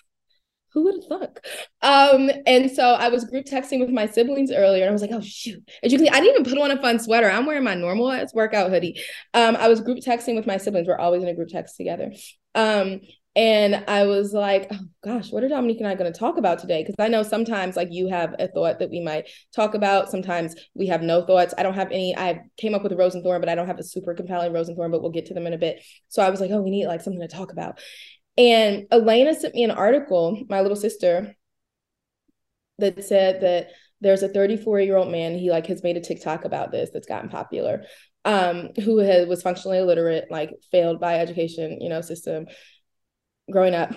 Who 0.74 0.84
would 0.84 0.94
have 0.96 1.20
thunk? 1.20 1.40
Um, 1.80 2.30
and 2.46 2.70
so 2.70 2.92
I 2.92 3.08
was 3.08 3.24
group 3.24 3.46
texting 3.46 3.80
with 3.80 3.88
my 3.88 4.06
siblings 4.06 4.52
earlier, 4.52 4.82
and 4.82 4.90
I 4.90 4.92
was 4.92 5.00
like, 5.00 5.12
"Oh 5.12 5.22
shoot!" 5.22 5.66
As 5.82 5.90
you 5.90 5.98
can 5.98 6.06
see, 6.06 6.10
I 6.10 6.20
didn't 6.20 6.40
even 6.40 6.52
put 6.52 6.62
on 6.62 6.70
a 6.70 6.80
fun 6.80 6.98
sweater. 6.98 7.30
I'm 7.30 7.46
wearing 7.46 7.64
my 7.64 7.74
normal 7.74 8.10
ass 8.10 8.34
workout 8.34 8.70
hoodie. 8.70 9.00
Um, 9.32 9.56
I 9.56 9.68
was 9.68 9.80
group 9.80 9.98
texting 9.98 10.36
with 10.36 10.46
my 10.46 10.58
siblings. 10.58 10.86
We're 10.86 10.98
always 10.98 11.22
in 11.22 11.28
a 11.28 11.34
group 11.34 11.48
text 11.48 11.76
together. 11.76 12.12
Um, 12.54 13.00
and 13.38 13.84
I 13.86 14.04
was 14.04 14.32
like, 14.32 14.66
"Oh 14.72 14.80
gosh, 15.04 15.30
what 15.30 15.44
are 15.44 15.48
Domonique 15.48 15.78
and 15.78 15.86
I 15.86 15.94
going 15.94 16.12
to 16.12 16.18
talk 16.18 16.38
about 16.38 16.58
today?" 16.58 16.82
Because 16.82 16.96
I 16.98 17.06
know 17.06 17.22
sometimes 17.22 17.76
like 17.76 17.86
you 17.92 18.08
have 18.08 18.34
a 18.40 18.48
thought 18.48 18.80
that 18.80 18.90
we 18.90 18.98
might 18.98 19.28
talk 19.54 19.74
about. 19.74 20.10
Sometimes 20.10 20.56
we 20.74 20.88
have 20.88 21.02
no 21.02 21.24
thoughts. 21.24 21.54
I 21.56 21.62
don't 21.62 21.74
have 21.74 21.92
any. 21.92 22.18
I 22.18 22.40
came 22.56 22.74
up 22.74 22.82
with 22.82 22.90
a 22.90 22.96
rose 22.96 23.14
and 23.14 23.22
thorn, 23.22 23.40
but 23.40 23.48
I 23.48 23.54
don't 23.54 23.68
have 23.68 23.78
a 23.78 23.84
super 23.84 24.12
compelling 24.12 24.52
rose 24.52 24.66
and 24.66 24.76
thorn. 24.76 24.90
But 24.90 25.02
we'll 25.02 25.12
get 25.12 25.26
to 25.26 25.34
them 25.34 25.46
in 25.46 25.52
a 25.52 25.58
bit. 25.58 25.84
So 26.08 26.20
I 26.20 26.30
was 26.30 26.40
like, 26.40 26.50
"Oh, 26.50 26.60
we 26.60 26.70
need 26.70 26.88
like 26.88 27.00
something 27.00 27.20
to 27.20 27.28
talk 27.28 27.52
about." 27.52 27.78
And 28.36 28.88
Elena 28.90 29.32
sent 29.36 29.54
me 29.54 29.62
an 29.62 29.70
article, 29.70 30.42
my 30.48 30.60
little 30.60 30.76
sister, 30.76 31.36
that 32.78 33.04
said 33.04 33.42
that 33.42 33.70
there's 34.00 34.24
a 34.24 34.28
34 34.28 34.80
year 34.80 34.96
old 34.96 35.12
man. 35.12 35.38
He 35.38 35.52
like 35.52 35.66
has 35.66 35.84
made 35.84 35.96
a 35.96 36.00
TikTok 36.00 36.44
about 36.44 36.72
this 36.72 36.90
that's 36.92 37.06
gotten 37.06 37.28
popular. 37.28 37.84
Um, 38.24 38.70
who 38.84 38.98
has, 38.98 39.26
was 39.28 39.42
functionally 39.42 39.78
illiterate, 39.78 40.26
like 40.28 40.50
failed 40.70 41.00
by 41.00 41.20
education, 41.20 41.80
you 41.80 41.88
know, 41.88 42.02
system 42.02 42.46
growing 43.50 43.74
up, 43.74 43.94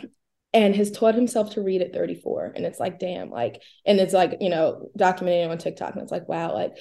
and 0.54 0.76
has 0.76 0.92
taught 0.92 1.16
himself 1.16 1.54
to 1.54 1.62
read 1.62 1.82
at 1.82 1.94
34. 1.94 2.54
And 2.56 2.66
it's 2.66 2.80
like, 2.80 3.00
damn, 3.00 3.30
like, 3.30 3.62
and 3.86 4.00
it's 4.00 4.14
like, 4.14 4.38
you 4.42 4.50
know, 4.50 4.90
documented 4.98 5.50
on 5.50 5.58
TikTok, 5.58 5.94
and 5.94 6.02
it's 6.02 6.12
like, 6.12 6.28
wow, 6.28 6.54
like 6.54 6.78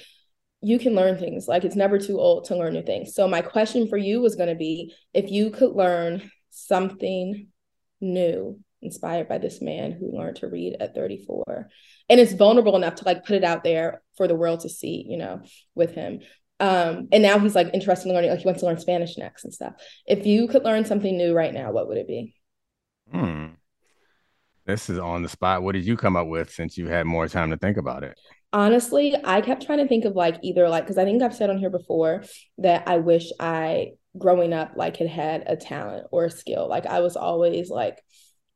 you 0.61 0.77
can 0.77 0.95
learn 0.95 1.17
things. 1.17 1.47
Like 1.47 1.63
it's 1.63 1.75
never 1.75 1.97
too 1.97 2.19
old 2.19 2.45
to 2.45 2.55
learn 2.55 2.73
new 2.73 2.83
things. 2.83 3.15
So 3.15 3.27
my 3.27 3.41
question 3.41 3.87
for 3.87 3.97
you 3.97 4.21
was 4.21 4.35
going 4.35 4.49
to 4.49 4.55
be 4.55 4.93
if 5.13 5.31
you 5.31 5.49
could 5.49 5.71
learn 5.71 6.29
something 6.51 7.47
new 7.99 8.59
inspired 8.81 9.27
by 9.27 9.37
this 9.37 9.61
man 9.61 9.91
who 9.91 10.17
learned 10.17 10.37
to 10.37 10.47
read 10.47 10.75
at 10.79 10.95
34 10.95 11.69
and 12.09 12.19
it's 12.19 12.33
vulnerable 12.33 12.75
enough 12.75 12.95
to 12.95 13.05
like 13.05 13.23
put 13.23 13.35
it 13.35 13.43
out 13.43 13.63
there 13.63 14.01
for 14.17 14.27
the 14.27 14.35
world 14.35 14.61
to 14.61 14.69
see 14.69 15.05
you 15.07 15.17
know 15.17 15.39
with 15.75 15.93
him 15.93 16.19
um 16.59 17.07
and 17.11 17.21
now 17.21 17.37
he's 17.37 17.53
like 17.53 17.69
interested 17.75 18.09
in 18.09 18.15
learning 18.15 18.31
like 18.31 18.39
he 18.39 18.45
wants 18.45 18.61
to 18.61 18.65
learn 18.65 18.79
spanish 18.79 19.19
next 19.19 19.43
and 19.43 19.53
stuff 19.53 19.73
if 20.07 20.25
you 20.25 20.47
could 20.47 20.63
learn 20.63 20.83
something 20.83 21.15
new 21.15 21.33
right 21.33 21.53
now 21.53 21.71
what 21.71 21.87
would 21.87 21.97
it 21.97 22.07
be 22.07 22.33
Hmm. 23.09 23.47
This 24.65 24.89
is 24.89 24.99
on 24.99 25.23
the 25.23 25.29
spot. 25.29 25.63
What 25.63 25.73
did 25.73 25.85
you 25.85 25.97
come 25.97 26.15
up 26.15 26.27
with 26.27 26.51
since 26.51 26.77
you 26.77 26.87
had 26.87 27.05
more 27.05 27.27
time 27.27 27.49
to 27.51 27.57
think 27.57 27.77
about 27.77 28.03
it? 28.03 28.17
honestly 28.53 29.15
i 29.23 29.39
kept 29.41 29.65
trying 29.65 29.77
to 29.77 29.87
think 29.87 30.05
of 30.05 30.15
like 30.15 30.37
either 30.43 30.67
like 30.67 30.83
because 30.83 30.97
i 30.97 31.05
think 31.05 31.21
i've 31.21 31.35
said 31.35 31.49
on 31.49 31.57
here 31.57 31.69
before 31.69 32.23
that 32.57 32.83
i 32.87 32.97
wish 32.97 33.31
i 33.39 33.87
growing 34.17 34.51
up 34.51 34.73
like 34.75 34.97
had 34.97 35.07
had 35.07 35.43
a 35.47 35.55
talent 35.55 36.05
or 36.11 36.25
a 36.25 36.31
skill 36.31 36.67
like 36.67 36.85
i 36.85 36.99
was 36.99 37.15
always 37.15 37.69
like 37.69 37.97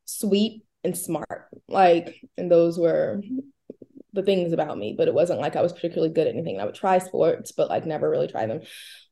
sweet 0.03 0.63
and 0.83 0.97
smart 0.97 1.47
like 1.67 2.19
and 2.37 2.51
those 2.51 2.77
were 2.77 3.21
the 4.11 4.23
things 4.23 4.51
about 4.51 4.77
me 4.77 4.93
but 4.97 5.07
it 5.07 5.13
wasn't 5.13 5.39
like 5.39 5.55
i 5.55 5.61
was 5.61 5.73
particularly 5.73 6.13
good 6.13 6.27
at 6.27 6.33
anything 6.33 6.59
i 6.59 6.65
would 6.65 6.75
try 6.75 6.97
sports 6.97 7.53
but 7.53 7.69
like 7.69 7.85
never 7.85 8.09
really 8.09 8.27
try 8.27 8.45
them 8.45 8.61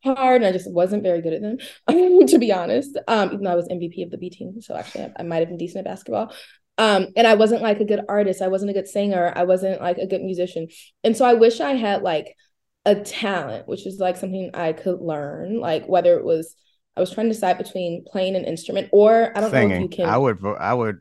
hard 0.03 0.41
and 0.41 0.45
i 0.45 0.51
just 0.51 0.71
wasn't 0.71 1.03
very 1.03 1.21
good 1.21 1.33
at 1.33 1.41
them 1.41 1.57
to 2.27 2.37
be 2.37 2.51
honest 2.51 2.97
um 3.07 3.29
even 3.29 3.43
though 3.43 3.51
i 3.51 3.55
was 3.55 3.67
mvp 3.69 4.03
of 4.03 4.11
the 4.11 4.17
b 4.17 4.29
team 4.29 4.61
so 4.61 4.75
actually 4.75 5.05
i, 5.05 5.11
I 5.19 5.23
might 5.23 5.39
have 5.39 5.47
been 5.47 5.57
decent 5.57 5.85
at 5.85 5.91
basketball 5.91 6.33
um 6.77 7.07
and 7.15 7.27
i 7.27 7.35
wasn't 7.35 7.61
like 7.61 7.79
a 7.79 7.85
good 7.85 8.01
artist 8.09 8.41
i 8.41 8.47
wasn't 8.47 8.71
a 8.71 8.73
good 8.73 8.87
singer 8.87 9.31
i 9.35 9.43
wasn't 9.43 9.81
like 9.81 9.97
a 9.97 10.07
good 10.07 10.21
musician 10.21 10.67
and 11.03 11.15
so 11.15 11.25
i 11.25 11.33
wish 11.33 11.59
i 11.59 11.73
had 11.73 12.01
like 12.01 12.35
a 12.85 12.95
talent 12.95 13.67
which 13.67 13.85
is 13.87 13.99
like 13.99 14.17
something 14.17 14.51
i 14.53 14.73
could 14.73 14.99
learn 14.99 15.59
like 15.59 15.85
whether 15.87 16.17
it 16.17 16.25
was 16.25 16.55
i 16.97 16.99
was 16.99 17.11
trying 17.11 17.27
to 17.27 17.33
decide 17.33 17.57
between 17.57 18.03
playing 18.05 18.35
an 18.35 18.43
instrument 18.43 18.89
or 18.91 19.31
i 19.35 19.41
don't 19.41 19.53
know 19.53 19.69
if 19.69 19.81
you 19.81 19.87
can 19.87 20.05
I 20.05 20.17
would 20.17 20.43
I 20.59 20.73
would 20.73 20.97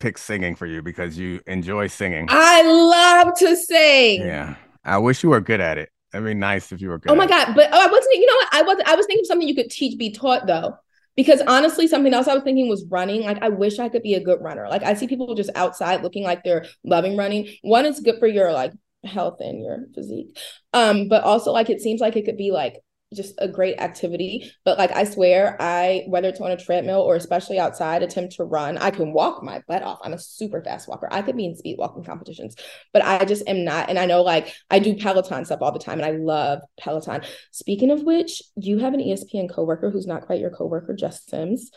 pick 0.00 0.18
singing 0.18 0.56
for 0.56 0.66
you 0.66 0.82
because 0.82 1.16
you 1.16 1.40
enjoy 1.46 1.86
singing. 1.86 2.26
i 2.28 2.62
love 2.62 3.34
to 3.38 3.56
sing 3.56 4.22
Yeah. 4.22 4.56
I 4.86 4.98
wish 4.98 5.24
you 5.24 5.30
were 5.30 5.40
good 5.40 5.60
at 5.60 5.78
it. 5.78 5.90
That'd 6.16 6.26
be 6.26 6.34
nice 6.34 6.72
if 6.72 6.80
you 6.80 6.88
were 6.88 6.98
good. 6.98 7.12
Oh 7.12 7.14
my 7.14 7.26
god! 7.26 7.54
But 7.54 7.68
oh, 7.70 7.78
I 7.78 7.90
wasn't. 7.90 8.14
You 8.14 8.26
know 8.26 8.36
what? 8.36 8.48
I 8.52 8.62
was. 8.62 8.82
I 8.86 8.96
was 8.96 9.04
thinking 9.04 9.26
something 9.26 9.46
you 9.46 9.54
could 9.54 9.68
teach, 9.68 9.98
be 9.98 10.10
taught 10.10 10.46
though. 10.46 10.74
Because 11.14 11.42
honestly, 11.42 11.86
something 11.86 12.14
else 12.14 12.26
I 12.26 12.32
was 12.32 12.42
thinking 12.42 12.70
was 12.70 12.86
running. 12.90 13.22
Like 13.22 13.42
I 13.42 13.50
wish 13.50 13.78
I 13.78 13.90
could 13.90 14.02
be 14.02 14.14
a 14.14 14.24
good 14.24 14.40
runner. 14.40 14.66
Like 14.70 14.82
I 14.82 14.94
see 14.94 15.08
people 15.08 15.34
just 15.34 15.50
outside 15.54 16.02
looking 16.02 16.24
like 16.24 16.42
they're 16.42 16.64
loving 16.84 17.18
running. 17.18 17.48
One 17.60 17.84
is 17.84 18.00
good 18.00 18.18
for 18.18 18.26
your 18.26 18.50
like 18.50 18.72
health 19.04 19.40
and 19.40 19.62
your 19.62 19.84
physique. 19.94 20.38
Um, 20.72 21.08
but 21.08 21.22
also 21.22 21.52
like 21.52 21.68
it 21.68 21.82
seems 21.82 22.00
like 22.00 22.16
it 22.16 22.24
could 22.24 22.38
be 22.38 22.50
like 22.50 22.76
just 23.16 23.34
a 23.38 23.48
great 23.48 23.80
activity. 23.80 24.52
But 24.64 24.78
like 24.78 24.92
I 24.92 25.04
swear, 25.04 25.56
I 25.60 26.04
whether 26.08 26.28
it's 26.28 26.40
on 26.40 26.50
a 26.50 26.56
treadmill 26.56 27.00
or 27.00 27.16
especially 27.16 27.58
outside, 27.58 28.02
attempt 28.02 28.36
to 28.36 28.44
run. 28.44 28.78
I 28.78 28.90
can 28.90 29.12
walk 29.12 29.42
my 29.42 29.62
butt 29.66 29.82
off. 29.82 29.98
I'm 30.02 30.12
a 30.12 30.18
super 30.18 30.62
fast 30.62 30.88
walker. 30.88 31.08
I 31.10 31.22
could 31.22 31.36
be 31.36 31.46
in 31.46 31.56
speed 31.56 31.76
walking 31.78 32.04
competitions, 32.04 32.56
but 32.92 33.04
I 33.04 33.24
just 33.24 33.48
am 33.48 33.64
not. 33.64 33.88
And 33.88 33.98
I 33.98 34.06
know 34.06 34.22
like 34.22 34.54
I 34.70 34.78
do 34.78 34.96
Peloton 34.96 35.44
stuff 35.44 35.62
all 35.62 35.72
the 35.72 35.78
time, 35.78 35.98
and 35.98 36.06
I 36.06 36.12
love 36.12 36.60
Peloton. 36.78 37.22
Speaking 37.50 37.90
of 37.90 38.02
which, 38.02 38.42
you 38.56 38.78
have 38.78 38.94
an 38.94 39.00
ESPN 39.00 39.50
coworker 39.50 39.90
who's 39.90 40.06
not 40.06 40.26
quite 40.26 40.40
your 40.40 40.50
coworker, 40.50 40.94
Jess 40.94 41.24
Sims, 41.26 41.70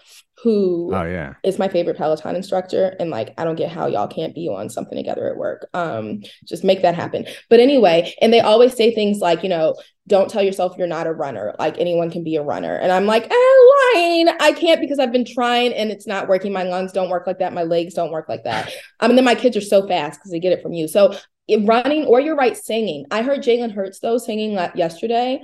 who 0.43 0.91
Oh 0.93 1.03
yeah. 1.03 1.33
is 1.43 1.59
my 1.59 1.67
favorite 1.67 1.97
Peloton 1.97 2.35
instructor. 2.35 2.95
And 2.99 3.09
like, 3.09 3.33
I 3.37 3.43
don't 3.43 3.55
get 3.55 3.71
how 3.71 3.87
y'all 3.87 4.07
can't 4.07 4.33
be 4.33 4.47
on 4.47 4.69
something 4.69 4.97
together 4.97 5.29
at 5.29 5.37
work. 5.37 5.67
Um, 5.73 6.21
just 6.45 6.63
make 6.63 6.81
that 6.81 6.95
happen. 6.95 7.25
But 7.49 7.59
anyway, 7.59 8.13
and 8.21 8.31
they 8.31 8.39
always 8.39 8.75
say 8.75 8.93
things 8.93 9.19
like, 9.19 9.43
you 9.43 9.49
know, 9.49 9.75
don't 10.07 10.29
tell 10.29 10.41
yourself 10.41 10.75
you're 10.77 10.87
not 10.87 11.07
a 11.07 11.11
runner. 11.13 11.55
Like 11.59 11.77
anyone 11.77 12.09
can 12.09 12.23
be 12.23 12.35
a 12.37 12.41
runner. 12.41 12.75
And 12.75 12.91
I'm 12.91 13.05
like, 13.05 13.25
eh, 13.29 13.95
lying. 13.95 14.29
I 14.39 14.53
can't 14.57 14.81
because 14.81 14.97
I've 14.97 15.11
been 15.11 15.25
trying 15.25 15.73
and 15.73 15.91
it's 15.91 16.07
not 16.07 16.27
working. 16.27 16.51
My 16.53 16.63
lungs 16.63 16.93
don't 16.93 17.09
work 17.09 17.27
like 17.27 17.39
that. 17.39 17.53
My 17.53 17.63
legs 17.63 17.93
don't 17.93 18.11
work 18.11 18.27
like 18.29 18.43
that. 18.45 18.71
Um, 19.01 19.11
and 19.11 19.17
then 19.17 19.25
my 19.25 19.35
kids 19.35 19.55
are 19.57 19.61
so 19.61 19.87
fast 19.87 20.19
because 20.19 20.31
they 20.31 20.39
get 20.39 20.53
it 20.53 20.61
from 20.63 20.73
you. 20.73 20.87
So 20.87 21.15
running 21.63 22.05
or 22.05 22.19
you're 22.19 22.35
right, 22.35 22.55
singing. 22.55 23.05
I 23.11 23.23
heard 23.23 23.41
Jalen 23.41 23.73
Hurts 23.73 23.99
though 23.99 24.17
singing 24.17 24.53
like 24.53 24.75
yesterday. 24.75 25.41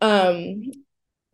Um, 0.00 0.62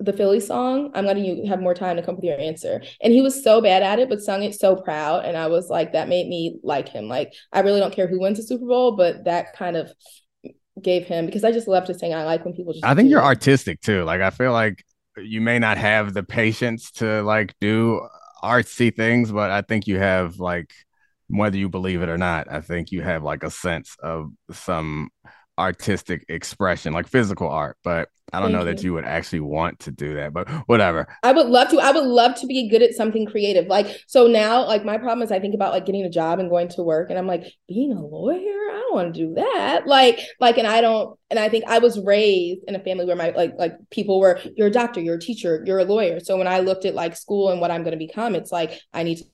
the 0.01 0.12
Philly 0.12 0.40
song. 0.40 0.90
I'm 0.95 1.07
letting 1.07 1.24
you 1.24 1.47
have 1.49 1.61
more 1.61 1.74
time 1.74 1.97
to 1.97 2.03
come 2.03 2.16
with 2.16 2.24
your 2.24 2.38
answer. 2.38 2.82
And 3.01 3.12
he 3.12 3.22
was 3.22 3.42
so 3.42 3.61
bad 3.61 3.82
at 3.82 3.99
it, 3.99 4.09
but 4.09 4.20
sung 4.20 4.42
it 4.42 4.55
so 4.55 4.76
proud. 4.76 5.24
And 5.24 5.36
I 5.36 5.47
was 5.47 5.70
like, 5.70 5.92
that 5.92 6.09
made 6.09 6.28
me 6.28 6.59
like 6.62 6.88
him. 6.88 7.09
Like, 7.09 7.32
I 7.53 7.61
really 7.61 7.80
don't 7.80 7.95
care 7.95 8.09
who 8.09 8.20
wins 8.20 8.38
the 8.38 8.45
Super 8.45 8.66
Bowl, 8.66 8.97
but 8.97 9.24
that 9.24 9.55
kind 9.55 9.76
of 9.76 9.92
gave 10.82 11.07
him 11.07 11.26
because 11.26 11.45
I 11.45 11.53
just 11.53 11.68
love 11.68 11.84
to 11.86 11.95
sing. 11.95 12.14
I 12.14 12.24
like 12.24 12.45
when 12.45 12.55
people 12.55 12.72
just. 12.72 12.84
I 12.84 12.95
think 12.95 13.11
you're 13.11 13.20
it. 13.20 13.24
artistic 13.24 13.80
too. 13.80 14.05
Like 14.05 14.20
I 14.20 14.30
feel 14.30 14.53
like 14.53 14.84
you 15.16 15.40
may 15.40 15.59
not 15.59 15.78
have 15.78 16.14
the 16.14 16.22
patience 16.22 16.90
to 16.92 17.22
like 17.22 17.55
do 17.61 18.07
artsy 18.42 18.95
things, 18.95 19.30
but 19.30 19.51
I 19.51 19.62
think 19.62 19.86
you 19.86 19.99
have 19.99 20.38
like 20.38 20.72
whether 21.28 21.57
you 21.57 21.68
believe 21.68 22.03
it 22.03 22.09
or 22.09 22.18
not, 22.18 22.51
I 22.51 22.61
think 22.61 22.92
you 22.92 23.03
have 23.03 23.22
like 23.22 23.42
a 23.42 23.51
sense 23.51 23.97
of 24.03 24.30
some 24.53 25.09
artistic 25.59 26.24
expression, 26.28 26.92
like 26.92 27.09
physical 27.09 27.49
art. 27.49 27.78
But 27.82 28.09
I 28.35 28.41
don't 28.41 28.51
Thank 28.51 28.59
know 28.59 28.64
that 28.64 28.82
you. 28.82 28.91
you 28.91 28.95
would 28.95 29.05
actually 29.05 29.41
want 29.41 29.80
to 29.80 29.91
do 29.91 30.14
that. 30.14 30.32
But 30.32 30.49
whatever. 30.66 31.07
I 31.22 31.32
would 31.32 31.47
love 31.47 31.68
to. 31.70 31.78
I 31.78 31.93
would 31.93 32.05
love 32.05 32.35
to 32.41 32.47
be 32.47 32.68
good 32.68 32.82
at 32.82 32.95
something 32.95 33.26
creative. 33.26 33.66
Like 33.66 33.87
so 34.07 34.26
now, 34.26 34.66
like 34.66 34.85
my 34.85 34.99
problem 34.99 35.22
is 35.22 35.32
I 35.32 35.41
think 35.41 35.55
about 35.55 35.72
like 35.72 35.87
getting 35.87 36.05
a 36.05 36.11
job 36.11 36.39
and 36.39 36.51
going 36.51 36.68
to 36.68 36.82
work, 36.82 37.11
and 37.11 37.18
I'm 37.18 37.26
like 37.26 37.45
being 37.68 37.93
a 37.93 38.01
lawyer. 38.05 38.70
I 38.74 38.78
don't 38.80 38.95
want 38.95 39.14
to 39.14 39.20
do 39.20 39.35
that. 39.35 39.87
Like, 39.87 40.20
like, 40.41 40.59
and 40.59 40.66
I 40.66 40.80
don't, 40.80 41.18
and 41.30 41.39
I 41.39 41.49
think 41.49 41.64
I 41.66 41.78
was 41.78 41.99
raised 41.99 42.62
in 42.66 42.74
a 42.74 42.80
family 42.80 43.05
where 43.07 43.16
my 43.16 43.30
like 43.30 43.55
like 43.57 43.76
people 43.91 44.20
were, 44.20 44.41
you're 44.57 44.68
a 44.68 44.72
doctor, 44.72 45.01
you're 45.01 45.16
a 45.16 45.20
teacher, 45.20 45.62
you're 45.64 45.78
a 45.78 45.85
lawyer. 45.85 46.20
So 46.20 46.37
when 46.37 46.49
I 46.49 46.61
looked 46.61 46.85
at 46.85 46.95
like 46.95 47.16
school 47.16 47.51
and 47.51 47.61
what 47.61 47.70
I'm 47.70 47.82
going 47.82 47.99
to 47.99 48.07
become, 48.07 48.35
it's 48.35 48.53
like 48.53 48.80
I 48.93 49.03
need 49.03 49.18
to 49.18 49.24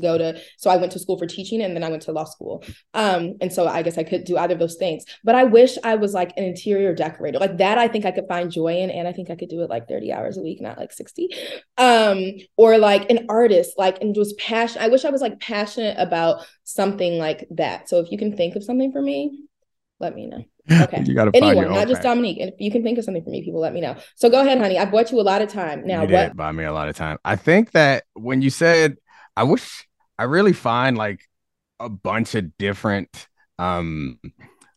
go 0.00 0.16
to 0.16 0.40
so 0.56 0.70
i 0.70 0.76
went 0.76 0.90
to 0.92 0.98
school 0.98 1.18
for 1.18 1.26
teaching 1.26 1.60
and 1.60 1.76
then 1.76 1.84
i 1.84 1.88
went 1.90 2.02
to 2.02 2.12
law 2.12 2.24
school. 2.24 2.64
Um 2.94 3.34
and 3.40 3.52
so 3.52 3.68
i 3.68 3.82
guess 3.82 3.98
i 3.98 4.02
could 4.04 4.24
do 4.24 4.38
either 4.38 4.54
of 4.54 4.60
those 4.60 4.76
things. 4.76 5.04
But 5.22 5.34
i 5.34 5.44
wish 5.44 5.76
i 5.84 5.94
was 5.94 6.14
like 6.14 6.32
an 6.36 6.44
interior 6.44 6.94
decorator. 6.94 7.38
Like 7.38 7.58
that 7.58 7.78
i 7.78 7.88
think 7.88 8.04
i 8.04 8.10
could 8.10 8.26
find 8.28 8.50
joy 8.50 8.78
in 8.78 8.90
and 8.90 9.06
i 9.06 9.12
think 9.12 9.30
i 9.30 9.36
could 9.36 9.48
do 9.48 9.62
it 9.62 9.70
like 9.70 9.88
30 9.88 10.12
hours 10.12 10.38
a 10.38 10.42
week 10.42 10.60
not 10.60 10.78
like 10.78 10.92
60 10.92 11.28
um 11.78 12.32
or 12.56 12.78
like 12.78 13.10
an 13.10 13.26
artist 13.28 13.72
like 13.76 14.00
and 14.00 14.14
just 14.14 14.38
passion 14.38 14.80
i 14.80 14.88
wish 14.88 15.04
i 15.04 15.10
was 15.10 15.20
like 15.20 15.38
passionate 15.40 15.96
about 15.98 16.46
something 16.64 17.18
like 17.18 17.46
that. 17.50 17.88
So 17.88 17.98
if 17.98 18.10
you 18.10 18.18
can 18.18 18.36
think 18.36 18.56
of 18.56 18.64
something 18.64 18.92
for 18.92 19.02
me 19.02 19.42
let 20.00 20.14
me 20.14 20.26
know. 20.26 20.44
Okay. 20.82 21.02
you 21.04 21.14
gotta 21.14 21.32
anyone 21.34 21.72
not 21.72 21.88
just 21.88 22.02
domonique. 22.02 22.40
And 22.40 22.50
if 22.50 22.54
you 22.60 22.70
can 22.70 22.84
think 22.84 22.96
of 22.98 23.04
something 23.04 23.24
for 23.24 23.30
me 23.30 23.42
people 23.42 23.60
let 23.60 23.72
me 23.72 23.80
know. 23.80 23.96
So 24.14 24.30
go 24.30 24.40
ahead 24.40 24.58
honey. 24.58 24.78
I 24.78 24.84
bought 24.84 25.10
you 25.10 25.20
a 25.20 25.22
lot 25.22 25.42
of 25.42 25.48
time. 25.48 25.86
Now 25.86 26.02
you 26.02 26.14
what 26.14 26.36
buy 26.36 26.52
me 26.52 26.64
a 26.64 26.72
lot 26.72 26.88
of 26.88 26.96
time. 26.96 27.18
I 27.24 27.36
think 27.36 27.72
that 27.72 28.04
when 28.14 28.42
you 28.42 28.50
said 28.50 28.96
I 29.36 29.44
wish 29.44 29.86
I 30.18 30.24
really 30.24 30.52
find 30.52 30.96
like 30.96 31.20
a 31.80 31.88
bunch 31.88 32.34
of 32.34 32.56
different 32.58 33.28
um 33.58 34.18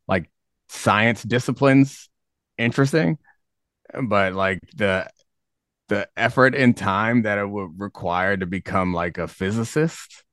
like 0.08 0.30
science 0.70 1.24
disciplines 1.24 2.10
interesting, 2.58 3.18
but 4.04 4.34
like 4.34 4.60
the 4.76 5.10
the 5.90 6.08
effort 6.18 6.56
and 6.56 6.76
time 6.76 7.24
that 7.24 7.38
it 7.38 7.50
would 7.50 7.80
require 7.80 8.38
to 8.38 8.46
become 8.46 8.94
like 8.94 9.18
a 9.18 9.28
physicist 9.28 10.24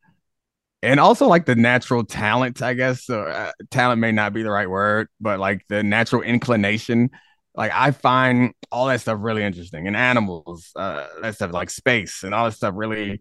and 0.82 0.98
also 0.98 1.26
like 1.26 1.46
the 1.46 1.54
natural 1.54 2.04
talent 2.04 2.62
i 2.62 2.74
guess 2.74 3.04
so 3.04 3.22
uh, 3.22 3.52
talent 3.70 4.00
may 4.00 4.12
not 4.12 4.32
be 4.32 4.42
the 4.42 4.50
right 4.50 4.68
word 4.68 5.08
but 5.20 5.38
like 5.38 5.64
the 5.68 5.82
natural 5.82 6.22
inclination 6.22 7.10
like 7.54 7.72
i 7.74 7.90
find 7.90 8.52
all 8.70 8.86
that 8.86 9.00
stuff 9.00 9.18
really 9.20 9.42
interesting 9.42 9.86
and 9.86 9.96
animals 9.96 10.70
uh 10.76 11.06
that 11.20 11.34
stuff 11.34 11.52
like 11.52 11.70
space 11.70 12.22
and 12.22 12.34
all 12.34 12.46
that 12.46 12.52
stuff 12.52 12.74
really 12.76 13.20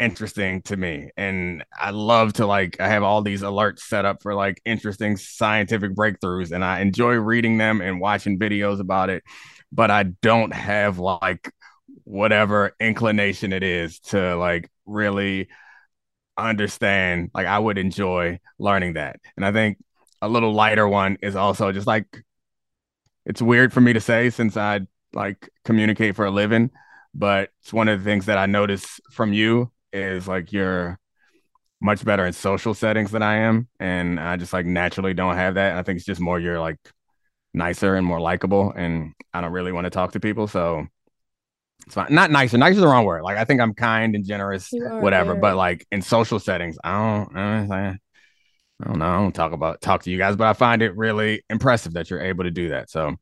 interesting 0.00 0.62
to 0.62 0.76
me 0.76 1.10
and 1.16 1.64
i 1.76 1.90
love 1.90 2.32
to 2.32 2.46
like 2.46 2.80
i 2.80 2.86
have 2.88 3.02
all 3.02 3.20
these 3.20 3.42
alerts 3.42 3.80
set 3.80 4.04
up 4.04 4.22
for 4.22 4.32
like 4.32 4.60
interesting 4.64 5.16
scientific 5.16 5.92
breakthroughs 5.92 6.52
and 6.52 6.64
i 6.64 6.80
enjoy 6.80 7.14
reading 7.14 7.58
them 7.58 7.80
and 7.80 8.00
watching 8.00 8.38
videos 8.38 8.78
about 8.78 9.10
it 9.10 9.24
but 9.72 9.90
i 9.90 10.04
don't 10.04 10.52
have 10.52 11.00
like 11.00 11.52
whatever 12.04 12.76
inclination 12.78 13.52
it 13.52 13.64
is 13.64 13.98
to 13.98 14.36
like 14.36 14.70
really 14.86 15.48
understand 16.36 17.30
like 17.34 17.46
i 17.46 17.58
would 17.58 17.76
enjoy 17.76 18.38
learning 18.60 18.94
that 18.94 19.16
and 19.36 19.44
i 19.44 19.50
think 19.50 19.78
a 20.22 20.28
little 20.28 20.52
lighter 20.52 20.88
one 20.88 21.18
is 21.22 21.34
also 21.34 21.72
just 21.72 21.88
like 21.88 22.22
it's 23.26 23.42
weird 23.42 23.72
for 23.72 23.80
me 23.80 23.92
to 23.92 24.00
say 24.00 24.30
since 24.30 24.56
i 24.56 24.80
like 25.12 25.48
communicate 25.64 26.14
for 26.14 26.24
a 26.24 26.30
living 26.30 26.70
but 27.14 27.50
it's 27.62 27.72
one 27.72 27.88
of 27.88 27.98
the 27.98 28.04
things 28.04 28.26
that 28.26 28.38
i 28.38 28.46
notice 28.46 29.00
from 29.10 29.32
you 29.32 29.72
is 29.92 30.28
like 30.28 30.52
you're 30.52 30.98
much 31.80 32.04
better 32.04 32.26
in 32.26 32.32
social 32.32 32.74
settings 32.74 33.10
than 33.10 33.22
I 33.22 33.36
am, 33.36 33.68
and 33.78 34.18
I 34.18 34.36
just 34.36 34.52
like 34.52 34.66
naturally 34.66 35.14
don't 35.14 35.36
have 35.36 35.54
that. 35.54 35.76
I 35.76 35.82
think 35.82 35.96
it's 35.96 36.06
just 36.06 36.20
more 36.20 36.40
you're 36.40 36.60
like 36.60 36.78
nicer 37.54 37.94
and 37.94 38.06
more 38.06 38.20
likable, 38.20 38.72
and 38.72 39.12
I 39.32 39.40
don't 39.40 39.52
really 39.52 39.72
want 39.72 39.84
to 39.84 39.90
talk 39.90 40.12
to 40.12 40.20
people, 40.20 40.48
so 40.48 40.86
it's 41.86 41.94
fine. 41.94 42.08
Not 42.10 42.30
nicer. 42.30 42.58
Nice 42.58 42.74
is 42.74 42.80
the 42.80 42.88
wrong 42.88 43.04
word. 43.04 43.22
Like 43.22 43.36
I 43.38 43.44
think 43.44 43.60
I'm 43.60 43.74
kind 43.74 44.14
and 44.14 44.24
generous, 44.24 44.68
whatever. 44.72 45.34
But 45.34 45.56
like 45.56 45.86
in 45.90 46.02
social 46.02 46.38
settings, 46.38 46.76
I 46.82 46.92
don't. 46.92 47.36
I 48.80 48.86
don't 48.86 48.98
know. 48.98 49.06
I 49.06 49.16
don't 49.16 49.34
talk 49.34 49.52
about 49.52 49.80
talk 49.80 50.04
to 50.04 50.10
you 50.10 50.18
guys, 50.18 50.36
but 50.36 50.46
I 50.46 50.52
find 50.52 50.82
it 50.82 50.96
really 50.96 51.42
impressive 51.50 51.94
that 51.94 52.10
you're 52.10 52.20
able 52.20 52.44
to 52.44 52.50
do 52.50 52.68
that. 52.68 52.90
So 52.90 53.16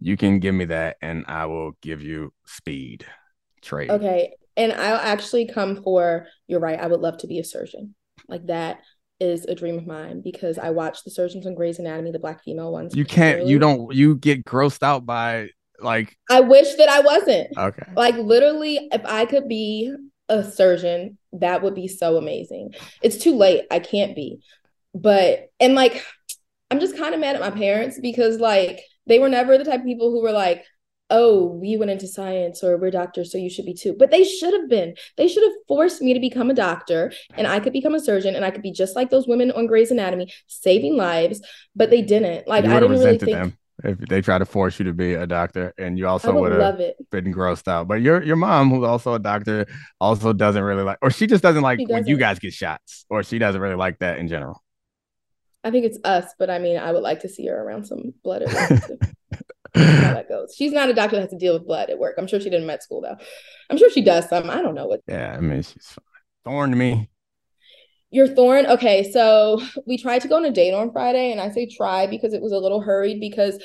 you 0.00 0.16
can 0.16 0.38
give 0.38 0.54
me 0.54 0.66
that, 0.66 0.96
and 1.02 1.24
I 1.26 1.46
will 1.46 1.72
give 1.80 2.02
you 2.02 2.32
speed 2.46 3.04
trade. 3.62 3.90
Okay, 3.90 4.32
and 4.56 4.72
I'll 4.72 4.96
actually 4.96 5.46
come 5.46 5.82
for 5.82 6.26
you're 6.46 6.60
right. 6.60 6.80
I 6.80 6.86
would 6.86 7.00
love 7.00 7.18
to 7.18 7.26
be 7.26 7.38
a 7.38 7.44
surgeon. 7.44 7.94
Like 8.28 8.46
that 8.46 8.80
is 9.20 9.44
a 9.44 9.54
dream 9.54 9.78
of 9.78 9.86
mine 9.86 10.20
because 10.22 10.58
I 10.58 10.70
watched 10.70 11.04
the 11.04 11.10
surgeons 11.10 11.46
on 11.46 11.54
Grey's 11.54 11.78
Anatomy, 11.78 12.10
the 12.10 12.18
black 12.18 12.42
female 12.42 12.72
ones. 12.72 12.94
You 12.94 13.04
can't, 13.04 13.46
you 13.46 13.58
don't, 13.58 13.94
you 13.94 14.16
get 14.16 14.44
grossed 14.44 14.82
out 14.82 15.06
by 15.06 15.50
like. 15.80 16.16
I 16.30 16.40
wish 16.40 16.74
that 16.74 16.88
I 16.88 17.00
wasn't. 17.00 17.56
Okay. 17.56 17.92
Like 17.94 18.16
literally, 18.16 18.88
if 18.92 19.02
I 19.04 19.26
could 19.26 19.48
be 19.48 19.94
a 20.28 20.42
surgeon, 20.44 21.18
that 21.32 21.62
would 21.62 21.74
be 21.74 21.88
so 21.88 22.16
amazing. 22.16 22.74
It's 23.00 23.16
too 23.16 23.36
late. 23.36 23.64
I 23.70 23.78
can't 23.78 24.16
be. 24.16 24.40
But, 24.94 25.50
and 25.60 25.74
like, 25.74 26.04
I'm 26.70 26.80
just 26.80 26.96
kind 26.96 27.14
of 27.14 27.20
mad 27.20 27.36
at 27.36 27.40
my 27.40 27.50
parents 27.50 27.98
because 28.00 28.38
like 28.38 28.80
they 29.06 29.18
were 29.18 29.28
never 29.28 29.56
the 29.56 29.64
type 29.64 29.80
of 29.80 29.86
people 29.86 30.10
who 30.10 30.22
were 30.22 30.32
like, 30.32 30.64
oh, 31.12 31.44
we 31.44 31.76
went 31.76 31.90
into 31.90 32.08
science 32.08 32.64
or 32.64 32.76
we're 32.78 32.90
doctors, 32.90 33.30
so 33.30 33.38
you 33.38 33.50
should 33.50 33.66
be 33.66 33.74
too. 33.74 33.94
But 33.96 34.10
they 34.10 34.24
should 34.24 34.54
have 34.54 34.68
been. 34.68 34.94
They 35.16 35.28
should 35.28 35.44
have 35.44 35.52
forced 35.68 36.00
me 36.02 36.14
to 36.14 36.20
become 36.20 36.50
a 36.50 36.54
doctor 36.54 37.12
and 37.34 37.46
I 37.46 37.60
could 37.60 37.72
become 37.72 37.94
a 37.94 38.00
surgeon 38.00 38.34
and 38.34 38.44
I 38.44 38.50
could 38.50 38.62
be 38.62 38.72
just 38.72 38.96
like 38.96 39.10
those 39.10 39.28
women 39.28 39.52
on 39.52 39.66
Grey's 39.66 39.90
Anatomy, 39.90 40.32
saving 40.48 40.96
lives. 40.96 41.40
But 41.76 41.90
they 41.90 42.02
didn't. 42.02 42.48
Like, 42.48 42.64
I 42.64 42.80
didn't 42.80 42.90
really 42.90 43.18
think. 43.18 43.32
Them 43.32 43.58
if 43.84 43.98
they 43.98 44.20
try 44.20 44.38
to 44.38 44.44
force 44.44 44.78
you 44.78 44.84
to 44.84 44.92
be 44.92 45.14
a 45.14 45.26
doctor 45.26 45.74
and 45.76 45.98
you 45.98 46.06
also 46.06 46.32
would 46.32 46.52
have 46.52 46.78
been 47.10 47.32
grossed 47.32 47.68
out. 47.68 47.88
But 47.88 48.00
your 48.00 48.22
your 48.22 48.36
mom, 48.36 48.70
who's 48.70 48.84
also 48.84 49.14
a 49.14 49.18
doctor, 49.18 49.66
also 50.00 50.32
doesn't 50.32 50.62
really 50.62 50.82
like, 50.82 50.98
or 51.02 51.10
she 51.10 51.26
just 51.26 51.42
doesn't 51.42 51.62
like 51.62 51.78
doesn't. 51.78 51.92
when 51.92 52.06
you 52.06 52.16
guys 52.16 52.38
get 52.38 52.52
shots, 52.52 53.04
or 53.10 53.22
she 53.22 53.38
doesn't 53.38 53.60
really 53.60 53.74
like 53.74 53.98
that 53.98 54.18
in 54.18 54.28
general. 54.28 54.62
I 55.64 55.70
think 55.70 55.86
it's 55.86 55.98
us, 56.04 56.26
but 56.38 56.50
I 56.50 56.58
mean, 56.58 56.76
I 56.76 56.92
would 56.92 57.02
like 57.02 57.20
to 57.20 57.28
see 57.28 57.46
her 57.46 57.60
around 57.60 57.84
some 57.84 58.14
blood. 58.22 58.44
how 59.74 60.14
that 60.14 60.28
goes. 60.28 60.54
She's 60.56 60.72
not 60.72 60.90
a 60.90 60.94
doctor 60.94 61.16
that 61.16 61.22
has 61.22 61.30
to 61.30 61.38
deal 61.38 61.54
with 61.54 61.66
blood 61.66 61.90
at 61.90 61.98
work. 61.98 62.16
I'm 62.18 62.26
sure 62.26 62.40
she 62.40 62.50
didn't 62.50 62.66
med 62.66 62.82
school 62.82 63.00
though. 63.00 63.16
I'm 63.70 63.78
sure 63.78 63.90
she 63.90 64.02
does 64.02 64.28
some. 64.28 64.50
I 64.50 64.62
don't 64.62 64.74
know 64.74 64.86
what. 64.86 65.00
Yeah, 65.06 65.34
I 65.36 65.40
mean 65.40 65.62
she's 65.62 65.86
fine. 65.86 66.04
Thorn 66.44 66.70
to 66.70 66.76
me. 66.76 67.08
Your 68.10 68.28
thorn. 68.28 68.66
Okay, 68.66 69.10
so 69.10 69.62
we 69.86 69.96
tried 69.96 70.20
to 70.20 70.28
go 70.28 70.36
on 70.36 70.44
a 70.44 70.50
date 70.50 70.74
on 70.74 70.92
Friday, 70.92 71.32
and 71.32 71.40
I 71.40 71.50
say 71.50 71.66
try 71.66 72.06
because 72.06 72.34
it 72.34 72.42
was 72.42 72.52
a 72.52 72.58
little 72.58 72.80
hurried 72.80 73.20
because 73.20 73.62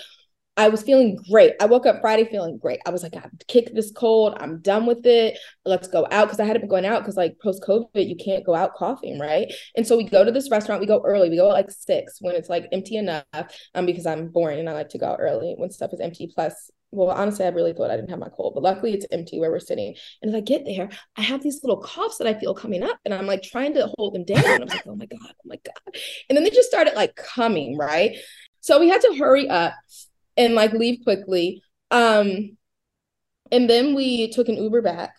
I 0.58 0.70
was 0.70 0.82
feeling 0.82 1.18
great. 1.30 1.54
I 1.62 1.66
woke 1.68 1.86
up 1.86 2.02
Friday 2.02 2.26
feeling 2.26 2.58
great. 2.58 2.80
I 2.86 2.90
was 2.90 3.04
like, 3.04 3.16
I've 3.16 3.32
kicked 3.48 3.76
this 3.76 3.92
cold. 3.92 4.36
I'm 4.40 4.60
done 4.60 4.88
with 4.88 5.06
it. 5.06 5.38
Let's 5.66 5.88
go 5.88 6.08
out 6.12 6.26
because 6.26 6.40
I 6.40 6.46
hadn't 6.46 6.64
been 6.64 6.70
going 6.70 6.86
out 6.86 7.02
because 7.02 7.16
like 7.16 7.38
post 7.42 7.64
COVID, 7.64 7.88
you 7.94 8.16
can't 8.16 8.44
go 8.44 8.56
out 8.56 8.74
coughing, 8.74 9.20
right? 9.20 9.54
And 9.76 9.86
so 9.86 9.96
we 9.96 10.04
go 10.04 10.26
to 10.26 10.32
this 10.32 10.50
restaurant. 10.50 10.82
We 10.82 10.88
go 10.88 11.04
early. 11.06 11.30
We 11.30 11.38
go 11.38 11.50
at 11.50 11.54
like 11.54 11.70
six 11.70 12.18
when 12.22 12.36
it's 12.36 12.50
like 12.50 12.66
empty 12.72 12.98
enough. 12.98 13.24
Um, 13.76 13.86
because 13.86 14.08
I'm 14.08 14.30
boring 14.30 14.60
and 14.60 14.68
I 14.68 14.74
like 14.74 14.90
to 14.90 14.98
go 14.98 15.06
out 15.06 15.20
early 15.22 15.54
when 15.58 15.70
stuff 15.70 15.94
is 15.94 16.00
empty. 16.00 16.32
Plus, 16.34 16.72
well, 16.90 17.12
honestly, 17.12 17.46
I 17.46 17.50
really 17.50 17.74
thought 17.74 17.92
I 17.92 17.96
didn't 17.96 18.10
have 18.10 18.20
my 18.20 18.30
cold, 18.30 18.54
but 18.56 18.64
luckily 18.64 18.94
it's 18.94 19.06
empty 19.12 19.40
where 19.40 19.52
we're 19.52 19.60
sitting. 19.60 19.96
And 20.22 20.30
as 20.30 20.36
I 20.36 20.42
get 20.42 20.66
there, 20.66 20.90
I 21.16 21.22
have 21.22 21.44
these 21.44 21.60
little 21.64 21.82
coughs 21.82 22.18
that 22.18 22.28
I 22.28 22.34
feel 22.34 22.56
coming 22.56 22.82
up, 22.82 22.98
and 23.06 23.14
I'm 23.14 23.28
like 23.28 23.44
trying 23.44 23.74
to 23.76 23.92
hold 23.98 24.16
them 24.16 24.24
down. 24.24 24.44
And 24.44 24.64
I'm 24.64 24.70
like, 24.70 24.88
oh 24.88 24.96
my 24.96 25.06
god, 25.06 25.20
oh 25.22 25.46
my 25.46 25.60
god. 25.64 26.02
And 26.30 26.36
then 26.36 26.44
they 26.44 26.50
just 26.50 26.70
started 26.70 26.96
like 26.96 27.16
coming, 27.16 27.78
right? 27.78 28.18
So 28.62 28.80
we 28.80 28.90
had 28.90 29.02
to 29.02 29.16
hurry 29.18 29.48
up 29.50 29.74
and 30.38 30.56
like 30.56 30.74
leave 30.74 31.04
quickly. 31.04 31.62
Um, 31.92 32.58
and 33.52 33.70
then 33.70 33.96
we 33.96 34.30
took 34.30 34.50
an 34.50 34.56
Uber 34.56 34.82
back. 34.82 35.16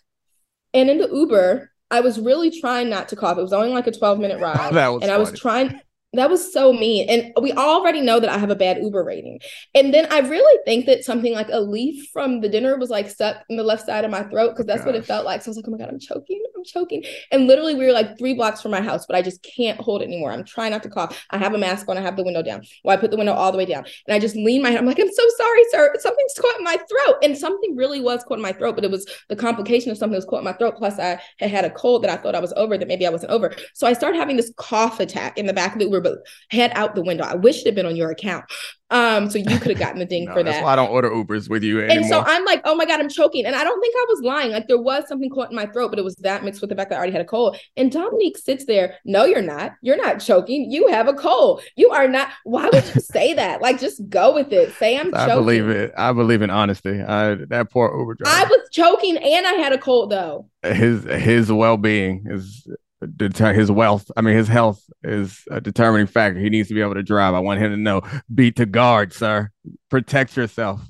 And 0.73 0.89
in 0.89 0.99
the 0.99 1.09
Uber, 1.09 1.71
I 1.91 2.01
was 2.01 2.19
really 2.19 2.51
trying 2.59 2.89
not 2.89 3.09
to 3.09 3.15
cough. 3.15 3.37
It 3.37 3.41
was 3.41 3.53
only 3.53 3.69
like 3.69 3.87
a 3.87 3.91
12 3.91 4.19
minute 4.19 4.39
ride. 4.39 4.73
and 4.95 5.01
funny. 5.01 5.13
I 5.13 5.17
was 5.17 5.37
trying 5.37 5.79
that 6.13 6.29
was 6.29 6.51
so 6.51 6.73
mean. 6.73 7.07
And 7.07 7.31
we 7.39 7.51
already 7.53 8.01
know 8.01 8.19
that 8.19 8.29
I 8.29 8.37
have 8.39 8.49
a 8.49 8.55
bad 8.55 8.77
Uber 8.81 9.03
rating. 9.03 9.39
And 9.75 9.93
then 9.93 10.07
I 10.11 10.19
really 10.19 10.59
think 10.65 10.87
that 10.87 11.03
something 11.03 11.33
like 11.33 11.49
a 11.51 11.61
leaf 11.61 12.09
from 12.11 12.41
the 12.41 12.49
dinner 12.49 12.77
was 12.77 12.89
like 12.89 13.09
stuck 13.09 13.43
in 13.47 13.57
the 13.57 13.63
left 13.63 13.85
side 13.85 14.05
of 14.05 14.11
my 14.11 14.23
throat 14.23 14.49
because 14.49 14.65
that's 14.65 14.79
Gosh. 14.79 14.87
what 14.87 14.95
it 14.95 15.05
felt 15.05 15.25
like. 15.25 15.41
So 15.41 15.49
I 15.49 15.51
was 15.51 15.57
like, 15.57 15.65
oh 15.67 15.71
my 15.71 15.77
God, 15.77 15.89
I'm 15.89 15.99
choking. 15.99 16.43
I'm 16.55 16.63
choking. 16.63 17.03
And 17.31 17.45
literally, 17.47 17.75
we 17.75 17.85
were 17.85 17.91
like 17.91 18.17
three 18.17 18.33
blocks 18.33 18.61
from 18.61 18.71
my 18.71 18.81
house, 18.81 19.05
but 19.05 19.15
I 19.15 19.21
just 19.21 19.43
can't 19.43 19.79
hold 19.79 20.01
it 20.01 20.05
anymore. 20.05 20.31
I'm 20.31 20.43
trying 20.43 20.71
not 20.71 20.83
to 20.83 20.89
cough. 20.89 21.25
I 21.29 21.37
have 21.37 21.53
a 21.53 21.57
mask 21.57 21.87
on. 21.87 21.97
I 21.97 22.01
have 22.01 22.17
the 22.17 22.23
window 22.23 22.41
down. 22.41 22.63
Well, 22.83 22.97
I 22.97 22.99
put 22.99 23.11
the 23.11 23.17
window 23.17 23.33
all 23.33 23.51
the 23.51 23.57
way 23.57 23.65
down. 23.65 23.85
And 24.07 24.15
I 24.15 24.19
just 24.19 24.35
lean 24.35 24.63
my 24.63 24.71
head. 24.71 24.79
I'm 24.79 24.87
like, 24.87 24.99
I'm 24.99 25.11
so 25.11 25.23
sorry, 25.37 25.63
sir. 25.69 25.93
Something's 25.99 26.33
caught 26.39 26.57
in 26.57 26.63
my 26.63 26.77
throat. 26.77 27.17
And 27.23 27.37
something 27.37 27.75
really 27.75 28.01
was 28.01 28.23
caught 28.23 28.39
in 28.39 28.43
my 28.43 28.51
throat, 28.51 28.75
but 28.75 28.83
it 28.83 28.91
was 28.91 29.05
the 29.29 29.35
complication 29.35 29.91
of 29.91 29.97
something 29.97 30.13
that 30.13 30.17
was 30.17 30.25
caught 30.25 30.39
in 30.39 30.45
my 30.45 30.53
throat. 30.53 30.75
Plus, 30.75 30.97
I 30.97 31.21
had 31.37 31.51
had 31.51 31.65
a 31.65 31.69
cold 31.69 32.03
that 32.03 32.09
I 32.09 32.21
thought 32.21 32.35
I 32.35 32.39
was 32.39 32.53
over, 32.57 32.77
that 32.77 32.87
maybe 32.87 33.05
I 33.05 33.11
wasn't 33.11 33.31
over. 33.31 33.53
So 33.73 33.85
I 33.85 33.93
started 33.93 34.17
having 34.17 34.37
this 34.37 34.51
cough 34.57 34.99
attack 34.99 35.37
in 35.37 35.45
the 35.45 35.53
back 35.53 35.73
of 35.73 35.79
the 35.79 35.85
Uber, 35.85 35.98
but 36.01 36.19
head 36.49 36.71
out 36.75 36.95
the 36.95 37.03
window. 37.03 37.23
I 37.23 37.35
wish 37.35 37.61
it 37.61 37.65
had 37.65 37.75
been 37.75 37.85
on 37.85 37.95
your 37.95 38.11
account. 38.11 38.45
Um, 38.91 39.29
so 39.29 39.37
you 39.37 39.59
could 39.59 39.69
have 39.69 39.79
gotten 39.79 39.99
the 39.99 40.05
ding 40.09 40.25
no, 40.25 40.33
for 40.33 40.43
that. 40.43 40.51
That's 40.51 40.63
why 40.63 40.73
I 40.73 40.75
don't 40.75 40.89
order 40.89 41.09
Ubers 41.09 41.49
with 41.49 41.63
you 41.63 41.79
anymore. 41.79 41.97
And 41.97 42.05
so 42.07 42.23
I'm 42.25 42.43
like, 42.45 42.61
oh 42.65 42.75
my 42.75 42.85
god, 42.85 42.99
I'm 42.99 43.09
choking, 43.09 43.45
and 43.45 43.55
I 43.55 43.63
don't 43.63 43.79
think 43.79 43.93
I 43.95 44.05
was 44.09 44.21
lying. 44.21 44.51
Like 44.51 44.67
there 44.67 44.81
was 44.81 45.07
something 45.07 45.29
caught 45.29 45.49
in 45.49 45.55
my 45.55 45.67
throat, 45.67 45.89
but 45.89 45.99
it 45.99 46.05
was 46.05 46.15
that 46.17 46.43
mixed 46.43 46.61
with 46.61 46.69
the 46.69 46.75
fact 46.75 46.89
that 46.89 46.95
I 46.95 46.99
already 46.99 47.11
had 47.11 47.21
a 47.21 47.25
cold. 47.25 47.57
And 47.77 47.91
Domonique 47.91 48.37
sits 48.37 48.65
there. 48.65 48.95
No, 49.05 49.25
you're 49.25 49.41
not. 49.41 49.73
You're 49.81 49.97
not 49.97 50.19
choking. 50.19 50.71
You 50.71 50.87
have 50.87 51.07
a 51.07 51.13
cold. 51.13 51.61
You 51.75 51.91
are 51.91 52.07
not. 52.07 52.29
Why 52.43 52.69
would 52.71 52.95
you 52.95 53.01
say 53.01 53.33
that? 53.35 53.61
Like 53.61 53.79
just 53.79 54.07
go 54.09 54.33
with 54.33 54.51
it. 54.51 54.73
Say 54.73 54.97
I'm. 54.97 55.13
I 55.13 55.27
choking. 55.27 55.35
believe 55.35 55.69
it. 55.69 55.93
I 55.97 56.11
believe 56.11 56.41
in 56.41 56.49
honesty. 56.49 57.01
I, 57.01 57.35
that 57.35 57.69
poor 57.71 57.95
Uber 57.95 58.15
driver. 58.15 58.37
I 58.37 58.49
was 58.49 58.69
choking, 58.71 59.17
and 59.17 59.45
I 59.45 59.53
had 59.53 59.71
a 59.71 59.77
cold 59.77 60.11
though. 60.11 60.49
His 60.63 61.03
his 61.03 61.51
well 61.51 61.77
being 61.77 62.25
is 62.27 62.67
deter 63.15 63.53
his 63.53 63.71
wealth. 63.71 64.11
I 64.17 64.21
mean, 64.21 64.35
his 64.35 64.47
health 64.47 64.83
is 65.03 65.43
a 65.49 65.61
determining 65.61 66.07
factor. 66.07 66.39
He 66.39 66.49
needs 66.49 66.67
to 66.67 66.73
be 66.73 66.81
able 66.81 66.95
to 66.95 67.03
drive. 67.03 67.33
I 67.33 67.39
want 67.39 67.61
him 67.61 67.71
to 67.71 67.77
know 67.77 68.01
beat 68.33 68.55
to 68.57 68.65
guard, 68.65 69.13
sir. 69.13 69.51
Protect 69.89 70.35
yourself. 70.35 70.81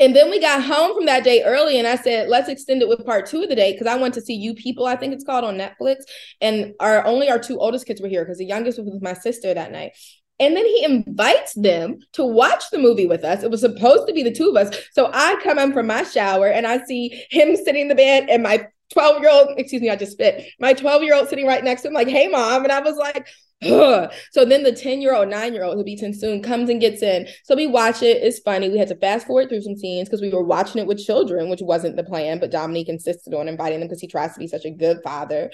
And 0.00 0.14
then 0.14 0.30
we 0.30 0.40
got 0.40 0.62
home 0.62 0.94
from 0.94 1.06
that 1.06 1.24
day 1.24 1.42
early, 1.42 1.76
and 1.76 1.86
I 1.86 1.96
said, 1.96 2.28
let's 2.28 2.48
extend 2.48 2.82
it 2.82 2.88
with 2.88 3.04
part 3.04 3.26
two 3.26 3.42
of 3.42 3.48
the 3.48 3.56
day 3.56 3.72
because 3.72 3.88
I 3.88 3.96
went 3.96 4.14
to 4.14 4.20
see 4.20 4.34
You 4.34 4.54
People, 4.54 4.86
I 4.86 4.94
think 4.94 5.12
it's 5.12 5.24
called 5.24 5.44
on 5.44 5.58
Netflix. 5.58 6.02
And 6.40 6.74
our 6.78 7.04
only 7.04 7.28
our 7.28 7.38
two 7.38 7.58
oldest 7.58 7.86
kids 7.86 8.00
were 8.00 8.08
here 8.08 8.24
because 8.24 8.38
the 8.38 8.44
youngest 8.44 8.78
was 8.78 8.88
with 8.88 9.02
my 9.02 9.14
sister 9.14 9.52
that 9.52 9.72
night. 9.72 9.92
And 10.40 10.56
then 10.56 10.64
he 10.66 10.84
invites 10.84 11.54
them 11.54 11.98
to 12.12 12.24
watch 12.24 12.70
the 12.70 12.78
movie 12.78 13.06
with 13.06 13.24
us. 13.24 13.42
It 13.42 13.50
was 13.50 13.60
supposed 13.60 14.06
to 14.06 14.14
be 14.14 14.22
the 14.22 14.32
two 14.32 14.50
of 14.50 14.56
us. 14.56 14.76
So 14.92 15.10
I 15.12 15.36
come 15.42 15.58
in 15.58 15.72
from 15.72 15.88
my 15.88 16.04
shower 16.04 16.46
and 16.46 16.64
I 16.64 16.84
see 16.84 17.24
him 17.30 17.56
sitting 17.56 17.82
in 17.82 17.88
the 17.88 17.96
bed 17.96 18.28
and 18.30 18.44
my 18.44 18.68
12 18.92 19.20
year 19.20 19.30
old, 19.30 19.48
excuse 19.58 19.82
me, 19.82 19.90
I 19.90 19.96
just 19.96 20.12
spit, 20.12 20.50
my 20.58 20.72
12 20.72 21.02
year 21.02 21.14
old 21.14 21.28
sitting 21.28 21.46
right 21.46 21.62
next 21.62 21.82
to 21.82 21.88
him, 21.88 21.94
like, 21.94 22.08
hey, 22.08 22.28
mom. 22.28 22.64
And 22.64 22.72
I 22.72 22.80
was 22.80 22.96
like, 22.96 23.28
Ugh. 23.62 24.12
So 24.30 24.44
then 24.44 24.62
the 24.62 24.72
10 24.72 25.00
year 25.00 25.14
old, 25.14 25.28
nine 25.28 25.52
year 25.52 25.64
old, 25.64 25.74
who'll 25.74 25.84
be 25.84 25.96
10 25.96 26.14
soon, 26.14 26.42
comes 26.42 26.70
and 26.70 26.80
gets 26.80 27.02
in. 27.02 27.26
So 27.44 27.56
we 27.56 27.66
watch 27.66 28.02
it. 28.02 28.22
It's 28.22 28.38
funny. 28.38 28.68
We 28.68 28.78
had 28.78 28.88
to 28.88 28.96
fast 28.96 29.26
forward 29.26 29.48
through 29.48 29.62
some 29.62 29.76
scenes 29.76 30.08
because 30.08 30.20
we 30.20 30.30
were 30.30 30.44
watching 30.44 30.80
it 30.80 30.86
with 30.86 31.04
children, 31.04 31.48
which 31.48 31.60
wasn't 31.60 31.96
the 31.96 32.04
plan, 32.04 32.38
but 32.38 32.52
Domonique 32.52 32.88
insisted 32.88 33.34
on 33.34 33.48
inviting 33.48 33.80
them 33.80 33.88
because 33.88 34.00
he 34.00 34.06
tries 34.06 34.32
to 34.34 34.38
be 34.38 34.46
such 34.46 34.64
a 34.64 34.70
good 34.70 34.98
father. 35.02 35.50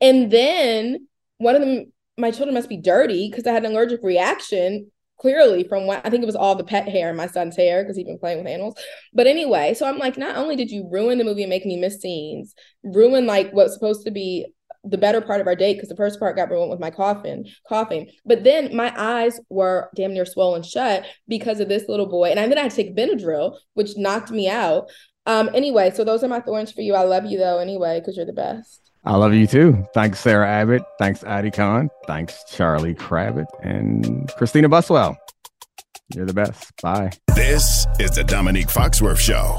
And 0.00 0.30
then 0.30 1.06
one 1.38 1.54
of 1.54 1.60
them, 1.60 1.92
my 2.18 2.32
children 2.32 2.54
must 2.54 2.68
be 2.68 2.76
dirty 2.76 3.30
because 3.30 3.46
I 3.46 3.52
had 3.52 3.64
an 3.64 3.72
allergic 3.72 4.00
reaction 4.02 4.90
clearly 5.18 5.64
from 5.64 5.86
what 5.86 6.04
I 6.04 6.10
think 6.10 6.22
it 6.22 6.26
was 6.26 6.36
all 6.36 6.54
the 6.54 6.64
pet 6.64 6.88
hair 6.88 7.10
in 7.10 7.16
my 7.16 7.26
son's 7.26 7.56
hair 7.56 7.82
because 7.82 7.96
he'd 7.96 8.06
been 8.06 8.18
playing 8.18 8.38
with 8.38 8.46
animals. 8.46 8.76
But 9.12 9.26
anyway, 9.26 9.74
so 9.74 9.86
I'm 9.86 9.98
like, 9.98 10.18
not 10.18 10.36
only 10.36 10.56
did 10.56 10.70
you 10.70 10.88
ruin 10.90 11.18
the 11.18 11.24
movie 11.24 11.42
and 11.42 11.50
make 11.50 11.66
me 11.66 11.76
miss 11.76 12.00
scenes, 12.00 12.54
ruin 12.82 13.26
like 13.26 13.52
what's 13.52 13.74
supposed 13.74 14.04
to 14.04 14.10
be 14.10 14.46
the 14.84 14.98
better 14.98 15.20
part 15.20 15.40
of 15.40 15.46
our 15.46 15.56
date 15.56 15.74
because 15.74 15.88
the 15.88 15.96
first 15.96 16.20
part 16.20 16.36
got 16.36 16.50
ruined 16.50 16.70
with 16.70 16.80
my 16.80 16.90
coughing, 16.90 17.46
coughing. 17.68 18.10
But 18.26 18.44
then 18.44 18.76
my 18.76 18.92
eyes 18.96 19.40
were 19.48 19.90
damn 19.96 20.12
near 20.12 20.26
swollen 20.26 20.62
shut 20.62 21.06
because 21.26 21.60
of 21.60 21.68
this 21.68 21.88
little 21.88 22.06
boy. 22.06 22.30
And 22.30 22.38
then 22.38 22.58
I 22.58 22.62
had 22.62 22.70
to 22.70 22.76
take 22.76 22.96
Benadryl, 22.96 23.56
which 23.72 23.96
knocked 23.96 24.30
me 24.30 24.48
out. 24.48 24.90
Um, 25.26 25.48
anyway, 25.54 25.90
so 25.90 26.04
those 26.04 26.22
are 26.22 26.28
my 26.28 26.40
thorns 26.40 26.70
for 26.70 26.82
you. 26.82 26.94
I 26.94 27.04
love 27.04 27.24
you 27.24 27.38
though, 27.38 27.58
anyway, 27.58 27.98
because 27.98 28.16
you're 28.16 28.26
the 28.26 28.34
best. 28.34 28.83
I 29.06 29.16
love 29.16 29.34
you 29.34 29.46
too. 29.46 29.86
Thanks, 29.92 30.20
Sarah 30.20 30.48
Abbott. 30.48 30.82
Thanks, 30.98 31.22
Addie 31.24 31.50
Khan. 31.50 31.90
Thanks, 32.06 32.42
Charlie 32.50 32.94
Kravitz 32.94 33.46
and 33.62 34.30
Christina 34.38 34.68
Buswell. 34.68 35.16
You're 36.14 36.26
the 36.26 36.34
best. 36.34 36.72
Bye. 36.82 37.10
This 37.34 37.86
is 37.98 38.12
the 38.12 38.22
Domonique 38.22 38.70
Foxworth 38.70 39.18
Show. 39.18 39.58